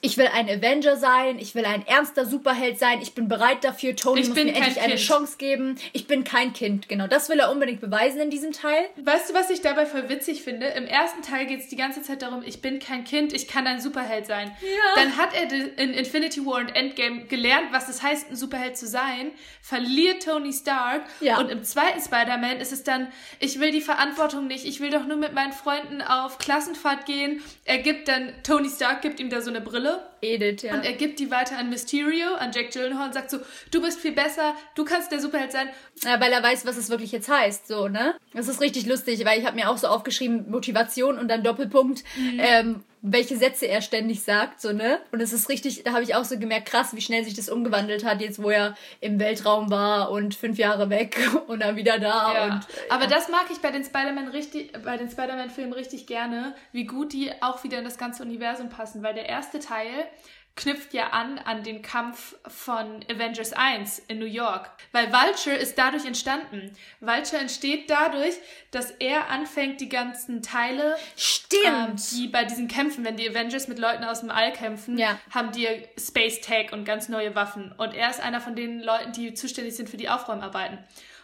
ich 0.05 0.17
will 0.17 0.27
ein 0.31 0.47
Avenger 0.47 0.97
sein, 0.97 1.39
ich 1.39 1.55
will 1.55 1.65
ein 1.65 1.85
ernster 1.87 2.25
Superheld 2.25 2.77
sein, 2.77 3.01
ich 3.01 3.13
bin 3.15 3.27
bereit 3.27 3.63
dafür, 3.63 3.95
Tony 3.95 4.21
Ich 4.21 4.27
muss 4.29 4.35
mir 4.35 4.53
endlich 4.53 4.79
eine 4.79 4.93
Kind. 4.95 4.99
Chance 5.07 5.37
geben. 5.37 5.77
Ich 5.93 6.05
bin 6.05 6.23
kein 6.23 6.53
Kind, 6.53 6.87
genau. 6.87 7.07
Das 7.07 7.27
will 7.27 7.39
er 7.39 7.51
unbedingt 7.51 7.81
beweisen 7.81 8.21
in 8.21 8.29
diesem 8.29 8.51
Teil. 8.51 8.85
Weißt 8.97 9.31
du, 9.31 9.33
was 9.33 9.49
ich 9.49 9.61
dabei 9.61 9.87
voll 9.87 10.07
witzig 10.07 10.43
finde? 10.43 10.67
Im 10.67 10.85
ersten 10.85 11.23
Teil 11.23 11.47
geht 11.47 11.59
es 11.61 11.69
die 11.69 11.75
ganze 11.75 12.03
Zeit 12.03 12.21
darum, 12.21 12.43
ich 12.45 12.61
bin 12.61 12.77
kein 12.77 13.03
Kind, 13.03 13.33
ich 13.33 13.47
kann 13.47 13.65
ein 13.65 13.81
Superheld 13.81 14.27
sein. 14.27 14.55
Ja. 14.61 15.01
Dann 15.01 15.17
hat 15.17 15.29
er 15.33 15.51
in 15.79 15.93
Infinity 15.93 16.45
War 16.45 16.59
und 16.59 16.75
Endgame 16.75 17.25
gelernt, 17.25 17.69
was 17.71 17.89
es 17.89 18.03
heißt, 18.03 18.29
ein 18.29 18.35
Superheld 18.35 18.77
zu 18.77 18.85
sein, 18.85 19.31
verliert 19.61 20.23
Tony 20.23 20.53
Stark 20.53 21.01
Ja. 21.19 21.39
und 21.39 21.49
im 21.49 21.63
zweiten 21.63 21.99
Spider-Man 21.99 22.57
ist 22.57 22.71
es 22.71 22.83
dann, 22.83 23.07
ich 23.39 23.59
will 23.59 23.71
die 23.71 23.81
Verantwortung 23.81 24.45
nicht, 24.45 24.65
ich 24.65 24.79
will 24.81 24.91
doch 24.91 25.07
nur 25.07 25.17
mit 25.17 25.33
meinen 25.33 25.53
Freunden 25.53 26.03
auf 26.03 26.37
Klassenfahrt 26.37 27.07
gehen. 27.07 27.41
Er 27.63 27.79
gibt 27.79 28.07
dann, 28.07 28.31
Tony 28.43 28.69
Stark 28.69 29.01
gibt 29.01 29.19
ihm 29.19 29.31
da 29.31 29.41
so 29.41 29.49
eine 29.49 29.61
Brille 29.61 29.94
Edith, 30.21 30.63
ja. 30.63 30.73
und 30.73 30.83
er 30.83 30.93
gibt 30.93 31.19
die 31.19 31.29
weiter 31.31 31.57
an 31.57 31.69
Mysterio, 31.69 32.35
an 32.35 32.51
Jack 32.53 32.71
Gyllenhaal 32.71 33.07
und 33.07 33.13
sagt 33.13 33.29
so, 33.29 33.37
du 33.71 33.81
bist 33.81 33.99
viel 33.99 34.13
besser, 34.13 34.55
du 34.75 34.85
kannst 34.85 35.11
der 35.11 35.19
Superheld 35.19 35.51
sein. 35.51 35.69
Ja, 36.03 36.19
weil 36.19 36.31
er 36.31 36.41
weiß, 36.41 36.65
was 36.65 36.77
es 36.77 36.89
wirklich 36.89 37.11
jetzt 37.11 37.29
heißt, 37.29 37.67
so, 37.67 37.87
ne? 37.87 38.15
Das 38.33 38.47
ist 38.47 38.61
richtig 38.61 38.85
lustig, 38.85 39.23
weil 39.25 39.39
ich 39.39 39.45
habe 39.45 39.55
mir 39.55 39.69
auch 39.69 39.77
so 39.77 39.87
aufgeschrieben, 39.87 40.49
Motivation 40.49 41.17
und 41.17 41.27
dann 41.27 41.43
Doppelpunkt, 41.43 42.03
ähm, 42.37 42.83
welche 43.07 43.37
Sätze 43.37 43.67
er 43.67 43.81
ständig 43.81 44.23
sagt, 44.23 44.59
so, 44.59 44.73
ne? 44.73 44.99
Und 45.11 45.21
es 45.21 45.31
ist 45.31 45.47
richtig, 45.49 45.83
da 45.83 45.93
habe 45.93 46.03
ich 46.03 46.15
auch 46.15 46.25
so 46.25 46.39
gemerkt, 46.39 46.67
krass, 46.67 46.95
wie 46.95 47.01
schnell 47.01 47.23
sich 47.23 47.35
das 47.35 47.49
umgewandelt 47.49 48.03
hat, 48.03 48.19
jetzt 48.19 48.41
wo 48.41 48.49
er 48.49 48.75
im 48.99 49.19
Weltraum 49.19 49.69
war 49.69 50.09
und 50.09 50.33
fünf 50.33 50.57
Jahre 50.57 50.89
weg 50.89 51.17
und 51.47 51.61
dann 51.61 51.75
wieder 51.75 51.99
da 51.99 52.33
Ja. 52.33 52.43
und 52.45 52.61
Aber 52.89 53.05
das 53.05 53.29
mag 53.29 53.45
ich 53.51 53.59
bei 53.59 53.69
den 53.71 53.83
Spider-Man 53.83 54.29
richtig, 54.29 54.71
bei 54.83 54.97
den 54.97 55.09
Spider-Man-Filmen 55.09 55.73
richtig 55.73 56.07
gerne, 56.07 56.55
wie 56.71 56.85
gut 56.85 57.13
die 57.13 57.31
auch 57.41 57.63
wieder 57.63 57.77
in 57.77 57.83
das 57.85 57.97
ganze 57.97 58.23
Universum 58.23 58.69
passen, 58.69 59.03
weil 59.03 59.13
der 59.13 59.29
erste 59.29 59.59
Teil 59.59 60.07
knüpft 60.55 60.93
ja 60.93 61.09
an 61.09 61.37
an 61.39 61.63
den 61.63 61.81
Kampf 61.81 62.35
von 62.47 63.03
Avengers 63.09 63.51
1 63.51 63.99
in 64.07 64.19
New 64.19 64.25
York, 64.25 64.69
weil 64.93 65.11
Vulture 65.11 65.55
ist 65.55 65.77
dadurch 65.77 66.05
entstanden. 66.05 66.71
Vulture 67.01 67.41
entsteht 67.41 67.89
dadurch, 67.89 68.35
dass 68.71 68.91
er 68.91 69.29
anfängt, 69.29 69.81
die 69.81 69.89
ganzen 69.89 70.41
Teile, 70.41 70.93
ähm, 70.93 70.99
Stimmt! 71.17 72.11
die 72.11 72.27
bei 72.27 72.45
diesen 72.45 72.67
Kämpfen, 72.69 73.03
wenn 73.03 73.17
die 73.17 73.29
Avengers 73.29 73.67
mit 73.67 73.79
Leuten 73.79 74.05
aus 74.05 74.21
dem 74.21 74.31
All 74.31 74.53
kämpfen, 74.53 74.97
Ja. 74.97 75.19
haben 75.31 75.51
die 75.51 75.67
Space 75.99 76.39
Tag 76.39 76.71
und 76.71 76.85
ganz 76.85 77.09
neue 77.09 77.35
Waffen. 77.35 77.73
Und 77.77 77.93
er 77.93 78.09
ist 78.09 78.21
einer 78.21 78.39
von 78.39 78.55
den 78.55 78.79
Leuten, 78.81 79.11
die 79.11 79.33
zuständig 79.33 79.75
sind 79.75 79.89
für 79.89 79.97
die 79.97 80.07
Aufräumarbeiten. 80.09 80.77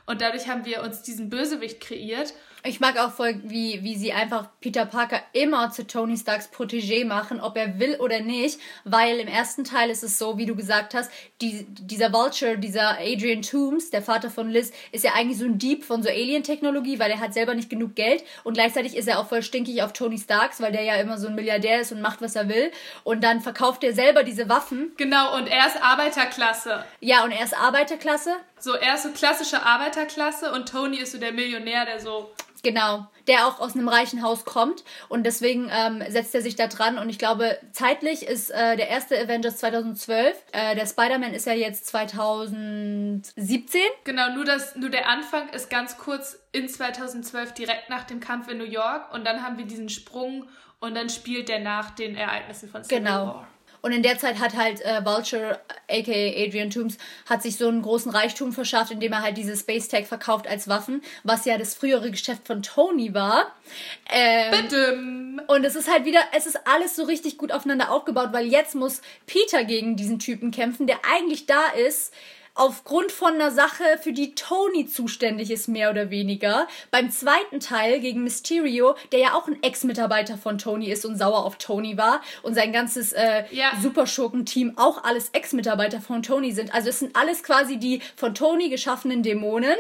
Und 0.08 0.20
dadurch 0.22 0.50
haben 0.50 0.66
wir 0.66 0.82
uns 0.84 1.04
diesen 1.04 1.30
Bösewicht 1.30 1.80
kreiert. 1.80 2.34
Ich 2.64 2.80
mag 2.80 3.00
auch 3.00 3.12
voll, 3.12 3.42
wie, 3.44 3.84
wie 3.84 3.96
sie 3.96 4.14
einfach 4.14 4.50
Peter 4.60 4.86
Parker 4.86 5.20
immer 5.34 5.72
zu 5.72 5.88
Tony 5.88 6.16
Starks 6.16 6.50
Protégé 6.52 7.06
machen, 7.06 7.42
ob 7.42 7.58
er 7.58 7.80
will 7.80 7.96
oder 8.00 8.20
nicht, 8.20 8.60
weil 8.84 9.20
im 9.20 9.28
ersten 9.28 9.64
Teil 9.64 9.90
ist 9.90 10.04
es 10.04 10.20
so, 10.20 10.38
wie 10.38 10.46
du 10.46 10.56
gesagt 10.56 10.94
hast, 10.94 11.12
die, 11.42 11.66
dieser 11.68 12.14
Vulture, 12.14 12.60
dieser 12.60 13.00
Adrian 13.00 13.42
Toomes, 13.42 13.90
der 13.90 14.04
Vater 14.04 14.30
von 14.30 14.50
Liz, 14.50 14.72
ist 14.92 15.04
ja 15.04 15.14
eigentlich 15.14 15.40
so 15.40 15.46
ein 15.46 15.58
Dieb 15.58 15.84
von 15.84 16.04
so 16.04 16.10
Alien-Technologie, 16.10 17.00
weil 17.00 17.10
er 17.10 17.20
hat 17.20 17.34
selber 17.34 17.56
nicht 17.56 17.70
genug 17.70 17.96
Geld 17.96 18.24
und 18.44 18.54
gleichzeitig 18.54 18.96
ist 18.96 19.08
er 19.08 19.20
auch 19.20 19.28
voll 19.28 19.42
stinkig 19.42 19.82
auf 19.82 19.94
Tony 19.94 20.20
Starks, 20.20 20.62
weil 20.62 20.72
der 20.72 20.84
ja 20.84 20.96
immer 20.96 21.18
so 21.18 21.28
ein 21.28 21.36
Milliardär 21.36 21.82
ist 21.82 21.92
und 21.92 22.02
macht, 22.02 22.22
was 22.22 22.36
er 22.36 22.48
will 22.48 22.72
und 23.04 23.24
dann 23.24 23.42
verkauft 23.42 23.84
er 23.84 23.94
selber 23.94 24.24
diese 24.24 24.50
Waffen. 24.50 24.92
Genau, 24.98 25.36
und 25.36 25.48
er 25.48 25.66
ist 25.66 25.82
Arbeiterklasse. 25.82 26.86
Ja, 27.00 27.24
und 27.24 27.32
er 27.32 27.44
ist 27.44 27.58
Arbeiterklasse. 27.58 28.36
So, 28.60 28.74
er 28.76 28.94
ist 28.94 29.04
so 29.04 29.10
klassische 29.10 29.64
Arbeiterklasse 29.64 30.52
und 30.52 30.70
Tony 30.70 30.98
ist 30.98 31.14
so 31.14 31.18
der 31.18 31.32
Millionär, 31.32 31.86
der 31.86 32.00
so 32.00 32.30
Genau, 32.64 33.08
der 33.28 33.48
auch 33.48 33.60
aus 33.60 33.76
einem 33.76 33.88
reichen 33.88 34.22
Haus 34.22 34.46
kommt 34.46 34.84
und 35.10 35.24
deswegen 35.24 35.70
ähm, 35.72 36.04
setzt 36.10 36.36
er 36.36 36.42
sich 36.42 36.56
da 36.56 36.68
dran 36.68 37.00
und 37.00 37.10
ich 37.10 37.18
glaube, 37.18 37.58
zeitlich 37.72 38.22
ist 38.28 38.52
äh, 38.52 38.78
der 38.78 38.88
erste 38.90 39.20
Avengers 39.20 39.58
2012, 39.58 40.36
äh, 40.52 40.76
der 40.76 40.86
Spider-Man 40.86 41.34
ist 41.34 41.48
ja 41.48 41.54
jetzt 41.54 41.88
2017. 41.88 43.82
Genau, 44.04 44.30
nur, 44.34 44.46
das, 44.46 44.76
nur 44.76 44.90
der 44.90 45.10
Anfang 45.10 45.50
ist 45.50 45.70
ganz 45.70 45.98
kurz 45.98 46.38
in 46.52 46.70
2012 46.70 47.54
direkt 47.54 47.90
nach 47.90 48.04
dem 48.04 48.20
Kampf 48.20 48.48
in 48.48 48.58
New 48.60 48.64
York 48.66 49.14
und 49.14 49.26
dann 49.26 49.42
haben 49.44 49.58
wir 49.58 49.66
diesen 49.66 49.90
Sprung 49.90 50.48
und 50.80 50.96
dann 50.96 51.10
spielt 51.10 51.50
der 51.50 51.60
nach 51.60 51.92
den 51.92 52.16
Ereignissen 52.16 52.70
von 52.70 52.84
Civil 52.84 53.00
Genau. 53.00 53.26
War. 53.28 53.48
Und 53.82 53.92
in 53.94 54.04
der 54.04 54.18
Zeit 54.20 54.40
hat 54.40 54.56
halt 54.56 54.82
äh, 54.82 55.04
Vulture, 55.04 55.60
aka 55.90 56.12
Adrian 56.12 56.70
Toomes, 56.70 56.98
hat 57.28 57.42
sich 57.42 57.58
so 57.58 57.68
einen 57.68 57.82
großen 57.82 58.12
Reichtum 58.12 58.54
verschafft, 58.54 58.92
indem 58.92 59.14
er 59.14 59.24
halt 59.24 59.38
diese 59.38 59.58
Space 59.58 59.88
Tech 59.88 60.06
verkauft 60.08 60.48
als 60.48 60.68
Waffen, 60.68 61.02
was 61.24 61.46
ja 61.46 61.58
das 61.58 61.74
frühere 61.74 62.12
Geschäft 62.12 62.46
von 62.46 62.62
Tony 62.62 63.14
war. 63.14 63.52
Ähm, 64.12 64.52
Badum. 64.52 65.42
Und 65.48 65.66
es 65.66 65.76
ist 65.76 65.92
halt 65.92 66.06
wieder, 66.06 66.22
es 66.36 66.46
ist 66.46 66.60
alles 66.68 66.96
so 66.96 67.04
richtig 67.04 67.38
gut 67.38 67.52
aufeinander 67.52 67.92
aufgebaut, 67.92 68.30
weil 68.32 68.46
jetzt 68.46 68.76
muss 68.76 69.02
Peter 69.26 69.64
gegen 69.64 69.96
diesen 69.96 70.20
Typen 70.20 70.52
kämpfen, 70.52 70.86
der 70.86 71.00
eigentlich 71.12 71.48
da 71.48 71.68
ist, 71.68 72.14
aufgrund 72.62 73.12
von 73.12 73.34
einer 73.34 73.50
Sache, 73.50 73.84
für 74.04 74.14
die 74.14 74.36
Tony 74.36 74.86
zuständig 74.86 75.50
ist, 75.50 75.68
mehr 75.68 75.90
oder 75.90 76.12
weniger. 76.12 76.68
Beim 76.92 77.10
zweiten 77.10 77.60
Teil 77.60 78.00
gegen 78.00 78.24
Mysterio, 78.24 78.94
der 79.12 79.20
ja 79.20 79.34
auch 79.34 79.48
ein 79.48 79.64
Ex-Mitarbeiter 79.64 80.38
von 80.38 80.60
Tony 80.60 80.92
ist 80.92 81.04
und 81.04 81.18
sauer 81.18 81.44
auf 81.44 81.58
Tony 81.58 81.98
war 81.98 82.22
und 82.44 82.54
sein 82.54 82.72
ganzes 82.72 83.14
äh, 83.14 83.46
Ja. 83.50 83.72
Superschurken-Team 83.82 84.74
auch 84.78 85.04
alles 85.04 85.30
Ex-Mitarbeiter 85.30 86.02
von 86.02 86.22
Tony 86.22 86.52
sind. 86.52 86.72
Also 86.76 86.90
es 86.90 87.00
sind 87.00 87.16
alles 87.16 87.42
quasi 87.42 87.78
die 87.78 88.00
von 88.16 88.36
Tony 88.36 88.70
geschaffenen 88.70 89.24
Dämonen, 89.24 89.76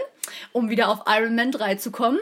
um 0.51 0.69
wieder 0.69 0.89
auf 0.89 1.01
Iron 1.07 1.35
Man 1.35 1.51
3 1.51 1.75
zu 1.75 1.91
kommen. 1.91 2.19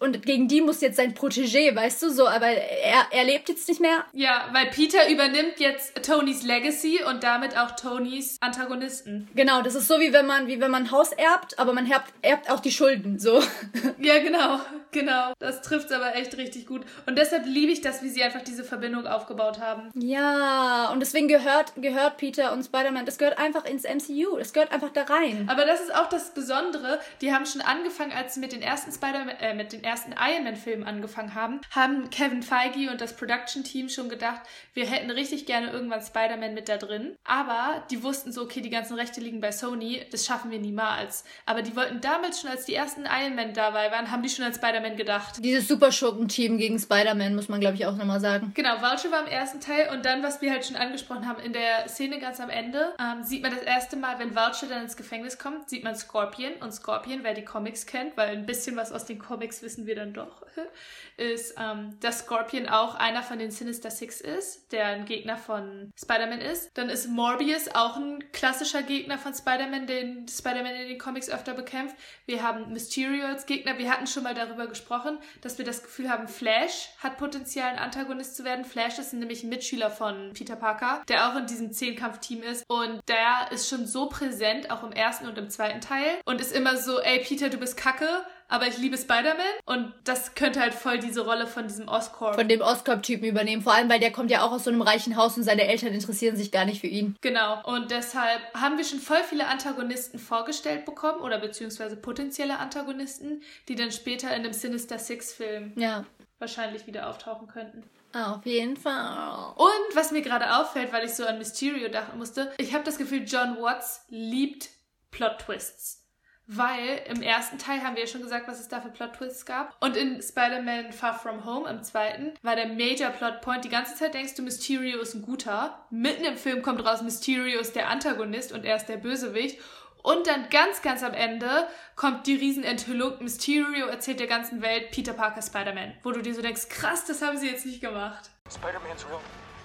Und 0.00 0.24
gegen 0.24 0.48
die 0.48 0.60
muss 0.60 0.80
jetzt 0.80 0.96
sein 0.96 1.14
Protégé, 1.14 1.74
weißt 1.74 2.02
du, 2.02 2.10
so, 2.10 2.28
aber 2.28 2.46
er, 2.46 3.06
er 3.10 3.24
lebt 3.24 3.48
jetzt 3.48 3.68
nicht 3.68 3.80
mehr. 3.80 4.04
Ja, 4.12 4.48
weil 4.52 4.66
Peter 4.66 5.08
übernimmt 5.08 5.58
jetzt 5.58 5.94
Tonys 6.04 6.42
Legacy 6.42 7.00
und 7.08 7.22
damit 7.22 7.56
auch 7.56 7.72
Tonys 7.72 8.38
Antagonisten. 8.40 9.28
Genau, 9.34 9.62
das 9.62 9.74
ist 9.74 9.88
so 9.88 10.00
wie 10.00 10.12
wenn 10.12 10.26
man, 10.26 10.46
wie 10.46 10.60
wenn 10.60 10.70
man 10.70 10.84
ein 10.84 10.90
Haus 10.90 11.12
erbt, 11.12 11.58
aber 11.58 11.72
man 11.72 11.90
erbt, 11.90 12.12
erbt 12.22 12.50
auch 12.50 12.60
die 12.60 12.72
Schulden, 12.72 13.18
so. 13.18 13.42
Ja, 13.98 14.18
genau, 14.18 14.60
genau. 14.90 15.32
Das 15.38 15.62
trifft's 15.62 15.92
aber 15.92 16.14
echt 16.16 16.36
richtig 16.36 16.66
gut. 16.66 16.82
Und 17.06 17.16
deshalb 17.16 17.46
liebe 17.46 17.72
ich 17.72 17.80
das, 17.80 18.02
wie 18.02 18.08
sie 18.08 18.22
einfach 18.22 18.42
diese 18.42 18.64
Verbindung 18.64 19.06
aufgebaut 19.06 19.60
haben. 19.60 19.90
Ja, 19.94 20.90
und 20.92 21.00
deswegen 21.00 21.28
gehört, 21.28 21.72
gehört 21.76 22.18
Peter 22.18 22.52
und 22.52 22.64
Spider-Man, 22.64 23.06
das 23.06 23.18
gehört 23.18 23.38
einfach 23.38 23.64
ins 23.64 23.84
MCU, 23.84 24.36
das 24.36 24.52
gehört 24.52 24.72
einfach 24.72 24.90
da 24.90 25.04
rein. 25.04 25.48
Aber 25.50 25.64
das 25.64 25.80
ist 25.80 25.94
auch 25.94 26.08
das 26.08 26.34
Besondere. 26.34 26.93
Die 27.20 27.32
haben 27.32 27.46
schon 27.46 27.60
angefangen, 27.60 28.12
als 28.12 28.34
sie 28.34 28.40
mit 28.40 28.52
den 28.52 28.62
ersten 28.62 28.92
Spider 28.92 29.26
äh, 29.40 29.54
mit 29.54 29.72
den 29.72 29.82
ersten 29.84 30.12
Iron 30.12 30.44
Man 30.44 30.56
Filmen 30.56 30.84
angefangen 30.84 31.34
haben, 31.34 31.60
haben 31.70 32.10
Kevin 32.10 32.42
Feige 32.42 32.90
und 32.90 33.00
das 33.00 33.16
Production 33.16 33.64
Team 33.64 33.88
schon 33.88 34.08
gedacht, 34.08 34.40
wir 34.74 34.86
hätten 34.86 35.10
richtig 35.10 35.46
gerne 35.46 35.70
irgendwann 35.70 36.02
Spider-Man 36.02 36.54
mit 36.54 36.68
da 36.68 36.76
drin. 36.76 37.16
Aber 37.24 37.84
die 37.90 38.02
wussten 38.02 38.32
so, 38.32 38.42
okay, 38.42 38.60
die 38.60 38.70
ganzen 38.70 38.94
Rechte 38.94 39.20
liegen 39.20 39.40
bei 39.40 39.52
Sony, 39.52 40.04
das 40.10 40.26
schaffen 40.26 40.50
wir 40.50 40.58
niemals. 40.58 41.24
Aber 41.46 41.62
die 41.62 41.74
wollten 41.76 42.00
damals 42.00 42.40
schon, 42.40 42.50
als 42.50 42.64
die 42.64 42.74
ersten 42.74 43.04
Iron 43.04 43.34
Man 43.34 43.54
dabei 43.54 43.90
waren, 43.90 44.10
haben 44.10 44.22
die 44.22 44.28
schon 44.28 44.44
an 44.44 44.54
Spider-Man 44.54 44.96
gedacht. 44.96 45.36
Dieses 45.44 45.68
Superschurken-Team 45.68 46.58
gegen 46.58 46.78
Spider-Man, 46.78 47.34
muss 47.34 47.48
man 47.48 47.60
glaube 47.60 47.76
ich 47.76 47.86
auch 47.86 47.96
nochmal 47.96 48.20
sagen. 48.20 48.52
Genau, 48.54 48.80
Vulture 48.80 49.12
war 49.12 49.22
im 49.22 49.28
ersten 49.28 49.60
Teil 49.60 49.90
und 49.92 50.04
dann, 50.04 50.22
was 50.22 50.40
wir 50.40 50.50
halt 50.50 50.64
schon 50.64 50.76
angesprochen 50.76 51.26
haben, 51.26 51.42
in 51.42 51.52
der 51.52 51.88
Szene 51.88 52.18
ganz 52.18 52.40
am 52.40 52.50
Ende, 52.50 52.94
ähm, 53.00 53.22
sieht 53.22 53.42
man 53.42 53.50
das 53.50 53.62
erste 53.62 53.96
Mal, 53.96 54.18
wenn 54.18 54.34
Vulture 54.34 54.70
dann 54.70 54.82
ins 54.82 54.96
Gefängnis 54.96 55.38
kommt, 55.38 55.68
sieht 55.70 55.84
man 55.84 55.96
Scorpion 55.96 56.52
und 56.60 56.72
Scorpion, 56.72 56.83
wer 56.86 57.34
die 57.34 57.44
Comics 57.44 57.86
kennt, 57.86 58.16
weil 58.16 58.28
ein 58.28 58.46
bisschen 58.46 58.76
was 58.76 58.92
aus 58.92 59.04
den 59.04 59.18
Comics 59.18 59.62
wissen 59.62 59.86
wir 59.86 59.94
dann 59.94 60.12
doch, 60.12 60.44
ist, 61.16 61.54
ähm, 61.58 61.96
dass 62.00 62.20
Scorpion 62.20 62.68
auch 62.68 62.94
einer 62.94 63.22
von 63.22 63.38
den 63.38 63.50
Sinister 63.50 63.90
Six 63.90 64.20
ist, 64.20 64.72
der 64.72 64.86
ein 64.86 65.04
Gegner 65.04 65.36
von 65.36 65.90
Spider-Man 65.96 66.40
ist. 66.40 66.70
Dann 66.74 66.88
ist 66.88 67.08
Morbius 67.08 67.68
auch 67.74 67.96
ein 67.96 68.30
klassischer 68.32 68.82
Gegner 68.82 69.18
von 69.18 69.34
Spider-Man, 69.34 69.86
den 69.86 70.26
Spider-Man 70.28 70.74
in 70.74 70.88
den 70.88 70.98
Comics 70.98 71.30
öfter 71.30 71.54
bekämpft. 71.54 71.96
Wir 72.26 72.42
haben 72.42 72.72
Mysterio 72.72 73.26
als 73.26 73.46
Gegner. 73.46 73.78
Wir 73.78 73.90
hatten 73.90 74.06
schon 74.06 74.22
mal 74.22 74.34
darüber 74.34 74.66
gesprochen, 74.66 75.18
dass 75.40 75.58
wir 75.58 75.64
das 75.64 75.82
Gefühl 75.82 76.10
haben, 76.10 76.28
Flash 76.28 76.90
hat 76.98 77.16
Potenzial, 77.18 77.70
ein 77.70 77.78
Antagonist 77.78 78.36
zu 78.36 78.44
werden. 78.44 78.64
Flash 78.64 78.98
ist 78.98 79.12
nämlich 79.12 79.42
ein 79.42 79.48
Mitschüler 79.48 79.90
von 79.90 80.32
Peter 80.34 80.56
Parker, 80.56 81.02
der 81.08 81.28
auch 81.28 81.36
in 81.36 81.46
diesem 81.46 81.72
Zehnkampf-Team 81.72 82.42
ist. 82.42 82.64
Und 82.68 83.00
der 83.08 83.50
ist 83.52 83.68
schon 83.68 83.86
so 83.86 84.08
präsent, 84.08 84.70
auch 84.70 84.82
im 84.82 84.92
ersten 84.92 85.26
und 85.26 85.38
im 85.38 85.50
zweiten 85.50 85.80
Teil. 85.80 86.18
Und 86.24 86.40
ist 86.40 86.54
immer 86.54 86.73
so, 86.76 87.00
ey 87.00 87.20
Peter, 87.20 87.48
du 87.48 87.56
bist 87.58 87.76
kacke, 87.76 88.08
aber 88.48 88.66
ich 88.66 88.78
liebe 88.78 88.96
Spider-Man. 88.98 89.44
Und 89.64 89.92
das 90.04 90.34
könnte 90.34 90.60
halt 90.60 90.74
voll 90.74 90.98
diese 90.98 91.22
Rolle 91.22 91.46
von 91.46 91.66
diesem 91.66 91.88
Oscorp. 91.88 92.34
Von 92.34 92.48
dem 92.48 92.60
Oscorp-Typen 92.60 93.26
übernehmen, 93.26 93.62
vor 93.62 93.74
allem, 93.74 93.88
weil 93.88 94.00
der 94.00 94.12
kommt 94.12 94.30
ja 94.30 94.42
auch 94.42 94.52
aus 94.52 94.64
so 94.64 94.70
einem 94.70 94.82
reichen 94.82 95.16
Haus 95.16 95.36
und 95.36 95.42
seine 95.42 95.66
Eltern 95.66 95.92
interessieren 95.94 96.36
sich 96.36 96.52
gar 96.52 96.64
nicht 96.64 96.80
für 96.80 96.86
ihn. 96.86 97.16
Genau. 97.20 97.62
Und 97.64 97.90
deshalb 97.90 98.40
haben 98.54 98.76
wir 98.76 98.84
schon 98.84 99.00
voll 99.00 99.22
viele 99.28 99.46
Antagonisten 99.46 100.18
vorgestellt 100.18 100.84
bekommen 100.84 101.20
oder 101.20 101.38
beziehungsweise 101.38 101.96
potenzielle 101.96 102.58
Antagonisten, 102.58 103.42
die 103.68 103.74
dann 103.74 103.90
später 103.90 104.28
in 104.28 104.44
einem 104.44 104.52
Sinister 104.52 104.98
Six-Film 104.98 105.72
Ja. 105.76 106.04
wahrscheinlich 106.38 106.86
wieder 106.86 107.08
auftauchen 107.08 107.48
könnten. 107.48 107.82
Auf 108.12 108.46
jeden 108.46 108.76
Fall. 108.76 109.54
Und 109.56 109.96
was 109.96 110.12
mir 110.12 110.22
gerade 110.22 110.56
auffällt, 110.58 110.92
weil 110.92 111.04
ich 111.04 111.14
so 111.14 111.26
an 111.26 111.38
Mysterio 111.38 111.88
dachten 111.88 112.16
musste, 112.18 112.52
ich 112.58 112.72
habe 112.72 112.84
das 112.84 112.96
Gefühl, 112.98 113.24
John 113.26 113.56
Watts 113.60 114.02
liebt 114.08 114.68
Plot-Twists. 115.10 116.03
Weil 116.46 117.00
im 117.08 117.22
ersten 117.22 117.56
Teil 117.56 117.82
haben 117.82 117.96
wir 117.96 118.02
ja 118.02 118.08
schon 118.08 118.20
gesagt, 118.20 118.46
was 118.46 118.60
es 118.60 118.68
da 118.68 118.80
für 118.80 118.90
Plot-Twists 118.90 119.46
gab. 119.46 119.74
Und 119.80 119.96
in 119.96 120.20
Spider-Man 120.20 120.92
Far 120.92 121.18
From 121.18 121.46
Home, 121.46 121.68
im 121.70 121.82
zweiten, 121.82 122.34
war 122.42 122.54
der 122.54 122.68
Major 122.68 123.08
Plot-Point. 123.10 123.64
Die 123.64 123.70
ganze 123.70 123.94
Zeit 123.94 124.12
denkst 124.12 124.34
du, 124.34 124.42
Mysterio 124.42 125.00
ist 125.00 125.14
ein 125.14 125.22
guter. 125.22 125.86
Mitten 125.88 126.24
im 126.24 126.36
Film 126.36 126.60
kommt 126.60 126.84
raus, 126.84 127.00
Mysterio 127.00 127.60
ist 127.60 127.74
der 127.74 127.88
Antagonist 127.88 128.52
und 128.52 128.66
er 128.66 128.76
ist 128.76 128.86
der 128.86 128.98
Bösewicht. 128.98 129.58
Und 130.02 130.26
dann 130.26 130.50
ganz, 130.50 130.82
ganz 130.82 131.02
am 131.02 131.14
Ende 131.14 131.66
kommt 131.96 132.26
die 132.26 132.36
Riesenenthüllung. 132.36 133.22
Mysterio 133.22 133.86
erzählt 133.86 134.20
der 134.20 134.26
ganzen 134.26 134.60
Welt 134.60 134.90
Peter 134.90 135.14
Parker 135.14 135.40
Spider-Man. 135.40 135.94
Wo 136.02 136.12
du 136.12 136.20
dir 136.20 136.34
so 136.34 136.42
denkst, 136.42 136.68
krass, 136.68 137.06
das 137.06 137.22
haben 137.22 137.38
sie 137.38 137.48
jetzt 137.48 137.64
nicht 137.64 137.80
gemacht. 137.80 138.28
Spider-Man's 138.50 139.06
real. 139.08 139.20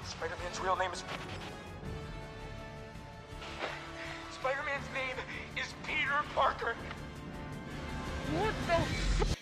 Spider-Man's 0.09 0.63
real 0.63 0.77
name 0.77 0.93
is. 0.93 1.03
Spider-Man's 4.39 4.87
name 4.93 5.19
Peter 5.89 6.23
Parker. 6.35 6.75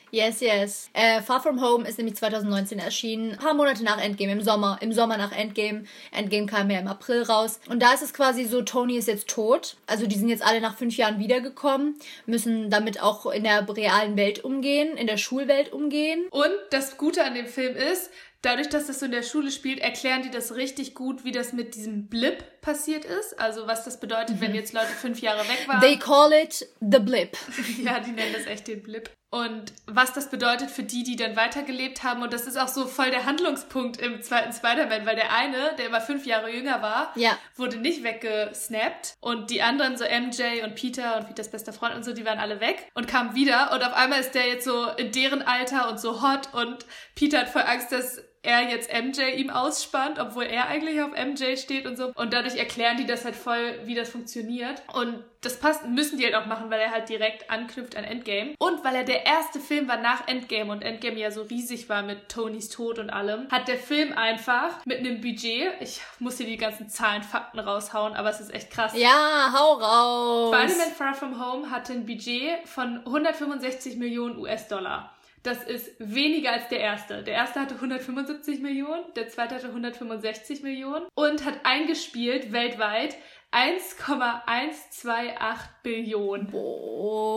Yes, 0.10 0.40
yes. 0.40 0.90
Äh, 0.94 1.22
Far 1.22 1.42
From 1.44 1.62
Home 1.62 1.86
ist 1.86 1.98
nämlich 1.98 2.16
2019 2.16 2.80
erschienen. 2.80 3.34
Ein 3.34 3.38
paar 3.38 3.54
Monate 3.54 3.84
nach 3.84 4.02
Endgame, 4.02 4.32
im 4.32 4.42
Sommer. 4.42 4.78
Im 4.80 4.94
Sommer 4.94 5.18
nach 5.18 5.34
Endgame. 5.34 5.84
Endgame 6.12 6.46
kam 6.46 6.70
ja 6.70 6.80
im 6.80 6.88
April 6.88 7.24
raus. 7.24 7.60
Und 7.70 7.82
da 7.84 7.94
ist 7.94 8.02
es 8.02 8.14
quasi 8.14 8.46
so, 8.46 8.62
Tony 8.62 8.96
ist 8.96 9.10
jetzt 9.10 9.28
tot. 9.28 9.76
Also 9.86 10.08
die 10.08 10.16
sind 10.18 10.30
jetzt 10.30 10.46
alle 10.46 10.62
nach 10.62 10.78
fünf 10.78 10.96
Jahren 10.96 11.20
wiedergekommen. 11.20 11.96
Müssen 12.26 12.70
damit 12.70 13.04
auch 13.04 13.26
in 13.26 13.44
der 13.44 13.68
realen 13.68 14.16
Welt 14.16 14.46
umgehen, 14.46 14.96
in 14.96 15.08
der 15.08 15.18
Schulwelt 15.18 15.74
umgehen. 15.74 16.28
Und 16.32 16.54
das 16.72 16.98
Gute 16.98 17.26
an 17.26 17.36
dem 17.36 17.48
Film 17.48 17.76
ist, 17.76 18.10
dadurch, 18.48 18.70
dass 18.70 18.88
das 18.88 19.00
so 19.00 19.06
in 19.06 19.12
der 19.12 19.24
Schule 19.24 19.52
spielt, 19.52 19.80
erklären 19.80 20.22
die 20.24 20.32
das 20.32 20.56
richtig 20.56 20.96
gut, 20.96 21.26
wie 21.26 21.32
das 21.32 21.52
mit 21.54 21.76
diesem 21.76 22.08
Blip 22.08 22.62
passiert 22.62 23.04
ist. 23.06 23.40
Also 23.40 23.68
was 23.68 23.84
das 23.84 24.00
bedeutet, 24.00 24.40
wenn 24.40 24.56
jetzt 24.56 24.74
Leute 24.74 24.88
fünf 24.88 25.22
Jahre 25.22 25.48
weg 25.48 25.68
waren. 25.68 25.82
They 25.82 25.98
call 26.00 26.32
it 26.32 26.66
the 26.80 27.00
blip. 27.00 27.38
ja, 27.84 28.00
die 28.00 28.12
nennen 28.12 28.34
das 28.34 28.46
echt 28.46 28.68
den 28.68 28.82
Blip. 28.82 29.10
Und 29.30 29.74
was 29.86 30.14
das 30.14 30.30
bedeutet 30.30 30.72
für 30.72 30.84
die, 30.84 31.04
die 31.04 31.18
dann 31.18 31.36
weitergelebt 31.36 32.02
haben. 32.04 32.22
Und 32.22 32.32
das 32.32 32.48
ist 32.48 32.58
auch 32.58 32.70
so 32.70 32.88
voll 32.88 33.12
der 33.12 33.26
Handlungspunkt 33.26 34.00
im 34.00 34.22
zweiten 34.22 34.54
Spider-Man, 34.54 35.06
weil 35.06 35.18
der 35.18 35.34
eine, 35.34 35.76
der 35.78 35.88
immer 35.88 36.00
fünf 36.00 36.26
Jahre 36.26 36.50
jünger 36.50 36.82
war, 36.82 37.12
Ja. 37.16 37.38
wurde 37.58 37.76
nicht 37.76 38.04
weggesnappt. 38.04 39.16
Und 39.20 39.50
die 39.50 39.62
anderen, 39.62 39.98
so 39.98 40.06
MJ 40.06 40.64
und 40.64 40.76
Peter 40.76 41.18
und 41.18 41.28
Peters 41.28 41.52
bester 41.52 41.74
Freund 41.74 41.96
und 41.96 42.04
so, 42.06 42.14
die 42.14 42.24
waren 42.26 42.40
alle 42.40 42.62
weg 42.62 42.90
und 42.94 43.10
kamen 43.10 43.36
wieder. 43.36 43.74
Und 43.74 43.84
auf 43.84 43.94
einmal 43.94 44.22
ist 44.22 44.32
der 44.32 44.48
jetzt 44.48 44.64
so 44.64 44.88
in 44.92 45.12
deren 45.12 45.42
Alter 45.42 45.90
und 45.90 46.00
so 46.00 46.22
hot. 46.22 46.54
Und 46.54 46.86
Peter 47.16 47.40
hat 47.40 47.50
voll 47.50 47.64
Angst, 47.64 47.92
dass 47.92 48.22
er 48.48 48.70
jetzt 48.70 48.90
MJ 48.92 49.36
ihm 49.36 49.50
ausspannt, 49.50 50.20
obwohl 50.20 50.46
er 50.46 50.68
eigentlich 50.68 51.02
auf 51.02 51.12
MJ 51.12 51.58
steht 51.58 51.86
und 51.86 51.98
so. 51.98 52.14
Und 52.16 52.32
dadurch 52.34 52.56
erklären 52.56 52.96
die 52.96 53.06
das 53.06 53.26
halt 53.26 53.36
voll, 53.36 53.80
wie 53.84 53.94
das 53.94 54.10
funktioniert. 54.10 54.82
Und 54.94 55.22
das 55.42 55.60
passt, 55.60 55.86
müssen 55.86 56.18
die 56.18 56.24
halt 56.24 56.36
auch 56.36 56.46
machen, 56.46 56.72
weil 56.72 56.80
er 56.80 56.92
halt 56.92 57.10
direkt 57.10 57.52
anknüpft 57.52 57.98
an 57.98 58.06
Endgame. 58.06 58.56
Und 58.58 58.84
weil 58.86 58.96
er 58.96 59.04
der 59.04 59.26
erste 59.26 59.60
Film 59.60 59.88
war 59.88 59.98
nach 59.98 60.28
Endgame 60.28 60.72
und 60.72 60.82
Endgame 60.82 61.20
ja 61.20 61.30
so 61.30 61.44
riesig 61.44 61.90
war 61.90 62.04
mit 62.04 62.30
Tonys 62.30 62.70
Tod 62.70 63.00
und 63.00 63.10
allem, 63.10 63.50
hat 63.52 63.68
der 63.68 63.78
Film 63.78 64.14
einfach 64.14 64.86
mit 64.86 65.00
einem 65.00 65.20
Budget, 65.20 65.74
ich 65.82 66.02
muss 66.20 66.38
hier 66.38 66.48
die 66.48 66.58
ganzen 66.58 66.90
Zahlen, 66.90 67.24
Fakten 67.24 67.60
raushauen, 67.60 68.14
aber 68.14 68.30
es 68.30 68.40
ist 68.40 68.54
echt 68.54 68.72
krass. 68.72 68.94
Ja, 68.96 69.52
hau 69.54 69.74
raus. 69.74 70.56
Spider-Man 70.56 70.96
Far 70.96 71.14
From 71.14 71.46
Home 71.46 71.70
hatte 71.70 71.94
ein 71.94 72.06
Budget 72.06 72.66
von 72.66 73.00
165 73.06 73.98
Millionen 73.98 74.38
US-Dollar. 74.38 75.12
Das 75.44 75.64
ist 75.64 75.92
weniger 76.00 76.52
als 76.52 76.68
der 76.70 76.80
erste. 76.80 77.22
Der 77.24 77.36
erste 77.36 77.60
hatte 77.62 77.76
175 77.76 78.60
Millionen, 78.60 79.04
der 79.16 79.30
zweite 79.30 79.54
hatte 79.56 79.68
165 79.68 80.64
Millionen 80.64 81.06
und 81.16 81.46
hat 81.46 81.60
eingespielt 81.64 82.52
weltweit 82.52 83.16
1,128 83.52 85.70
Billionen. 85.84 86.50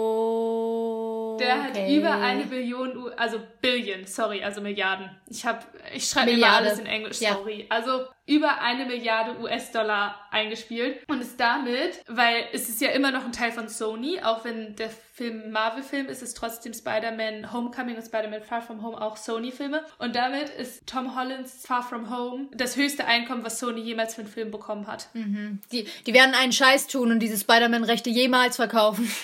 Oh, 0.02 1.36
Der 1.38 1.62
hat 1.62 1.70
okay. 1.70 1.96
über 1.96 2.10
eine 2.12 2.44
Billion, 2.46 2.96
U 2.96 3.08
also 3.16 3.38
Billion, 3.60 4.04
sorry, 4.06 4.42
also 4.42 4.60
Milliarden. 4.60 5.08
Ich 5.28 5.46
habe, 5.46 5.60
ich 5.94 6.08
schreibe 6.08 6.32
immer 6.32 6.48
alles 6.48 6.78
in 6.80 6.86
Englisch, 6.86 7.20
Ja. 7.20 7.34
sorry. 7.34 7.66
Also 7.68 8.06
über 8.30 8.60
eine 8.60 8.86
Milliarde 8.86 9.40
US-Dollar 9.40 10.14
eingespielt 10.30 11.00
und 11.08 11.20
ist 11.20 11.40
damit, 11.40 12.00
weil 12.06 12.44
es 12.52 12.68
ist 12.68 12.80
ja 12.80 12.90
immer 12.90 13.10
noch 13.10 13.24
ein 13.24 13.32
Teil 13.32 13.50
von 13.50 13.68
Sony, 13.68 14.20
auch 14.22 14.44
wenn 14.44 14.76
der 14.76 14.88
Film 14.88 15.50
Marvel-Film 15.50 16.06
ist, 16.08 16.22
ist 16.22 16.36
trotzdem 16.36 16.72
Spider-Man 16.72 17.52
Homecoming 17.52 17.96
und 17.96 18.02
Spider-Man 18.06 18.42
Far 18.42 18.62
From 18.62 18.82
Home 18.84 19.00
auch 19.00 19.16
Sony-Filme. 19.16 19.84
Und 19.98 20.14
damit 20.14 20.48
ist 20.48 20.86
Tom 20.86 21.16
Hollands 21.16 21.66
Far 21.66 21.82
From 21.82 22.08
Home 22.16 22.46
das 22.54 22.76
höchste 22.76 23.04
Einkommen, 23.04 23.44
was 23.44 23.58
Sony 23.58 23.80
jemals 23.80 24.14
für 24.14 24.20
einen 24.20 24.30
Film 24.30 24.52
bekommen 24.52 24.86
hat. 24.86 25.08
Die, 25.12 25.88
die 26.06 26.14
werden 26.14 26.34
einen 26.34 26.52
Scheiß 26.52 26.86
tun 26.86 27.10
und 27.10 27.18
diese 27.18 27.36
Spider-Man-Rechte 27.36 28.10
jemals 28.10 28.56
verkaufen. 28.56 29.10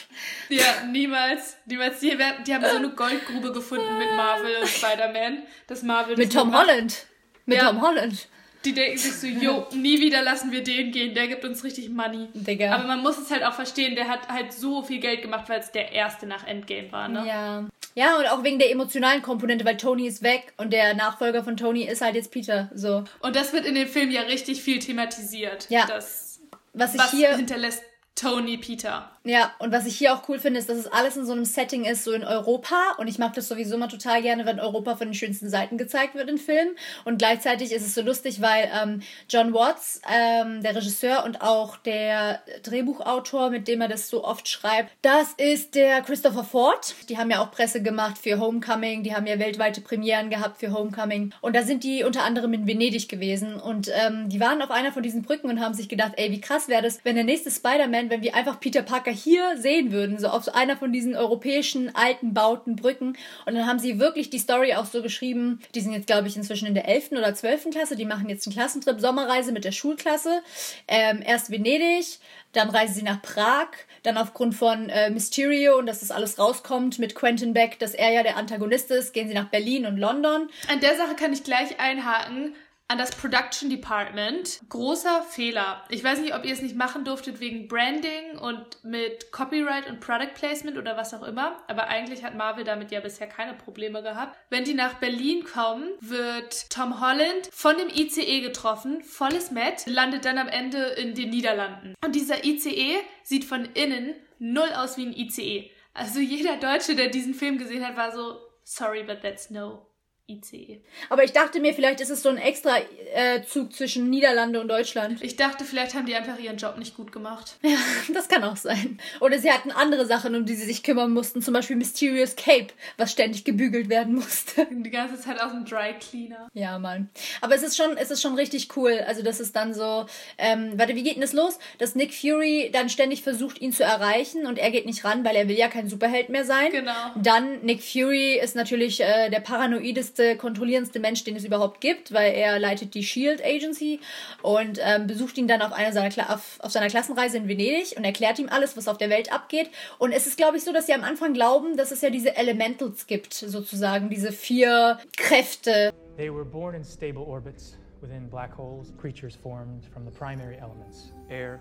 Ja, 0.48 0.64
niemals. 0.90 1.56
Niemals. 1.66 2.00
Die, 2.00 2.16
die 2.46 2.54
haben 2.54 2.64
so 2.64 2.76
eine 2.76 2.90
Goldgrube 2.90 3.52
gefunden 3.52 3.98
mit 3.98 4.08
Marvel 4.16 4.56
und 4.60 4.68
Spider-Man, 4.68 5.42
dass 5.66 5.82
Marvel 5.82 6.16
Mit 6.16 6.28
das 6.28 6.34
Tom. 6.42 6.56
Holland. 6.56 7.06
Mit 7.46 7.58
Ja. 7.58 7.68
Tom 7.68 7.82
Holland. 7.82 8.28
Die 8.66 8.72
denken 8.74 8.98
sich 8.98 9.12
so, 9.14 9.26
jo, 9.26 9.66
nie 9.74 10.00
wieder 10.00 10.22
lassen 10.22 10.50
wir 10.50 10.62
den 10.62 10.90
gehen, 10.90 11.14
der 11.14 11.28
gibt 11.28 11.44
uns 11.44 11.62
richtig 11.62 11.88
Money. 11.88 12.28
Digga. 12.34 12.74
Aber 12.74 12.84
man 12.84 13.00
muss 13.02 13.16
es 13.16 13.30
halt 13.30 13.44
auch 13.44 13.54
verstehen, 13.54 13.94
der 13.94 14.08
hat 14.08 14.28
halt 14.28 14.52
so 14.52 14.82
viel 14.82 14.98
Geld 14.98 15.22
gemacht, 15.22 15.48
weil 15.48 15.60
es 15.60 15.70
der 15.70 15.92
erste 15.92 16.26
nach 16.26 16.46
Endgame 16.46 16.90
war, 16.90 17.08
ne? 17.08 17.24
Ja. 17.26 17.64
Ja, 17.94 18.18
und 18.18 18.26
auch 18.26 18.44
wegen 18.44 18.58
der 18.58 18.70
emotionalen 18.70 19.22
Komponente, 19.22 19.64
weil 19.64 19.78
Tony 19.78 20.06
ist 20.06 20.22
weg 20.22 20.52
und 20.58 20.70
der 20.72 20.92
Nachfolger 20.94 21.42
von 21.42 21.56
Tony 21.56 21.84
ist 21.84 22.02
halt 22.02 22.14
jetzt 22.14 22.30
Peter. 22.30 22.70
So. 22.74 23.04
Und 23.20 23.34
das 23.36 23.54
wird 23.54 23.64
in 23.64 23.74
dem 23.74 23.88
Film 23.88 24.10
ja 24.10 24.20
richtig 24.22 24.62
viel 24.62 24.80
thematisiert. 24.80 25.66
Ja. 25.70 25.86
Das, 25.86 26.40
Was 26.74 26.94
ich 26.94 27.00
was 27.00 27.10
hier. 27.12 27.34
hinterlässt 27.36 27.82
Tony 28.16 28.56
Peter. 28.56 29.10
Ja, 29.26 29.52
und 29.58 29.72
was 29.72 29.86
ich 29.86 29.98
hier 29.98 30.14
auch 30.14 30.28
cool 30.28 30.38
finde, 30.38 30.60
ist, 30.60 30.68
dass 30.68 30.78
es 30.78 30.86
alles 30.86 31.16
in 31.16 31.26
so 31.26 31.32
einem 31.32 31.44
Setting 31.44 31.84
ist, 31.84 32.04
so 32.04 32.12
in 32.12 32.22
Europa. 32.22 32.94
Und 32.98 33.08
ich 33.08 33.18
mag 33.18 33.34
das 33.34 33.48
sowieso 33.48 33.74
immer 33.74 33.88
total 33.88 34.22
gerne, 34.22 34.46
wenn 34.46 34.60
Europa 34.60 34.94
von 34.94 35.08
den 35.08 35.14
schönsten 35.14 35.48
Seiten 35.48 35.78
gezeigt 35.78 36.14
wird 36.14 36.30
in 36.30 36.38
Filmen. 36.38 36.76
Und 37.04 37.18
gleichzeitig 37.18 37.72
ist 37.72 37.84
es 37.84 37.94
so 37.94 38.02
lustig, 38.02 38.40
weil 38.40 38.70
ähm, 38.72 39.02
John 39.28 39.52
Watts, 39.52 40.00
ähm, 40.08 40.62
der 40.62 40.76
Regisseur 40.76 41.24
und 41.24 41.42
auch 41.42 41.76
der 41.76 42.40
Drehbuchautor, 42.62 43.50
mit 43.50 43.66
dem 43.66 43.80
er 43.80 43.88
das 43.88 44.08
so 44.08 44.22
oft 44.22 44.48
schreibt, 44.48 44.92
das 45.02 45.32
ist 45.38 45.74
der 45.74 46.02
Christopher 46.02 46.44
Ford. 46.44 46.94
Die 47.08 47.18
haben 47.18 47.30
ja 47.30 47.42
auch 47.42 47.50
Presse 47.50 47.82
gemacht 47.82 48.18
für 48.18 48.38
Homecoming. 48.38 49.02
Die 49.02 49.16
haben 49.16 49.26
ja 49.26 49.40
weltweite 49.40 49.80
Premieren 49.80 50.30
gehabt 50.30 50.60
für 50.60 50.72
Homecoming. 50.72 51.34
Und 51.40 51.56
da 51.56 51.64
sind 51.64 51.82
die 51.82 52.04
unter 52.04 52.22
anderem 52.22 52.54
in 52.54 52.68
Venedig 52.68 53.08
gewesen. 53.08 53.54
Und 53.54 53.90
ähm, 53.92 54.28
die 54.28 54.38
waren 54.38 54.62
auf 54.62 54.70
einer 54.70 54.92
von 54.92 55.02
diesen 55.02 55.22
Brücken 55.22 55.50
und 55.50 55.60
haben 55.60 55.74
sich 55.74 55.88
gedacht, 55.88 56.12
ey, 56.16 56.30
wie 56.30 56.40
krass 56.40 56.68
wäre 56.68 56.82
das, 56.82 57.00
wenn 57.04 57.16
der 57.16 57.24
nächste 57.24 57.50
Spider-Man, 57.50 58.05
wenn 58.10 58.22
wir 58.22 58.34
einfach 58.34 58.60
Peter 58.60 58.82
Parker 58.82 59.10
hier 59.10 59.56
sehen 59.58 59.92
würden, 59.92 60.18
so 60.18 60.28
auf 60.28 60.54
einer 60.54 60.76
von 60.76 60.92
diesen 60.92 61.14
europäischen 61.14 61.94
alten 61.94 62.34
Bauten 62.34 62.76
Brücken. 62.76 63.16
Und 63.46 63.54
dann 63.54 63.66
haben 63.66 63.78
sie 63.78 63.98
wirklich 63.98 64.30
die 64.30 64.38
Story 64.38 64.74
auch 64.74 64.86
so 64.86 65.02
geschrieben. 65.02 65.60
Die 65.74 65.80
sind 65.80 65.92
jetzt, 65.92 66.06
glaube 66.06 66.28
ich, 66.28 66.36
inzwischen 66.36 66.66
in 66.66 66.74
der 66.74 66.88
11. 66.88 67.12
oder 67.12 67.34
12. 67.34 67.70
Klasse. 67.70 67.96
Die 67.96 68.04
machen 68.04 68.28
jetzt 68.28 68.46
einen 68.46 68.54
Klassentrip, 68.54 69.00
Sommerreise 69.00 69.52
mit 69.52 69.64
der 69.64 69.72
Schulklasse. 69.72 70.42
Ähm, 70.88 71.22
erst 71.24 71.50
Venedig, 71.50 72.18
dann 72.52 72.70
reisen 72.70 72.94
sie 72.94 73.02
nach 73.02 73.20
Prag, 73.22 73.68
dann 74.02 74.16
aufgrund 74.16 74.54
von 74.54 74.88
äh, 74.88 75.10
Mysterio 75.10 75.78
und 75.78 75.86
dass 75.86 76.00
das 76.00 76.10
alles 76.10 76.38
rauskommt 76.38 76.98
mit 76.98 77.14
Quentin 77.14 77.52
Beck, 77.52 77.78
dass 77.78 77.94
er 77.94 78.12
ja 78.12 78.22
der 78.22 78.36
Antagonist 78.36 78.90
ist, 78.90 79.12
gehen 79.12 79.28
sie 79.28 79.34
nach 79.34 79.48
Berlin 79.48 79.86
und 79.86 79.98
London. 79.98 80.48
An 80.68 80.80
der 80.80 80.96
Sache 80.96 81.14
kann 81.16 81.32
ich 81.32 81.44
gleich 81.44 81.78
einhaken. 81.78 82.54
An 82.88 82.98
das 82.98 83.10
Production 83.10 83.68
Department. 83.68 84.60
Großer 84.68 85.22
Fehler. 85.22 85.84
Ich 85.88 86.04
weiß 86.04 86.20
nicht, 86.20 86.36
ob 86.36 86.44
ihr 86.44 86.52
es 86.52 86.62
nicht 86.62 86.76
machen 86.76 87.04
durftet 87.04 87.40
wegen 87.40 87.66
Branding 87.66 88.38
und 88.38 88.84
mit 88.84 89.32
Copyright 89.32 89.90
und 89.90 89.98
Product 89.98 90.34
Placement 90.34 90.78
oder 90.78 90.96
was 90.96 91.12
auch 91.12 91.24
immer. 91.24 91.64
Aber 91.66 91.88
eigentlich 91.88 92.22
hat 92.22 92.36
Marvel 92.36 92.62
damit 92.62 92.92
ja 92.92 93.00
bisher 93.00 93.26
keine 93.26 93.54
Probleme 93.54 94.04
gehabt. 94.04 94.38
Wenn 94.50 94.62
die 94.62 94.74
nach 94.74 94.94
Berlin 94.94 95.44
kommen, 95.44 95.90
wird 96.00 96.70
Tom 96.70 97.00
Holland 97.00 97.48
von 97.50 97.76
dem 97.76 97.88
ICE 97.88 98.40
getroffen. 98.40 99.02
Volles 99.02 99.50
Met. 99.50 99.84
Landet 99.86 100.24
dann 100.24 100.38
am 100.38 100.48
Ende 100.48 100.78
in 100.78 101.16
den 101.16 101.30
Niederlanden. 101.30 101.96
Und 102.04 102.14
dieser 102.14 102.44
ICE 102.44 102.98
sieht 103.24 103.44
von 103.44 103.64
innen 103.74 104.14
null 104.38 104.70
aus 104.76 104.96
wie 104.96 105.06
ein 105.06 105.12
ICE. 105.12 105.72
Also 105.92 106.20
jeder 106.20 106.56
Deutsche, 106.56 106.94
der 106.94 107.08
diesen 107.08 107.34
Film 107.34 107.58
gesehen 107.58 107.84
hat, 107.84 107.96
war 107.96 108.12
so, 108.12 108.38
sorry, 108.62 109.02
but 109.02 109.22
that's 109.22 109.50
no 109.50 109.85
ICE. 110.28 110.80
Aber 111.08 111.22
ich 111.22 111.32
dachte 111.32 111.60
mir, 111.60 111.72
vielleicht 111.72 112.00
ist 112.00 112.10
es 112.10 112.22
so 112.22 112.28
ein 112.28 112.36
extra 112.36 112.78
äh, 113.14 113.42
Zug 113.44 113.72
zwischen 113.72 114.10
Niederlande 114.10 114.60
und 114.60 114.66
Deutschland. 114.66 115.22
Ich 115.22 115.36
dachte, 115.36 115.64
vielleicht 115.64 115.94
haben 115.94 116.06
die 116.06 116.16
einfach 116.16 116.38
ihren 116.38 116.56
Job 116.56 116.78
nicht 116.78 116.96
gut 116.96 117.12
gemacht. 117.12 117.56
Ja, 117.62 117.76
das 118.12 118.28
kann 118.28 118.42
auch 118.42 118.56
sein. 118.56 118.98
Oder 119.20 119.38
sie 119.38 119.52
hatten 119.52 119.70
andere 119.70 120.04
Sachen, 120.04 120.34
um 120.34 120.44
die 120.44 120.56
sie 120.56 120.66
sich 120.66 120.82
kümmern 120.82 121.12
mussten. 121.12 121.42
Zum 121.42 121.54
Beispiel 121.54 121.76
Mysterious 121.76 122.34
Cape, 122.34 122.68
was 122.96 123.12
ständig 123.12 123.44
gebügelt 123.44 123.88
werden 123.88 124.16
musste. 124.16 124.66
Die 124.70 124.90
ganze 124.90 125.20
Zeit 125.20 125.40
aus 125.40 125.52
dem 125.52 125.64
Dry 125.64 125.94
Cleaner. 126.00 126.48
Ja, 126.54 126.78
Mann. 126.80 127.08
Aber 127.40 127.54
es 127.54 127.62
ist 127.62 127.76
schon, 127.76 127.96
es 127.96 128.10
ist 128.10 128.20
schon 128.20 128.34
richtig 128.34 128.76
cool. 128.76 129.04
Also, 129.06 129.22
das 129.22 129.38
ist 129.38 129.54
dann 129.54 129.74
so, 129.74 130.06
ähm, 130.38 130.72
warte, 130.76 130.96
wie 130.96 131.04
geht 131.04 131.14
denn 131.14 131.22
das 131.22 131.34
los? 131.34 131.60
Dass 131.78 131.94
Nick 131.94 132.12
Fury 132.12 132.70
dann 132.72 132.88
ständig 132.88 133.22
versucht, 133.22 133.60
ihn 133.60 133.72
zu 133.72 133.84
erreichen 133.84 134.46
und 134.46 134.58
er 134.58 134.72
geht 134.72 134.86
nicht 134.86 135.04
ran, 135.04 135.24
weil 135.24 135.36
er 135.36 135.48
will 135.48 135.56
ja 135.56 135.68
kein 135.68 135.88
Superheld 135.88 136.30
mehr 136.30 136.44
sein. 136.44 136.72
Genau. 136.72 136.92
Dann 137.14 137.60
Nick 137.60 137.82
Fury 137.82 138.40
ist 138.42 138.56
natürlich 138.56 139.00
äh, 139.00 139.30
der 139.30 139.40
paranoideste, 139.40 140.15
kontrollierendste 140.36 140.98
Mensch, 140.98 141.24
den 141.24 141.36
es 141.36 141.44
überhaupt 141.44 141.80
gibt, 141.80 142.12
weil 142.12 142.32
er 142.34 142.58
leitet 142.58 142.94
die 142.94 143.02
Shield 143.02 143.44
Agency 143.44 144.00
und 144.42 144.78
ähm, 144.82 145.06
besucht 145.06 145.36
ihn 145.38 145.46
dann 145.46 145.62
auf 145.62 145.72
einer 145.72 145.92
seiner 145.92 146.10
Kla 146.10 146.34
auf, 146.34 146.58
auf 146.60 146.70
seiner 146.70 146.88
Klassenreise 146.88 147.36
in 147.36 147.48
Venedig 147.48 147.94
und 147.96 148.04
erklärt 148.04 148.38
ihm 148.38 148.48
alles, 148.48 148.76
was 148.76 148.88
auf 148.88 148.98
der 148.98 149.10
Welt 149.10 149.32
abgeht. 149.32 149.70
Und 149.98 150.12
es 150.12 150.26
ist, 150.26 150.36
glaube 150.36 150.56
ich, 150.56 150.64
so, 150.64 150.72
dass 150.72 150.86
sie 150.86 150.94
am 150.94 151.04
Anfang 151.04 151.32
glauben, 151.34 151.76
dass 151.76 151.90
es 151.90 152.00
ja 152.00 152.10
diese 152.10 152.36
Elementals 152.36 153.06
gibt, 153.06 153.34
sozusagen, 153.34 154.08
diese 154.08 154.32
vier 154.32 154.98
Kräfte. 155.16 155.92
They 156.16 156.32
were 156.32 156.44
born 156.44 156.74
in 156.74 156.84
stable 156.84 157.22
orbits 157.22 157.76
within 158.00 158.28
black 158.28 158.56
holes, 158.56 158.92
creatures 158.98 159.36
formed 159.36 159.84
from 159.92 160.04
the 160.04 160.10
primary 160.10 160.56
elements 160.56 161.12
air, 161.30 161.60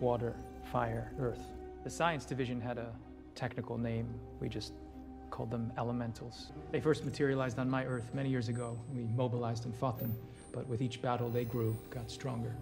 water, 0.00 0.34
fire, 0.70 1.10
earth. 1.18 1.40
The 1.84 1.90
science 1.90 2.26
division 2.26 2.60
had 2.60 2.78
a 2.78 2.92
technical 3.34 3.78
name. 3.78 4.06
We 4.40 4.48
just 4.48 4.72
called 5.36 5.50
them 5.50 5.70
elementals. 5.76 6.50
They 6.72 6.80
first 6.80 7.04
materialized 7.04 7.58
on 7.58 7.68
my 7.68 7.84
Earth 7.84 8.08
many 8.14 8.30
years 8.30 8.48
ago. 8.48 8.78
We 8.94 9.02
mobilized 9.02 9.66
and 9.66 9.76
fought 9.76 9.98
them, 9.98 10.16
but 10.50 10.66
with 10.66 10.80
each 10.80 11.02
battle 11.02 11.28
they 11.28 11.44
grew, 11.44 11.76
got 11.90 12.10
stronger. 12.10 12.56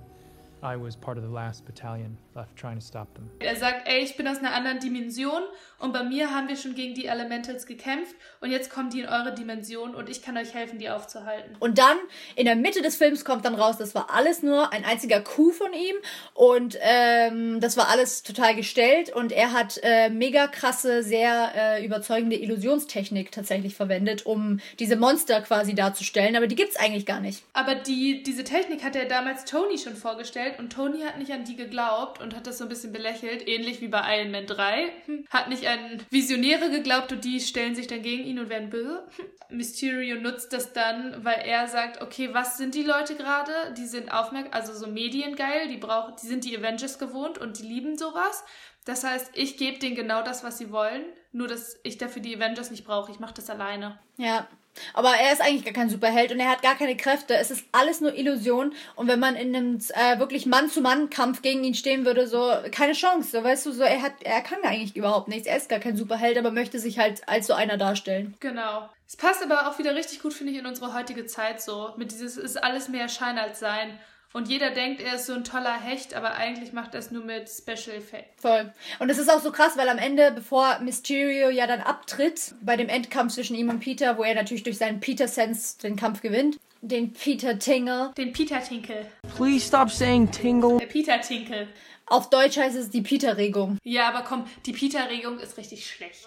I 0.64 0.76
was 0.80 0.96
part 0.96 1.18
of 1.18 1.24
the 1.24 1.30
last 1.30 1.66
battalion 1.66 2.16
left 2.34 2.56
trying 2.56 2.78
to 2.78 2.84
stop 2.84 3.14
them. 3.14 3.28
Er 3.38 3.54
sagt, 3.54 3.86
ey, 3.86 4.02
ich 4.02 4.16
bin 4.16 4.26
aus 4.26 4.38
einer 4.38 4.54
anderen 4.54 4.80
Dimension 4.80 5.42
und 5.78 5.92
bei 5.92 6.02
mir 6.02 6.30
haben 6.30 6.48
wir 6.48 6.56
schon 6.56 6.74
gegen 6.74 6.94
die 6.94 7.04
Elementals 7.04 7.66
gekämpft 7.66 8.16
und 8.40 8.50
jetzt 8.50 8.70
kommen 8.70 8.88
die 8.88 9.00
in 9.00 9.06
eure 9.06 9.34
Dimension 9.34 9.94
und 9.94 10.08
ich 10.08 10.22
kann 10.22 10.38
euch 10.38 10.54
helfen, 10.54 10.78
die 10.78 10.88
aufzuhalten. 10.88 11.54
Und 11.60 11.76
dann 11.76 11.98
in 12.34 12.46
der 12.46 12.56
Mitte 12.56 12.80
des 12.80 12.96
Films 12.96 13.26
kommt 13.26 13.44
dann 13.44 13.54
raus, 13.54 13.76
das 13.76 13.94
war 13.94 14.08
alles 14.10 14.42
nur 14.42 14.72
ein 14.72 14.86
einziger 14.86 15.20
Coup 15.20 15.52
von 15.52 15.74
ihm 15.74 15.96
und 16.32 16.78
ähm, 16.80 17.60
das 17.60 17.76
war 17.76 17.90
alles 17.90 18.22
total 18.22 18.54
gestellt 18.54 19.14
und 19.14 19.32
er 19.32 19.52
hat 19.52 19.78
äh, 19.82 20.08
mega 20.08 20.46
krasse, 20.46 21.02
sehr 21.02 21.52
äh, 21.54 21.84
überzeugende 21.84 22.36
Illusionstechnik 22.36 23.32
tatsächlich 23.32 23.74
verwendet, 23.74 24.24
um 24.24 24.60
diese 24.78 24.96
Monster 24.96 25.42
quasi 25.42 25.74
darzustellen, 25.74 26.36
aber 26.36 26.46
die 26.46 26.56
gibt's 26.56 26.76
eigentlich 26.76 27.04
gar 27.04 27.20
nicht. 27.20 27.42
Aber 27.52 27.74
die, 27.74 28.22
diese 28.22 28.44
Technik 28.44 28.82
hat 28.82 28.96
er 28.96 29.04
damals 29.04 29.44
Tony 29.44 29.76
schon 29.76 29.94
vorgestellt 29.94 30.53
und 30.58 30.72
Tony 30.72 31.02
hat 31.02 31.18
nicht 31.18 31.32
an 31.32 31.44
die 31.44 31.56
geglaubt 31.56 32.20
und 32.20 32.34
hat 32.34 32.46
das 32.46 32.58
so 32.58 32.64
ein 32.64 32.68
bisschen 32.68 32.92
belächelt, 32.92 33.46
ähnlich 33.48 33.80
wie 33.80 33.88
bei 33.88 34.18
Iron 34.18 34.30
Man 34.30 34.46
3. 34.46 34.92
Hm. 35.06 35.26
Hat 35.30 35.48
nicht 35.48 35.66
an 35.66 35.78
Visionäre 36.10 36.70
geglaubt 36.70 37.12
und 37.12 37.24
die 37.24 37.40
stellen 37.40 37.74
sich 37.74 37.86
dann 37.86 38.02
gegen 38.02 38.24
ihn 38.24 38.38
und 38.38 38.48
werden 38.48 38.70
böse. 38.70 39.06
Mysterio 39.50 40.20
nutzt 40.20 40.52
das 40.52 40.72
dann, 40.72 41.24
weil 41.24 41.42
er 41.44 41.68
sagt, 41.68 42.02
okay, 42.02 42.30
was 42.32 42.56
sind 42.56 42.74
die 42.74 42.82
Leute 42.82 43.16
gerade? 43.16 43.52
Die 43.76 43.86
sind 43.86 44.12
aufmerksam, 44.12 44.52
also 44.52 44.74
so 44.74 44.86
mediengeil, 44.86 45.68
die 45.68 45.76
brauchen, 45.76 46.14
die 46.22 46.26
sind 46.26 46.44
die 46.44 46.56
Avengers 46.56 46.98
gewohnt 46.98 47.38
und 47.38 47.58
die 47.58 47.66
lieben 47.66 47.96
sowas. 47.96 48.44
Das 48.84 49.04
heißt, 49.04 49.30
ich 49.34 49.56
gebe 49.56 49.78
denen 49.78 49.96
genau 49.96 50.22
das, 50.22 50.44
was 50.44 50.58
sie 50.58 50.70
wollen, 50.70 51.04
nur 51.32 51.48
dass 51.48 51.78
ich 51.82 51.98
dafür 51.98 52.20
die 52.20 52.36
Avengers 52.36 52.70
nicht 52.70 52.84
brauche. 52.84 53.10
Ich 53.10 53.18
mache 53.18 53.34
das 53.34 53.48
alleine. 53.48 53.98
Ja. 54.16 54.46
Aber 54.92 55.14
er 55.14 55.32
ist 55.32 55.40
eigentlich 55.40 55.64
gar 55.64 55.74
kein 55.74 55.90
Superheld 55.90 56.32
und 56.32 56.40
er 56.40 56.50
hat 56.50 56.62
gar 56.62 56.76
keine 56.76 56.96
Kräfte. 56.96 57.36
Es 57.36 57.50
ist 57.50 57.64
alles 57.72 58.00
nur 58.00 58.14
Illusion. 58.14 58.74
Und 58.96 59.08
wenn 59.08 59.20
man 59.20 59.36
in 59.36 59.54
einem 59.54 59.78
äh, 59.94 60.18
wirklich 60.18 60.46
Mann-zu-Mann-Kampf 60.46 61.42
gegen 61.42 61.64
ihn 61.64 61.74
stehen 61.74 62.04
würde, 62.04 62.26
so 62.26 62.52
keine 62.70 62.92
Chance. 62.92 63.30
So, 63.30 63.44
weißt 63.44 63.66
du, 63.66 63.72
so 63.72 63.82
er 63.82 64.02
hat, 64.02 64.14
er 64.22 64.40
kann 64.40 64.62
eigentlich 64.62 64.96
überhaupt 64.96 65.28
nichts. 65.28 65.46
Er 65.46 65.56
ist 65.56 65.68
gar 65.68 65.78
kein 65.78 65.96
Superheld, 65.96 66.38
aber 66.38 66.50
möchte 66.50 66.78
sich 66.78 66.98
halt 66.98 67.28
als 67.28 67.46
so 67.46 67.54
einer 67.54 67.76
darstellen. 67.76 68.34
Genau. 68.40 68.88
Es 69.06 69.16
passt 69.16 69.42
aber 69.42 69.68
auch 69.68 69.78
wieder 69.78 69.94
richtig 69.94 70.20
gut, 70.20 70.32
finde 70.32 70.52
ich, 70.52 70.58
in 70.58 70.66
unsere 70.66 70.94
heutige 70.94 71.26
Zeit 71.26 71.60
so. 71.60 71.92
Mit 71.96 72.10
dieses 72.10 72.36
ist 72.36 72.62
alles 72.62 72.88
mehr 72.88 73.08
Schein 73.08 73.38
als 73.38 73.60
Sein. 73.60 73.98
Und 74.34 74.48
jeder 74.48 74.72
denkt, 74.72 75.00
er 75.00 75.14
ist 75.14 75.26
so 75.26 75.32
ein 75.32 75.44
toller 75.44 75.80
Hecht, 75.80 76.12
aber 76.12 76.34
eigentlich 76.34 76.72
macht 76.72 76.94
er 76.94 76.98
es 76.98 77.12
nur 77.12 77.24
mit 77.24 77.48
Special 77.48 77.96
Effects. 77.96 78.42
Voll. 78.42 78.72
Und 78.98 79.08
es 79.08 79.18
ist 79.18 79.30
auch 79.30 79.40
so 79.40 79.52
krass, 79.52 79.76
weil 79.76 79.88
am 79.88 79.98
Ende, 79.98 80.32
bevor 80.34 80.80
Mysterio 80.80 81.50
ja 81.50 81.68
dann 81.68 81.80
abtritt, 81.80 82.56
bei 82.60 82.76
dem 82.76 82.88
Endkampf 82.88 83.32
zwischen 83.32 83.54
ihm 83.54 83.68
und 83.68 83.78
Peter, 83.78 84.18
wo 84.18 84.24
er 84.24 84.34
natürlich 84.34 84.64
durch 84.64 84.76
seinen 84.76 84.98
Peter-Sense 84.98 85.78
den 85.78 85.94
Kampf 85.94 86.20
gewinnt, 86.20 86.58
den 86.80 87.12
Peter 87.12 87.56
Tingle. 87.60 88.10
Den 88.18 88.32
Peter 88.32 88.60
Tinkel. 88.60 89.06
Please 89.36 89.68
stop 89.68 89.88
saying 89.88 90.28
tingle. 90.32 90.78
Der 90.78 90.86
Peter 90.86 91.20
Tinkel. 91.20 91.68
Auf 92.06 92.28
Deutsch 92.28 92.56
heißt 92.56 92.76
es 92.76 92.90
die 92.90 93.02
Peter-Regung. 93.02 93.78
Ja, 93.84 94.08
aber 94.08 94.22
komm, 94.22 94.46
die 94.66 94.72
Peter-Regung 94.72 95.38
ist 95.38 95.56
richtig 95.56 95.88
schlecht. 95.88 96.26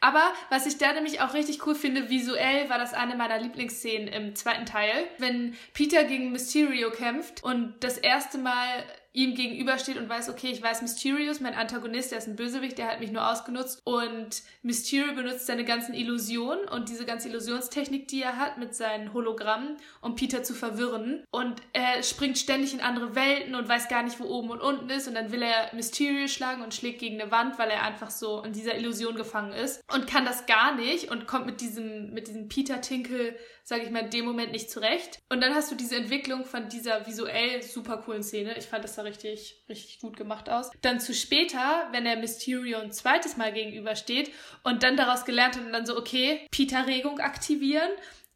Aber 0.00 0.32
was 0.50 0.66
ich 0.66 0.78
da 0.78 0.92
nämlich 0.92 1.20
auch 1.20 1.34
richtig 1.34 1.66
cool 1.66 1.74
finde, 1.74 2.10
visuell 2.10 2.68
war 2.68 2.78
das 2.78 2.92
eine 2.92 3.16
meiner 3.16 3.38
Lieblingsszenen 3.38 4.08
im 4.08 4.34
zweiten 4.34 4.66
Teil, 4.66 5.08
wenn 5.18 5.56
Peter 5.72 6.04
gegen 6.04 6.32
Mysterio 6.32 6.90
kämpft 6.90 7.42
und 7.42 7.74
das 7.80 7.98
erste 7.98 8.38
Mal 8.38 8.84
ihm 9.16 9.34
gegenübersteht 9.34 9.96
und 9.96 10.10
weiß, 10.10 10.28
okay, 10.28 10.50
ich 10.50 10.62
weiß, 10.62 10.82
Mysterio 10.82 11.30
ist 11.30 11.40
mein 11.40 11.54
Antagonist, 11.54 12.12
der 12.12 12.18
ist 12.18 12.28
ein 12.28 12.36
Bösewicht, 12.36 12.76
der 12.76 12.88
hat 12.88 13.00
mich 13.00 13.10
nur 13.10 13.26
ausgenutzt 13.26 13.80
und 13.84 14.42
Mysterio 14.62 15.14
benutzt 15.14 15.46
seine 15.46 15.64
ganzen 15.64 15.94
Illusionen 15.94 16.68
und 16.68 16.90
diese 16.90 17.06
ganze 17.06 17.30
Illusionstechnik, 17.30 18.08
die 18.08 18.20
er 18.20 18.36
hat 18.36 18.58
mit 18.58 18.74
seinen 18.74 19.14
Hologrammen, 19.14 19.78
um 20.02 20.16
Peter 20.16 20.42
zu 20.42 20.52
verwirren 20.52 21.24
und 21.30 21.62
er 21.72 22.02
springt 22.02 22.36
ständig 22.36 22.74
in 22.74 22.82
andere 22.82 23.14
Welten 23.14 23.54
und 23.54 23.66
weiß 23.66 23.88
gar 23.88 24.02
nicht, 24.02 24.20
wo 24.20 24.24
oben 24.24 24.50
und 24.50 24.60
unten 24.60 24.90
ist 24.90 25.08
und 25.08 25.14
dann 25.14 25.32
will 25.32 25.40
er 25.40 25.74
Mysterio 25.74 26.28
schlagen 26.28 26.60
und 26.60 26.74
schlägt 26.74 26.98
gegen 26.98 27.18
eine 27.18 27.30
Wand, 27.30 27.58
weil 27.58 27.70
er 27.70 27.84
einfach 27.84 28.10
so 28.10 28.42
in 28.42 28.52
dieser 28.52 28.76
Illusion 28.76 29.16
gefangen 29.16 29.54
ist 29.54 29.82
und 29.90 30.06
kann 30.06 30.26
das 30.26 30.44
gar 30.44 30.74
nicht 30.74 31.10
und 31.10 31.26
kommt 31.26 31.46
mit 31.46 31.62
diesem, 31.62 32.12
mit 32.12 32.28
diesem 32.28 32.48
Peter 32.48 32.82
Tinkel 32.82 33.34
sage 33.66 33.82
ich 33.82 33.90
mal, 33.90 34.04
in 34.04 34.10
dem 34.10 34.24
Moment 34.24 34.52
nicht 34.52 34.70
zurecht. 34.70 35.18
Und 35.28 35.42
dann 35.42 35.52
hast 35.52 35.72
du 35.72 35.74
diese 35.74 35.96
Entwicklung 35.96 36.44
von 36.44 36.68
dieser 36.68 37.04
visuell 37.04 37.64
super 37.64 37.96
coolen 37.96 38.22
Szene. 38.22 38.56
Ich 38.56 38.66
fand 38.66 38.84
das 38.84 38.94
da 38.94 39.02
richtig, 39.06 39.62
richtig 39.68 40.00
gut 40.00 40.16
gemacht 40.16 40.50
aus. 40.50 40.70
Dann 40.82 41.00
zu 41.00 41.14
später, 41.14 41.88
wenn 41.92 42.04
er 42.04 42.16
Mysterio 42.16 42.78
ein 42.78 42.92
zweites 42.92 43.36
Mal 43.36 43.52
gegenübersteht 43.52 44.30
und 44.62 44.82
dann 44.82 44.96
daraus 44.96 45.24
gelernt 45.24 45.56
hat 45.56 45.64
und 45.64 45.72
dann 45.72 45.86
so, 45.86 45.96
okay, 45.96 46.46
Peter-Regung 46.50 47.20
aktivieren 47.20 47.90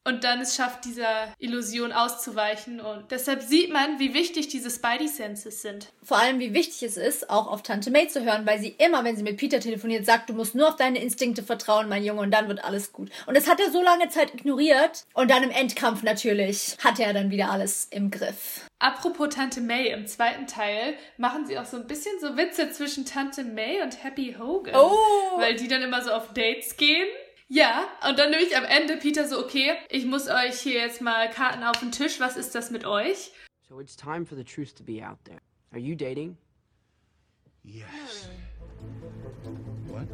und 0.05 0.25
dann 0.25 0.41
es 0.41 0.55
schafft, 0.57 0.85
dieser 0.85 1.33
Illusion 1.39 1.93
auszuweichen. 1.93 2.81
Und 2.81 3.11
deshalb 3.11 3.43
sieht 3.43 3.73
man, 3.73 3.99
wie 3.99 4.15
wichtig 4.15 4.49
diese 4.49 4.71
Spidey-Senses 4.71 5.63
sind. 5.63 5.93
Vor 6.03 6.19
allem, 6.19 6.39
wie 6.39 6.55
wichtig 6.55 6.83
es 6.83 6.97
ist, 6.97 7.29
auch 7.29 7.47
auf 7.49 7.63
Tante 7.63 7.91
May 7.91 8.09
zu 8.09 8.25
hören, 8.25 8.47
weil 8.47 8.59
sie 8.59 8.75
immer, 8.79 9.05
wenn 9.05 9.17
sie 9.17 9.23
mit 9.23 9.37
Peter 9.37 9.61
telefoniert, 9.61 10.07
sagt, 10.07 10.31
du 10.31 10.35
musst 10.35 10.55
nur 10.55 10.69
auf 10.69 10.77
deine 10.77 11.03
Instinkte 11.03 11.43
vertrauen, 11.43 11.89
mein 11.89 12.05
Junge, 12.05 12.23
und 12.23 12.31
dann 12.31 12.49
wird 12.49 12.65
alles 12.65 12.93
gut. 12.93 13.11
Und 13.27 13.37
das 13.37 13.49
hat 13.49 13.61
er 13.61 13.71
so 13.71 13.83
lange 13.83 14.09
Zeit 14.09 14.33
ignoriert. 14.35 15.05
Und 15.13 15.31
dann 15.31 15.43
im 15.43 15.51
Endkampf 15.51 16.03
natürlich 16.03 16.77
hat 16.83 16.99
er 16.99 17.13
dann 17.13 17.31
wieder 17.31 17.51
alles 17.51 17.89
im 17.91 18.11
Griff. 18.11 18.63
Apropos 18.79 19.35
Tante 19.35 19.61
May, 19.61 19.89
im 19.89 20.07
zweiten 20.07 20.47
Teil 20.47 20.95
machen 21.19 21.47
sie 21.47 21.59
auch 21.59 21.67
so 21.67 21.77
ein 21.77 21.87
bisschen 21.87 22.19
so 22.19 22.39
Witze 22.39 22.71
zwischen 22.71 23.05
Tante 23.05 23.45
May 23.45 23.83
und 23.83 24.03
Happy 24.03 24.37
Hogan. 24.39 24.75
Oh! 24.75 25.39
Weil 25.39 25.57
die 25.57 25.69
dann 25.69 25.83
immer 25.83 26.03
so 26.03 26.11
auf 26.13 26.33
Dates 26.33 26.79
gehen. 26.79 27.07
Ja, 27.53 27.89
und 28.09 28.17
dann 28.17 28.31
nämlich 28.31 28.57
am 28.57 28.65
Ende 28.65 28.97
Peter 28.97 29.27
so, 29.27 29.41
okay, 29.41 29.73
ich 29.89 30.07
muss 30.07 30.29
euch 30.29 30.61
hier 30.61 30.75
jetzt 30.75 31.01
mal 31.01 31.29
Karten 31.29 31.65
auf 31.65 31.81
den 31.81 31.91
Tisch, 31.91 32.21
was 32.21 32.37
ist 32.37 32.55
das 32.55 32.71
mit 32.71 32.85
euch? 32.85 33.33
So 33.69 33.81
it's 33.81 33.97
time 33.97 34.25
for 34.25 34.39
the 34.39 34.45
truth 34.45 34.77
to 34.77 34.85
be 34.85 35.05
out 35.05 35.19
there. 35.25 35.41
Are 35.73 35.81
you 35.81 35.97
dating? 35.97 36.37
Yes. 37.65 38.29
What? 39.89 40.07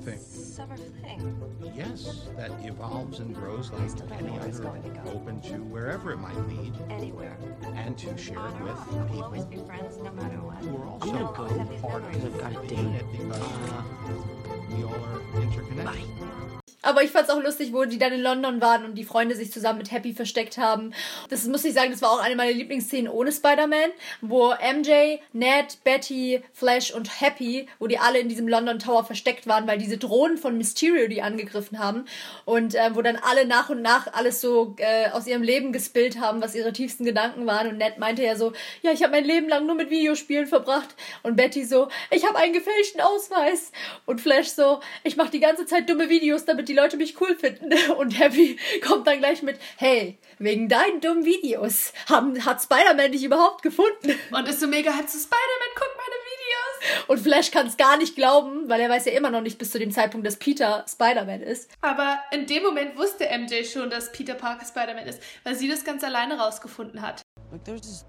I 0.00 0.02
think. 0.02 0.20
Summer 0.22 0.76
fling. 0.78 1.36
Yes, 1.76 2.28
that 2.36 2.50
evolves 2.64 3.18
and 3.18 3.34
grows 3.34 3.70
like 3.70 3.82
any 4.18 4.38
other, 4.38 4.66
open 5.06 5.42
to 5.42 5.56
wherever 5.64 6.12
it 6.12 6.16
might 6.16 6.36
lead, 6.48 6.72
Anywhere. 6.88 7.36
and 7.74 7.98
to 7.98 8.16
share 8.16 8.38
it 8.38 8.60
with 8.62 8.92
We'll 8.92 9.04
people 9.04 9.24
always 9.24 9.44
be 9.44 9.58
friends 9.58 9.98
no 9.98 10.10
matter 10.12 10.38
what. 10.38 10.56
who 10.64 10.76
are 10.78 10.82
I'm 10.84 10.88
also 10.88 11.12
gonna 11.12 11.24
go 11.24 11.86
part 11.86 12.02
of 12.02 12.08
because 12.12 12.24
I've 12.24 12.40
got 12.40 12.64
a 12.64 12.66
date. 12.66 12.78
it 12.78 13.12
because 13.12 14.72
we 14.72 14.84
all 14.84 14.94
are 14.94 15.42
interconnected. 15.42 16.59
Aber 16.82 17.02
ich 17.02 17.10
fand's 17.10 17.28
auch 17.28 17.42
lustig, 17.42 17.72
wo 17.72 17.84
die 17.84 17.98
dann 17.98 18.12
in 18.12 18.22
London 18.22 18.60
waren 18.60 18.84
und 18.84 18.94
die 18.94 19.04
Freunde 19.04 19.34
sich 19.36 19.52
zusammen 19.52 19.78
mit 19.78 19.92
Happy 19.92 20.14
versteckt 20.14 20.56
haben. 20.56 20.94
Das 21.28 21.46
muss 21.46 21.64
ich 21.64 21.74
sagen, 21.74 21.90
das 21.90 22.00
war 22.00 22.10
auch 22.10 22.22
eine 22.22 22.36
meiner 22.36 22.52
Lieblingsszenen 22.52 23.12
ohne 23.12 23.32
Spider-Man, 23.32 23.90
wo 24.22 24.54
MJ, 24.54 25.18
Ned, 25.32 25.84
Betty, 25.84 26.42
Flash 26.54 26.92
und 26.92 27.20
Happy, 27.20 27.68
wo 27.78 27.86
die 27.86 27.98
alle 27.98 28.18
in 28.18 28.30
diesem 28.30 28.48
London 28.48 28.78
Tower 28.78 29.04
versteckt 29.04 29.46
waren, 29.46 29.66
weil 29.66 29.76
diese 29.76 29.98
Drohnen 29.98 30.38
von 30.38 30.56
Mysterio 30.56 31.06
die 31.08 31.20
angegriffen 31.20 31.78
haben 31.78 32.06
und 32.46 32.74
äh, 32.74 32.94
wo 32.94 33.02
dann 33.02 33.16
alle 33.16 33.46
nach 33.46 33.68
und 33.68 33.82
nach 33.82 34.12
alles 34.14 34.40
so 34.40 34.74
äh, 34.78 35.10
aus 35.10 35.26
ihrem 35.26 35.42
Leben 35.42 35.72
gespillt 35.72 36.18
haben, 36.18 36.40
was 36.40 36.54
ihre 36.54 36.72
tiefsten 36.72 37.04
Gedanken 37.04 37.46
waren. 37.46 37.68
Und 37.68 37.76
Ned 37.76 37.98
meinte 37.98 38.22
ja 38.22 38.36
so, 38.36 38.54
ja, 38.80 38.92
ich 38.92 39.02
habe 39.02 39.12
mein 39.12 39.24
Leben 39.24 39.50
lang 39.50 39.66
nur 39.66 39.74
mit 39.74 39.90
Videospielen 39.90 40.46
verbracht. 40.46 40.88
Und 41.22 41.36
Betty 41.36 41.64
so, 41.64 41.88
ich 42.10 42.26
habe 42.26 42.38
einen 42.38 42.54
gefälschten 42.54 43.02
Ausweis. 43.02 43.70
Und 44.06 44.22
Flash 44.22 44.48
so, 44.48 44.80
ich 45.04 45.16
mache 45.16 45.30
die 45.30 45.40
ganze 45.40 45.66
Zeit 45.66 45.90
dumme 45.90 46.08
Videos, 46.08 46.46
damit 46.46 46.69
die 46.70 46.76
Leute 46.76 46.96
mich 46.96 47.20
cool 47.20 47.34
finden. 47.34 47.72
Und 47.98 48.18
Happy 48.18 48.58
kommt 48.86 49.06
dann 49.06 49.18
gleich 49.18 49.42
mit, 49.42 49.58
hey, 49.76 50.18
wegen 50.38 50.68
deinen 50.68 51.00
dummen 51.00 51.24
Videos 51.24 51.92
haben, 52.08 52.44
hat 52.44 52.62
Spider-Man 52.62 53.12
dich 53.12 53.24
überhaupt 53.24 53.62
gefunden. 53.62 54.14
Und 54.30 54.48
ist 54.48 54.60
so 54.60 54.68
mega 54.68 54.94
halt 54.94 55.10
so, 55.10 55.18
Spider-Man, 55.18 55.70
guck 55.74 55.90
meine 55.96 56.20
Videos. 56.30 57.08
Und 57.08 57.20
Flash 57.20 57.50
kann 57.50 57.66
es 57.66 57.76
gar 57.76 57.96
nicht 57.96 58.14
glauben, 58.14 58.68
weil 58.68 58.80
er 58.80 58.88
weiß 58.88 59.06
ja 59.06 59.12
immer 59.12 59.30
noch 59.30 59.40
nicht 59.40 59.58
bis 59.58 59.70
zu 59.70 59.78
dem 59.78 59.90
Zeitpunkt, 59.90 60.26
dass 60.26 60.36
Peter 60.36 60.84
Spider-Man 60.88 61.42
ist. 61.42 61.70
Aber 61.80 62.20
in 62.30 62.46
dem 62.46 62.62
Moment 62.62 62.96
wusste 62.96 63.26
MJ 63.36 63.64
schon, 63.64 63.90
dass 63.90 64.12
Peter 64.12 64.34
Parker 64.34 64.64
Spider-Man 64.64 65.06
ist, 65.06 65.20
weil 65.44 65.56
sie 65.56 65.68
das 65.68 65.84
ganz 65.84 66.04
alleine 66.04 66.38
rausgefunden 66.38 67.02
hat. 67.02 67.22
Look, 67.50 67.64
there's 67.64 67.82
this 67.82 68.04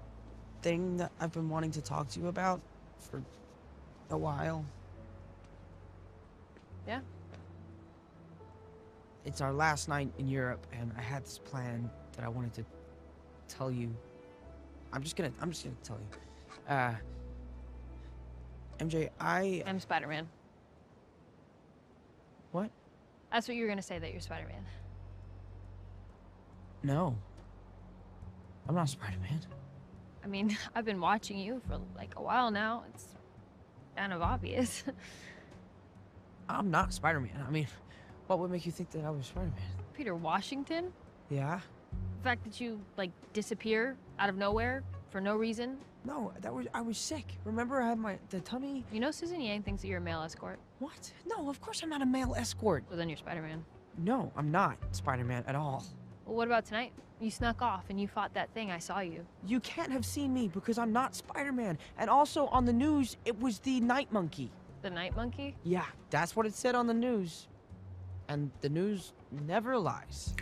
thing 0.62 0.96
that 0.98 1.10
I've 1.20 1.32
been 1.32 1.50
wanting 1.50 1.72
to 1.72 1.80
talk 1.80 2.08
to 2.10 2.20
you 2.20 2.28
about 2.28 2.60
for 3.10 3.20
a 4.10 4.16
while. 4.16 4.64
Yeah? 6.86 7.00
It's 9.24 9.40
our 9.40 9.52
last 9.52 9.88
night 9.88 10.12
in 10.18 10.28
Europe, 10.28 10.66
and 10.72 10.92
I 10.98 11.02
had 11.02 11.24
this 11.24 11.38
plan 11.38 11.88
that 12.16 12.24
I 12.24 12.28
wanted 12.28 12.54
to 12.54 12.64
tell 13.48 13.70
you. 13.70 13.94
I'm 14.92 15.02
just 15.02 15.16
gonna, 15.16 15.32
I'm 15.40 15.50
just 15.50 15.64
gonna 15.64 15.76
tell 15.82 15.98
you. 15.98 16.74
Uh, 16.74 16.94
MJ, 18.78 19.10
I. 19.20 19.62
I'm 19.66 19.78
Spider 19.78 20.08
Man. 20.08 20.28
What? 22.50 22.70
That's 23.30 23.48
what 23.48 23.56
you 23.56 23.62
were 23.62 23.68
gonna 23.68 23.80
say, 23.80 23.98
that 23.98 24.10
you're 24.10 24.20
Spider 24.20 24.46
Man. 24.46 24.64
No. 26.82 27.16
I'm 28.68 28.74
not 28.74 28.88
Spider 28.88 29.18
Man. 29.20 29.40
I 30.24 30.26
mean, 30.26 30.56
I've 30.74 30.84
been 30.84 31.00
watching 31.00 31.38
you 31.38 31.60
for 31.68 31.78
like 31.96 32.14
a 32.16 32.22
while 32.22 32.50
now. 32.50 32.84
It's 32.92 33.06
kind 33.96 34.12
of 34.12 34.20
obvious. 34.20 34.82
I'm 36.48 36.70
not 36.70 36.92
Spider 36.92 37.20
Man. 37.20 37.44
I 37.46 37.50
mean, 37.50 37.68
what 38.26 38.38
would 38.38 38.50
make 38.50 38.66
you 38.66 38.72
think 38.72 38.90
that 38.90 39.04
I 39.04 39.10
was 39.10 39.26
Spider 39.26 39.46
Man? 39.46 39.54
Peter 39.94 40.14
Washington? 40.14 40.92
Yeah? 41.30 41.60
The 42.18 42.24
fact 42.24 42.44
that 42.44 42.60
you, 42.60 42.80
like, 42.96 43.10
disappear 43.32 43.96
out 44.18 44.28
of 44.28 44.36
nowhere 44.36 44.82
for 45.10 45.20
no 45.20 45.36
reason? 45.36 45.78
No, 46.04 46.32
that 46.40 46.52
was 46.52 46.66
I 46.74 46.80
was 46.80 46.98
sick. 46.98 47.26
Remember 47.44 47.80
I 47.80 47.88
had 47.90 47.98
my 47.98 48.18
the 48.30 48.40
tummy? 48.40 48.84
You 48.92 48.98
know 48.98 49.10
Susan 49.12 49.40
Yang 49.40 49.62
thinks 49.62 49.82
that 49.82 49.88
you're 49.88 49.98
a 49.98 50.00
male 50.00 50.22
escort? 50.22 50.58
What? 50.80 51.12
No, 51.26 51.48
of 51.48 51.60
course 51.60 51.82
I'm 51.82 51.90
not 51.90 52.02
a 52.02 52.06
male 52.06 52.34
escort. 52.36 52.84
Well, 52.88 52.98
then 52.98 53.08
you're 53.08 53.18
Spider 53.18 53.42
Man. 53.42 53.64
No, 53.98 54.32
I'm 54.36 54.50
not 54.50 54.78
Spider 54.90 55.24
Man 55.24 55.44
at 55.46 55.54
all. 55.54 55.84
Well, 56.26 56.36
what 56.36 56.48
about 56.48 56.64
tonight? 56.64 56.92
You 57.20 57.30
snuck 57.30 57.62
off 57.62 57.84
and 57.88 58.00
you 58.00 58.08
fought 58.08 58.34
that 58.34 58.50
thing. 58.52 58.72
I 58.72 58.78
saw 58.78 58.98
you. 58.98 59.24
You 59.46 59.60
can't 59.60 59.92
have 59.92 60.04
seen 60.04 60.34
me 60.34 60.48
because 60.48 60.76
I'm 60.76 60.92
not 60.92 61.14
Spider 61.14 61.52
Man. 61.52 61.78
And 61.98 62.10
also 62.10 62.46
on 62.46 62.64
the 62.64 62.72
news, 62.72 63.16
it 63.24 63.38
was 63.38 63.60
the 63.60 63.78
Night 63.80 64.12
Monkey. 64.12 64.50
The 64.82 64.90
Night 64.90 65.14
Monkey? 65.14 65.54
Yeah, 65.62 65.84
that's 66.10 66.34
what 66.34 66.46
it 66.46 66.54
said 66.54 66.74
on 66.74 66.88
the 66.88 66.94
news. 66.94 67.46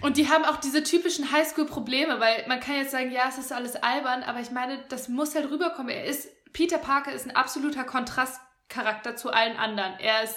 Und 0.02 0.16
die 0.16 0.28
haben 0.28 0.44
auch 0.44 0.56
diese 0.56 0.82
typischen 0.82 1.30
Highschool-Probleme, 1.30 2.20
weil 2.20 2.44
man 2.48 2.60
kann 2.60 2.76
jetzt 2.76 2.90
sagen, 2.90 3.10
ja, 3.10 3.28
es 3.28 3.38
ist 3.38 3.52
alles 3.52 3.76
albern, 3.76 4.22
aber 4.22 4.40
ich 4.40 4.50
meine, 4.50 4.82
das 4.88 5.08
muss 5.08 5.34
halt 5.34 5.50
rüberkommen. 5.50 5.90
Er 5.90 6.04
ist, 6.04 6.28
Peter 6.52 6.78
Parker 6.78 7.12
ist 7.12 7.26
ein 7.26 7.36
absoluter 7.36 7.84
Kontrastcharakter 7.84 9.16
zu 9.16 9.30
allen 9.30 9.56
anderen. 9.56 9.98
Er 10.00 10.22
ist 10.22 10.36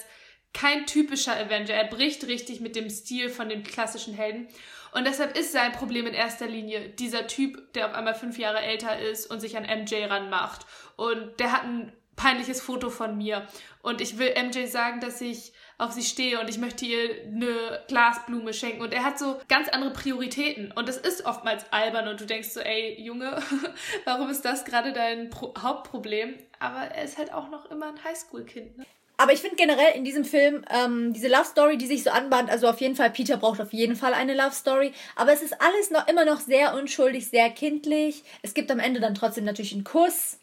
kein 0.54 0.86
typischer 0.86 1.36
Avenger. 1.36 1.74
Er 1.74 1.88
bricht 1.88 2.28
richtig 2.28 2.62
mit 2.62 2.76
dem 2.76 2.90
Stil 2.90 3.30
von 3.30 3.50
den 3.50 3.64
klassischen 3.64 4.14
Helden. 4.14 4.48
Und 4.94 5.08
deshalb 5.08 5.36
ist 5.36 5.52
sein 5.52 5.72
Problem 5.72 6.06
in 6.06 6.14
erster 6.14 6.48
Linie 6.48 6.90
dieser 6.90 7.26
Typ, 7.26 7.74
der 7.74 7.88
auf 7.88 7.94
einmal 7.94 8.14
fünf 8.14 8.38
Jahre 8.38 8.60
älter 8.60 9.00
ist 9.00 9.26
und 9.26 9.40
sich 9.40 9.58
an 9.58 9.64
MJ 9.64 10.06
ranmacht. 10.06 10.68
Und 10.96 11.40
der 11.40 11.52
hat 11.52 11.64
ein 11.64 11.92
peinliches 12.16 12.62
Foto 12.62 12.92
von 12.92 13.18
mir. 13.18 13.48
Und 13.82 14.02
ich 14.02 14.20
will 14.20 14.34
MJ 14.38 14.68
sagen, 14.68 15.00
dass 15.00 15.20
ich 15.20 15.54
auf 15.78 15.92
sie 15.92 16.04
stehe 16.04 16.40
und 16.40 16.50
ich 16.50 16.58
möchte 16.58 16.86
ihr 16.86 17.10
eine 17.26 17.82
Glasblume 17.88 18.54
schenken. 18.54 18.82
Und 18.82 18.94
er 18.94 19.04
hat 19.04 19.20
so 19.20 19.40
ganz 19.48 19.70
andere 19.70 19.92
Prioritäten. 19.92 20.72
Und 20.72 20.88
das 20.88 20.98
ist 20.98 21.26
oftmals 21.26 21.66
albern 21.72 22.08
und 22.08 22.20
du 22.20 22.26
denkst 22.26 22.50
so, 22.50 22.60
ey, 22.60 23.02
Junge, 23.02 23.42
warum 24.06 24.30
ist 24.30 24.46
das 24.46 24.66
gerade 24.66 24.94
dein 24.94 25.30
Pro 25.30 25.54
Hauptproblem? 25.58 26.36
Aber 26.60 26.80
er 26.80 27.04
ist 27.04 27.18
halt 27.18 27.34
auch 27.34 27.50
noch 27.50 27.70
immer 27.72 27.88
ein 27.88 28.04
Highschool-Kind. 28.04 28.78
Ne? 28.78 28.86
Aber 29.18 29.32
ich 29.32 29.42
finde 29.42 29.56
generell 29.56 29.96
in 29.96 30.04
diesem 30.04 30.26
Film 30.26 30.66
ähm, 30.70 31.14
diese 31.14 31.28
Love 31.28 31.46
Story, 31.46 31.78
die 31.78 31.86
sich 31.86 32.04
so 32.04 32.10
anbahnt, 32.10 32.50
also 32.50 32.68
auf 32.68 32.82
jeden 32.82 32.96
Fall, 32.96 33.12
Peter 33.12 33.38
braucht 33.38 33.62
auf 33.62 33.72
jeden 33.72 33.96
Fall 33.96 34.14
eine 34.14 34.34
Love 34.34 34.52
Story. 34.52 34.92
Aber 35.16 35.32
es 35.32 35.42
ist 35.42 35.62
alles 35.62 35.92
noch 35.92 36.08
immer 36.08 36.26
noch 36.26 36.40
sehr 36.40 36.76
unschuldig, 36.76 37.30
sehr 37.30 37.50
kindlich. 37.50 38.24
Es 38.42 38.54
gibt 38.54 38.72
am 38.72 38.80
Ende 38.80 39.00
dann 39.00 39.16
trotzdem 39.16 39.46
natürlich 39.46 39.74
einen 39.74 39.84
Kuss. 39.84 40.40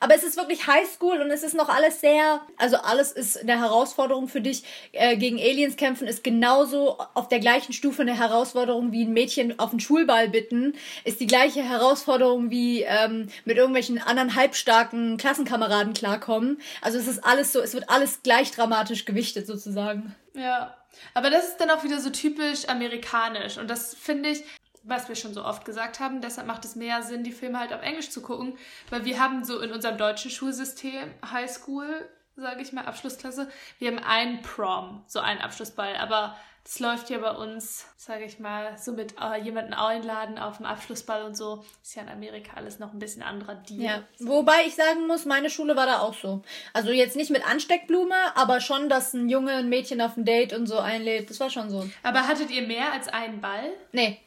Aber 0.00 0.14
es 0.14 0.22
ist 0.22 0.36
wirklich 0.36 0.66
Highschool 0.66 1.20
und 1.20 1.30
es 1.30 1.42
ist 1.42 1.54
noch 1.54 1.68
alles 1.68 2.00
sehr, 2.00 2.40
also 2.56 2.76
alles 2.76 3.12
ist 3.12 3.40
eine 3.40 3.58
Herausforderung 3.58 4.28
für 4.28 4.40
dich. 4.40 4.64
Äh, 4.92 5.16
gegen 5.16 5.38
Aliens 5.38 5.76
kämpfen 5.76 6.06
ist 6.06 6.24
genauso 6.24 6.98
auf 7.14 7.28
der 7.28 7.40
gleichen 7.40 7.72
Stufe 7.72 8.02
eine 8.02 8.16
Herausforderung 8.16 8.92
wie 8.92 9.04
ein 9.04 9.12
Mädchen 9.12 9.58
auf 9.58 9.70
den 9.70 9.80
Schulball 9.80 10.28
bitten. 10.28 10.74
Ist 11.04 11.20
die 11.20 11.26
gleiche 11.26 11.62
Herausforderung 11.62 12.50
wie 12.50 12.82
ähm, 12.82 13.28
mit 13.44 13.56
irgendwelchen 13.56 14.00
anderen 14.00 14.34
halbstarken 14.34 15.16
Klassenkameraden 15.16 15.94
klarkommen. 15.94 16.60
Also 16.82 16.98
es 16.98 17.06
ist 17.06 17.24
alles 17.24 17.52
so, 17.52 17.60
es 17.60 17.74
wird 17.74 17.88
alles 17.88 18.22
gleich 18.22 18.50
dramatisch 18.50 19.04
gewichtet 19.04 19.46
sozusagen. 19.46 20.14
Ja. 20.34 20.76
Aber 21.14 21.30
das 21.30 21.48
ist 21.48 21.58
dann 21.58 21.70
auch 21.70 21.84
wieder 21.84 22.00
so 22.00 22.10
typisch 22.10 22.68
amerikanisch. 22.68 23.58
Und 23.58 23.68
das 23.68 23.94
finde 23.94 24.30
ich, 24.30 24.44
was 24.86 25.08
wir 25.08 25.16
schon 25.16 25.34
so 25.34 25.44
oft 25.44 25.64
gesagt 25.64 26.00
haben, 26.00 26.20
deshalb 26.20 26.46
macht 26.46 26.64
es 26.64 26.76
mehr 26.76 27.02
Sinn, 27.02 27.24
die 27.24 27.32
Filme 27.32 27.58
halt 27.58 27.72
auf 27.72 27.82
Englisch 27.82 28.10
zu 28.10 28.22
gucken, 28.22 28.56
weil 28.90 29.04
wir 29.04 29.20
haben 29.20 29.44
so 29.44 29.60
in 29.60 29.72
unserem 29.72 29.98
deutschen 29.98 30.30
Schulsystem, 30.30 31.12
Highschool, 31.30 32.08
sage 32.36 32.62
ich 32.62 32.72
mal, 32.72 32.84
Abschlussklasse, 32.84 33.48
wir 33.78 33.90
haben 33.90 33.98
einen 33.98 34.42
Prom, 34.42 35.02
so 35.06 35.20
einen 35.20 35.40
Abschlussball, 35.40 35.96
aber 35.96 36.36
das 36.66 36.80
läuft 36.80 37.10
ja 37.10 37.18
bei 37.18 37.30
uns, 37.30 37.86
sage 37.96 38.24
ich 38.24 38.40
mal, 38.40 38.76
so 38.76 38.90
mit 38.90 39.14
äh, 39.22 39.40
jemanden 39.40 39.72
einladen 39.72 40.36
auf 40.36 40.56
dem 40.56 40.66
Abschlussball 40.66 41.22
und 41.22 41.36
so. 41.36 41.64
Ist 41.80 41.94
ja 41.94 42.02
in 42.02 42.08
Amerika 42.08 42.56
alles 42.56 42.80
noch 42.80 42.92
ein 42.92 42.98
bisschen 42.98 43.22
anderer 43.22 43.54
Deal. 43.54 43.80
Ja. 43.80 44.02
Wobei 44.18 44.64
ich 44.66 44.74
sagen 44.74 45.06
muss, 45.06 45.26
meine 45.26 45.48
Schule 45.48 45.76
war 45.76 45.86
da 45.86 46.00
auch 46.00 46.14
so. 46.14 46.42
Also 46.72 46.90
jetzt 46.90 47.14
nicht 47.14 47.30
mit 47.30 47.48
Ansteckblume, 47.48 48.16
aber 48.34 48.60
schon, 48.60 48.88
dass 48.88 49.14
ein 49.14 49.28
Junge 49.28 49.52
ein 49.52 49.68
Mädchen 49.68 50.00
auf 50.00 50.16
ein 50.16 50.24
Date 50.24 50.54
und 50.54 50.66
so 50.66 50.80
einlädt. 50.80 51.30
Das 51.30 51.38
war 51.38 51.50
schon 51.50 51.70
so. 51.70 51.88
Aber 52.02 52.26
hattet 52.26 52.50
ihr 52.50 52.66
mehr 52.66 52.92
als 52.92 53.06
einen 53.06 53.40
Ball? 53.40 53.70
Nee. 53.92 54.18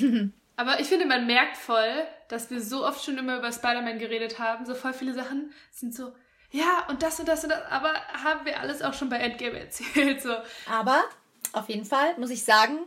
Aber 0.56 0.78
ich 0.78 0.86
finde, 0.86 1.06
man 1.06 1.26
merkt 1.26 1.56
voll, 1.56 2.06
dass 2.28 2.50
wir 2.50 2.60
so 2.60 2.86
oft 2.86 3.04
schon 3.04 3.18
immer 3.18 3.38
über 3.38 3.50
Spider-Man 3.50 3.98
geredet 3.98 4.38
haben. 4.38 4.66
So 4.66 4.74
voll 4.74 4.92
viele 4.92 5.12
Sachen 5.12 5.52
sind 5.72 5.94
so, 5.94 6.12
ja, 6.50 6.84
und 6.88 7.02
das 7.02 7.18
und 7.18 7.26
das 7.28 7.42
und 7.42 7.50
das, 7.50 7.60
aber 7.70 7.92
haben 8.22 8.46
wir 8.46 8.60
alles 8.60 8.80
auch 8.80 8.94
schon 8.94 9.08
bei 9.08 9.16
Endgame 9.16 9.58
erzählt. 9.60 10.22
So. 10.22 10.34
Aber 10.70 11.02
auf 11.52 11.68
jeden 11.68 11.84
Fall 11.84 12.16
muss 12.18 12.30
ich 12.30 12.44
sagen, 12.44 12.78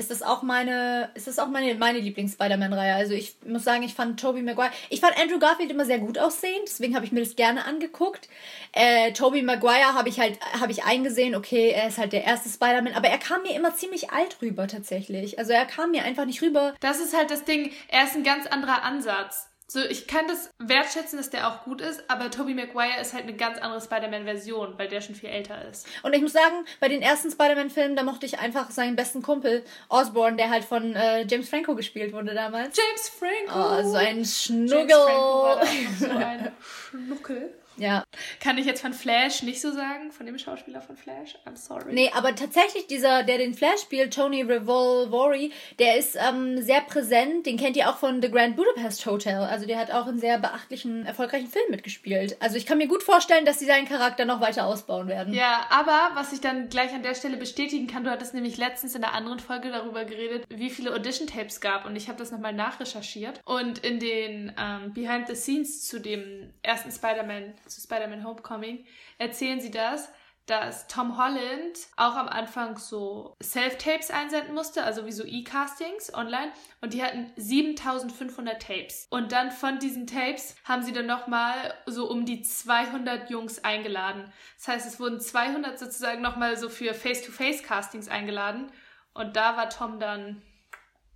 ist 0.00 0.10
das 0.10 0.22
auch 0.22 0.42
meine, 0.42 1.10
ist 1.14 1.28
das 1.28 1.38
auch 1.38 1.48
meine, 1.48 1.74
meine 1.74 1.98
Lieblings-Spider-Man-Reihe. 2.00 2.94
Also 2.94 3.12
ich 3.12 3.36
muss 3.46 3.64
sagen, 3.64 3.82
ich 3.82 3.94
fand 3.94 4.18
Tobey 4.18 4.42
Maguire, 4.42 4.70
ich 4.88 5.00
fand 5.00 5.16
Andrew 5.20 5.38
Garfield 5.38 5.70
immer 5.70 5.84
sehr 5.84 5.98
gut 5.98 6.18
aussehend, 6.18 6.62
deswegen 6.66 6.96
habe 6.96 7.04
ich 7.04 7.12
mir 7.12 7.20
das 7.20 7.36
gerne 7.36 7.66
angeguckt. 7.66 8.28
Äh, 8.72 9.12
Tobey 9.12 9.42
Maguire 9.42 9.94
habe 9.94 10.08
ich 10.08 10.18
halt, 10.18 10.40
habe 10.58 10.72
ich 10.72 10.84
eingesehen, 10.84 11.34
okay, 11.34 11.70
er 11.70 11.88
ist 11.88 11.98
halt 11.98 12.12
der 12.12 12.24
erste 12.24 12.48
Spider-Man, 12.48 12.94
aber 12.94 13.08
er 13.08 13.18
kam 13.18 13.42
mir 13.42 13.54
immer 13.54 13.74
ziemlich 13.74 14.10
alt 14.10 14.38
rüber 14.40 14.66
tatsächlich. 14.66 15.38
Also 15.38 15.52
er 15.52 15.66
kam 15.66 15.90
mir 15.90 16.02
einfach 16.02 16.24
nicht 16.24 16.40
rüber. 16.42 16.74
Das 16.80 16.98
ist 16.98 17.14
halt 17.14 17.30
das 17.30 17.44
Ding, 17.44 17.70
er 17.88 18.04
ist 18.04 18.16
ein 18.16 18.24
ganz 18.24 18.46
anderer 18.46 18.82
Ansatz. 18.82 19.49
So, 19.72 19.78
ich 19.78 20.08
kann 20.08 20.26
das 20.26 20.50
wertschätzen, 20.58 21.16
dass 21.16 21.30
der 21.30 21.46
auch 21.46 21.62
gut 21.62 21.80
ist, 21.80 22.02
aber 22.08 22.28
Tobey 22.28 22.54
Maguire 22.54 23.00
ist 23.00 23.14
halt 23.14 23.22
eine 23.22 23.36
ganz 23.36 23.56
andere 23.58 23.80
Spider-Man-Version, 23.80 24.74
weil 24.76 24.88
der 24.88 25.00
schon 25.00 25.14
viel 25.14 25.28
älter 25.28 25.64
ist. 25.70 25.86
Und 26.02 26.12
ich 26.12 26.20
muss 26.20 26.32
sagen, 26.32 26.64
bei 26.80 26.88
den 26.88 27.02
ersten 27.02 27.30
Spider-Man-Filmen, 27.30 27.94
da 27.94 28.02
mochte 28.02 28.26
ich 28.26 28.40
einfach 28.40 28.72
seinen 28.72 28.96
besten 28.96 29.22
Kumpel, 29.22 29.62
Osborn, 29.88 30.36
der 30.36 30.50
halt 30.50 30.64
von 30.64 30.96
äh, 30.96 31.24
James 31.24 31.48
Franco 31.48 31.76
gespielt 31.76 32.12
wurde 32.12 32.34
damals. 32.34 32.76
James 32.76 33.08
Franco! 33.10 33.78
Oh, 33.78 33.88
so 33.88 33.96
ein 33.96 34.24
Schnuggel. 34.24 34.88
James 34.88 34.92
Franco 34.92 35.42
war 35.44 35.66
so 36.00 36.08
ein 36.10 36.52
Schnuckel. 36.60 37.54
Ja. 37.76 38.04
Kann 38.40 38.58
ich 38.58 38.66
jetzt 38.66 38.82
von 38.82 38.92
Flash 38.92 39.42
nicht 39.42 39.60
so 39.60 39.72
sagen, 39.72 40.12
von 40.12 40.26
dem 40.26 40.38
Schauspieler 40.38 40.80
von 40.82 40.96
Flash? 40.96 41.36
I'm 41.46 41.56
sorry. 41.56 41.92
Nee, 41.92 42.10
aber 42.14 42.34
tatsächlich 42.34 42.86
dieser, 42.86 43.22
der 43.22 43.38
den 43.38 43.54
Flash 43.54 43.80
spielt, 43.80 44.14
Tony 44.14 44.42
Revolvori, 44.42 45.52
der 45.78 45.96
ist 45.96 46.16
ähm, 46.16 46.60
sehr 46.62 46.82
präsent. 46.82 47.46
Den 47.46 47.56
kennt 47.56 47.76
ihr 47.76 47.88
auch 47.88 47.96
von 47.96 48.20
The 48.20 48.30
Grand 48.30 48.56
Budapest 48.56 49.06
Hotel. 49.06 49.38
Also 49.38 49.66
der 49.66 49.78
hat 49.78 49.90
auch 49.90 50.06
in 50.08 50.18
sehr 50.18 50.38
beachtlichen, 50.38 51.06
erfolgreichen 51.06 51.48
Filmen 51.48 51.70
mitgespielt. 51.70 52.36
Also 52.40 52.56
ich 52.56 52.66
kann 52.66 52.78
mir 52.78 52.88
gut 52.88 53.02
vorstellen, 53.02 53.44
dass 53.44 53.58
sie 53.58 53.66
seinen 53.66 53.88
Charakter 53.88 54.24
noch 54.24 54.40
weiter 54.40 54.66
ausbauen 54.66 55.08
werden. 55.08 55.32
Ja, 55.32 55.66
aber 55.70 56.10
was 56.14 56.32
ich 56.32 56.40
dann 56.40 56.68
gleich 56.68 56.92
an 56.92 57.02
der 57.02 57.14
Stelle 57.14 57.36
bestätigen 57.36 57.86
kann, 57.86 58.04
du 58.04 58.10
hattest 58.10 58.34
nämlich 58.34 58.56
letztens 58.58 58.94
in 58.94 59.04
einer 59.04 59.14
anderen 59.14 59.38
Folge 59.38 59.70
darüber 59.70 60.04
geredet, 60.04 60.44
wie 60.48 60.70
viele 60.70 60.92
Audition-Tapes 60.92 61.60
gab 61.60 61.86
und 61.86 61.96
ich 61.96 62.08
habe 62.08 62.18
das 62.18 62.30
nochmal 62.30 62.52
nachrecherchiert. 62.52 63.40
Und 63.44 63.78
in 63.78 63.98
den 63.98 64.52
ähm, 64.58 64.92
Behind 64.92 65.26
the 65.28 65.34
Scenes 65.34 65.86
zu 65.86 66.00
dem 66.00 66.52
ersten 66.62 66.90
Spider-Man 66.90 67.54
zu 67.70 67.80
Spider-Man 67.80 68.24
Homecoming, 68.24 68.84
erzählen 69.18 69.60
sie 69.60 69.70
das, 69.70 70.10
dass 70.50 70.88
Tom 70.88 71.16
Holland 71.16 71.78
auch 71.96 72.16
am 72.16 72.28
Anfang 72.28 72.76
so 72.76 73.36
Self-Tapes 73.40 74.10
einsenden 74.10 74.52
musste, 74.52 74.82
also 74.82 75.06
wie 75.06 75.12
so 75.12 75.24
E-Castings 75.24 76.12
online. 76.12 76.50
Und 76.80 76.92
die 76.92 77.04
hatten 77.04 77.30
7500 77.36 78.60
Tapes. 78.60 79.06
Und 79.10 79.30
dann 79.30 79.52
von 79.52 79.78
diesen 79.78 80.08
Tapes 80.08 80.56
haben 80.64 80.82
sie 80.82 80.92
dann 80.92 81.06
nochmal 81.06 81.74
so 81.86 82.10
um 82.10 82.26
die 82.26 82.42
200 82.42 83.30
Jungs 83.30 83.62
eingeladen. 83.62 84.32
Das 84.56 84.68
heißt, 84.68 84.86
es 84.88 84.98
wurden 84.98 85.20
200 85.20 85.78
sozusagen 85.78 86.20
nochmal 86.20 86.56
so 86.56 86.68
für 86.68 86.94
Face-to-Face-Castings 86.94 88.08
eingeladen. 88.08 88.72
Und 89.14 89.36
da 89.36 89.56
war 89.56 89.70
Tom 89.70 90.00
dann 90.00 90.42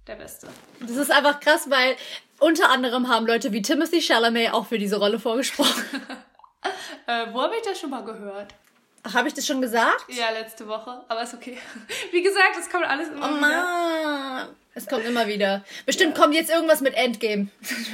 der 0.07 0.15
Beste. 0.15 0.47
Das 0.79 0.97
ist 0.97 1.11
einfach 1.11 1.41
krass, 1.41 1.69
weil 1.71 1.97
unter 2.39 2.71
anderem 2.71 3.09
haben 3.09 3.27
Leute 3.27 3.53
wie 3.53 3.63
Timothy 3.63 4.01
Chalamet 4.01 4.53
auch 4.53 4.67
für 4.67 4.79
diese 4.79 4.99
Rolle 4.99 5.19
vorgesprochen. 5.19 5.83
Äh, 7.07 7.27
wo 7.33 7.43
habe 7.43 7.55
ich 7.57 7.62
das 7.62 7.79
schon 7.79 7.91
mal 7.91 8.03
gehört? 8.03 8.55
Ach, 9.03 9.12
habe 9.12 9.29
ich 9.29 9.35
das 9.35 9.47
schon 9.47 9.61
gesagt? 9.61 10.07
Ja, 10.09 10.31
letzte 10.31 10.67
Woche. 10.67 11.05
Aber 11.09 11.23
ist 11.23 11.35
okay. 11.35 11.59
Wie 12.12 12.23
gesagt, 12.23 12.57
es 12.59 12.71
kommt 12.71 12.87
alles 12.87 13.09
immer 13.09 13.27
oh, 13.27 13.37
wieder. 13.37 13.41
Mann. 13.41 14.49
Es 14.75 14.87
kommt 14.87 15.05
immer 15.05 15.27
wieder. 15.27 15.62
Bestimmt 15.85 16.17
ja. 16.17 16.23
kommt 16.23 16.35
jetzt 16.35 16.51
irgendwas 16.51 16.81
mit 16.81 16.95
Endgame. 16.95 17.49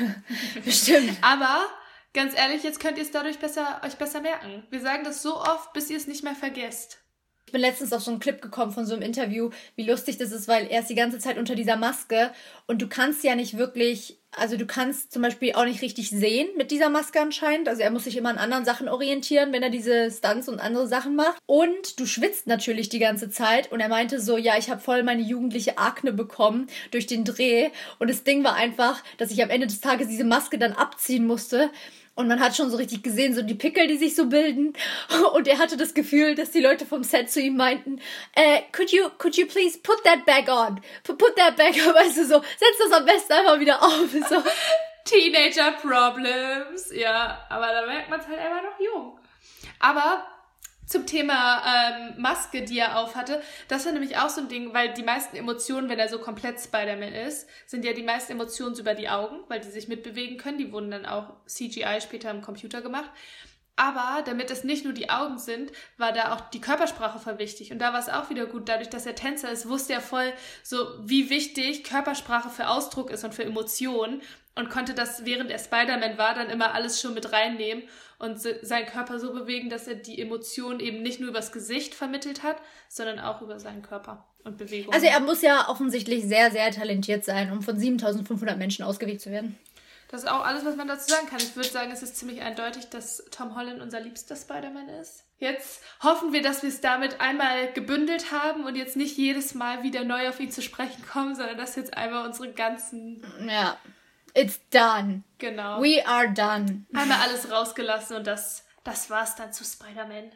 Bestimmt. 0.64 1.18
Aber 1.21 1.66
ganz 2.14 2.39
ehrlich, 2.39 2.62
jetzt 2.62 2.79
könnt 2.79 2.97
ihr 2.99 3.03
es 3.03 3.11
dadurch 3.11 3.41
besser, 3.41 3.81
euch 3.85 3.97
besser 3.97 4.21
merken. 4.21 4.62
Wir 4.71 4.81
sagen 4.81 5.03
das 5.03 5.23
so 5.23 5.37
oft, 5.41 5.73
bis 5.73 5.91
ihr 5.91 5.97
es 5.97 6.07
nicht 6.07 6.23
mehr 6.23 6.37
vergesst. 6.37 6.99
Ich 7.51 7.53
bin 7.53 7.62
letztens 7.62 7.92
auf 7.92 8.01
so 8.01 8.12
einen 8.12 8.20
Clip 8.20 8.40
gekommen 8.40 8.70
von 8.70 8.86
so 8.86 8.94
einem 8.94 9.03
Interview, 9.03 9.51
wie 9.74 9.82
lustig 9.82 10.18
das 10.18 10.30
ist, 10.30 10.46
weil 10.46 10.68
er 10.68 10.82
ist 10.82 10.88
die 10.88 10.94
ganze 10.94 11.18
Zeit 11.18 11.36
unter 11.36 11.57
dieser 11.57 11.74
Maske 11.74 12.30
und 12.68 12.80
du 12.80 12.86
kannst 12.86 13.24
ja 13.24 13.34
nicht 13.34 13.59
wirklich, 13.59 14.20
also 14.30 14.57
du 14.57 14.66
kannst 14.66 15.12
zum 15.12 15.22
Beispiel 15.22 15.55
auch 15.55 15.64
nicht 15.64 15.82
richtig 15.82 16.11
sehen 16.11 16.46
mit 16.57 16.70
dieser 16.70 16.90
Maske 16.90 17.20
anscheinend. 17.20 17.68
Also 17.68 17.82
er 17.82 17.90
muss 17.90 18.05
sich 18.05 18.16
immer 18.16 18.28
an 18.28 18.38
anderen 18.38 18.64
Sachen 18.64 18.88
orientieren, 18.88 19.53
wenn 19.53 19.64
er 19.64 19.70
diese 19.70 20.12
Stunts 20.12 20.48
und 20.48 20.61
andere 20.61 20.86
Sachen 20.86 21.16
macht. 21.16 21.38
Und 21.46 21.98
du 21.98 22.07
schwitzt 22.07 22.46
natürlich 22.46 22.88
die 22.88 23.01
ganze 23.01 23.30
Zeit 23.30 23.72
und 23.72 23.80
er 23.80 23.88
meinte 23.88 24.20
so, 24.20 24.36
ja, 24.36 24.57
ich 24.57 24.70
habe 24.70 24.80
voll 24.80 25.03
meine 25.03 25.22
jugendliche 25.22 25.76
Akne 25.76 26.12
bekommen 26.12 26.68
durch 26.92 27.09
den 27.09 27.24
Dreh 27.24 27.70
und 27.98 28.09
das 28.09 28.22
Ding 28.22 28.44
war 28.44 28.55
einfach, 28.55 29.03
dass 29.18 29.32
ich 29.32 29.42
am 29.42 29.51
Ende 29.51 29.66
des 29.66 29.80
Tages 29.80 30.07
diese 30.07 30.22
Maske 30.22 30.57
dann 30.57 30.74
abziehen 30.74 31.26
musste 31.26 31.68
und 32.21 32.29
man 32.29 32.39
hat 32.39 32.55
schon 32.55 32.71
so 32.71 32.77
richtig 32.77 33.03
gesehen, 33.03 33.35
so 33.35 33.43
die 33.43 33.55
Pickel, 33.55 33.87
die 33.87 33.97
sich 33.97 34.14
so 34.14 34.27
bilden. 34.27 34.75
Und 35.33 35.49
er 35.49 35.59
hatte 35.59 35.77
das 35.77 35.95
Gefühl, 35.95 36.35
dass 36.35 36.51
die 36.51 36.61
Leute 36.61 36.87
vom 36.87 37.03
Set 37.03 37.31
zu 37.31 37.41
ihm 37.41 37.57
meinten, 37.57 38.01
äh, 38.35 38.61
could 38.73 38.93
you, 38.93 39.09
could 39.18 39.37
you 39.37 39.47
please 39.47 39.79
put 39.79 40.03
that 40.05 40.25
back 40.27 40.49
on? 40.49 40.81
Put 41.03 41.35
that 41.37 41.57
back 41.57 41.75
on. 41.87 41.95
Weißt 41.95 42.18
du, 42.18 42.27
so, 42.27 42.41
setz 42.41 42.79
das 42.79 42.93
am 42.93 43.07
besten 43.07 43.33
einfach 43.33 43.59
wieder 43.59 43.83
auf. 43.83 44.11
So. 44.29 44.43
Teenager 45.05 45.73
Problems. 45.73 46.93
Ja, 46.95 47.47
aber 47.49 47.68
da 47.68 47.87
merkt 47.87 48.11
man 48.11 48.21
es 48.21 48.29
halt 48.29 48.39
einfach 48.39 48.62
noch 48.62 48.79
jung. 48.79 49.18
Aber 49.79 50.27
zum 50.91 51.07
Thema 51.07 51.62
ähm, 51.64 52.20
Maske, 52.20 52.62
die 52.62 52.78
er 52.78 52.99
aufhatte. 52.99 53.41
Das 53.68 53.86
war 53.86 53.93
nämlich 53.93 54.18
auch 54.18 54.28
so 54.28 54.41
ein 54.41 54.49
Ding, 54.49 54.74
weil 54.74 54.93
die 54.93 55.05
meisten 55.05 55.36
Emotionen, 55.36 55.88
wenn 55.88 56.01
er 56.01 56.09
so 56.09 56.18
komplett 56.18 56.61
Spider-Man 56.61 57.12
ist, 57.12 57.49
sind 57.66 57.84
ja 57.84 57.93
die 57.93 58.03
meisten 58.03 58.32
Emotionen 58.32 58.76
über 58.76 58.95
die 58.95 59.09
Augen, 59.09 59.36
weil 59.49 59.61
die 59.61 59.70
sich 59.70 59.86
mitbewegen 59.86 60.36
können. 60.36 60.59
Die 60.59 60.72
wurden 60.72 60.91
dann 60.91 61.07
auch 61.07 61.32
CGI 61.47 62.01
später 62.01 62.30
im 62.30 62.43
Computer 62.43 62.82
gemacht. 62.82 63.11
Aber 63.76 64.22
damit 64.26 64.51
es 64.51 64.64
nicht 64.64 64.84
nur 64.84 64.93
die 64.93 65.09
Augen 65.09 65.38
sind, 65.38 65.72
war 65.97 66.12
da 66.12 66.34
auch 66.34 66.51
die 66.51 66.61
Körpersprache 66.61 67.18
voll 67.18 67.38
wichtig. 67.38 67.72
Und 67.72 67.78
da 67.78 67.93
war 67.93 68.01
es 68.01 68.11
auch 68.11 68.28
wieder 68.28 68.45
gut. 68.47 68.68
Dadurch, 68.68 68.91
dass 68.91 69.07
er 69.07 69.14
Tänzer 69.14 69.51
ist, 69.51 69.68
wusste 69.68 69.95
er 69.95 70.03
voll 70.03 70.32
so, 70.62 70.76
wie 71.01 71.30
wichtig 71.30 71.84
Körpersprache 71.84 72.51
für 72.51 72.68
Ausdruck 72.68 73.11
ist 73.11 73.24
und 73.24 73.34
für 73.34 73.45
Emotionen. 73.45 74.20
Und 74.55 74.68
konnte 74.68 74.94
das, 74.94 75.24
während 75.24 75.51
er 75.51 75.59
Spider-Man 75.59 76.18
war, 76.18 76.34
dann 76.34 76.51
immer 76.51 76.74
alles 76.74 77.01
schon 77.01 77.14
mit 77.14 77.32
reinnehmen 77.32 77.84
und 78.18 78.40
seinen 78.40 78.86
Körper 78.86 79.18
so 79.18 79.32
bewegen, 79.32 79.70
dass 79.70 79.86
er 79.86 79.94
die 79.94 80.20
Emotionen 80.20 80.80
eben 80.80 81.03
nicht 81.03 81.20
nur 81.20 81.30
übers 81.30 81.53
Gesicht 81.53 81.94
vermittelt 81.94 82.42
hat, 82.42 82.57
sondern 82.88 83.18
auch 83.20 83.40
über 83.42 83.59
seinen 83.59 83.82
Körper 83.82 84.26
und 84.44 84.59
Bewegung. 84.59 84.92
Also 84.92 85.07
er 85.07 85.20
muss 85.20 85.42
ja 85.42 85.68
offensichtlich 85.68 86.24
sehr, 86.24 86.51
sehr 86.51 86.70
talentiert 86.70 87.24
sein, 87.24 87.53
um 87.53 87.62
von 87.62 87.78
7500 87.78 88.59
Menschen 88.59 88.84
ausgewählt 88.84 89.20
zu 89.20 89.30
werden. 89.30 89.59
Das 90.11 90.24
ist 90.24 90.28
auch 90.28 90.44
alles, 90.44 90.64
was 90.64 90.74
man 90.74 90.88
dazu 90.88 91.09
sagen 91.09 91.28
kann. 91.28 91.38
Ich 91.38 91.55
würde 91.55 91.68
sagen, 91.68 91.92
es 91.92 92.03
ist 92.03 92.16
ziemlich 92.16 92.42
eindeutig, 92.42 92.88
dass 92.88 93.24
Tom 93.30 93.55
Holland 93.55 93.80
unser 93.80 94.01
liebster 94.01 94.34
Spider-Man 94.34 94.88
ist. 94.88 95.22
Jetzt 95.38 95.82
hoffen 96.03 96.32
wir, 96.32 96.42
dass 96.42 96.62
wir 96.62 96.68
es 96.68 96.80
damit 96.80 97.20
einmal 97.20 97.72
gebündelt 97.72 98.32
haben 98.32 98.64
und 98.64 98.74
jetzt 98.74 98.96
nicht 98.96 99.16
jedes 99.16 99.55
Mal 99.55 99.84
wieder 99.84 100.03
neu 100.05 100.28
auf 100.28 100.40
ihn 100.40 100.51
zu 100.51 100.62
sprechen 100.62 101.05
kommen, 101.07 101.36
sondern 101.36 101.57
dass 101.57 101.76
jetzt 101.76 101.96
einmal 101.96 102.26
unsere 102.26 102.53
ganzen. 102.53 103.24
Ja. 103.48 103.78
It's 104.35 104.61
done. 104.70 105.22
Genau. 105.39 105.81
We 105.81 106.05
are 106.07 106.33
done. 106.33 106.87
Einmal 106.95 107.20
alles 107.20 107.51
rausgelassen 107.51 108.16
und 108.16 108.26
das, 108.26 108.64
das 108.85 109.11
war's 109.11 109.37
dann 109.37 109.53
zu 109.53 109.64
Spider-Man. 109.64 110.33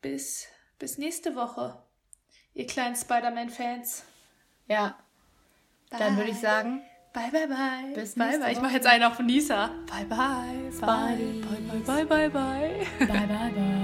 Bis, 0.00 0.46
bis 0.78 0.98
nächste 0.98 1.34
Woche, 1.34 1.82
ihr 2.54 2.66
kleinen 2.66 2.96
Spider-Man-Fans. 2.96 4.04
Ja. 4.68 4.98
Dann 5.90 6.16
würde 6.16 6.30
ich 6.30 6.40
sagen, 6.40 6.82
Bye, 7.12 7.30
bye, 7.30 7.46
bye. 7.46 7.92
Bis 7.94 8.14
bye, 8.14 8.38
bye. 8.38 8.52
Ich 8.52 8.60
mache 8.60 8.72
jetzt 8.72 8.86
einen 8.86 9.04
auf 9.04 9.18
Nisa. 9.18 9.70
Bye, 9.86 10.06
bye. 10.06 10.70
Bye, 10.80 11.16
Spidey. 11.16 11.42
bye, 11.86 12.04
bye, 12.04 12.04
bye, 12.04 12.28
bye, 12.28 12.28
bye. 12.30 13.06
bye, 13.06 13.26
bye, 13.26 13.50
bye. 13.54 13.81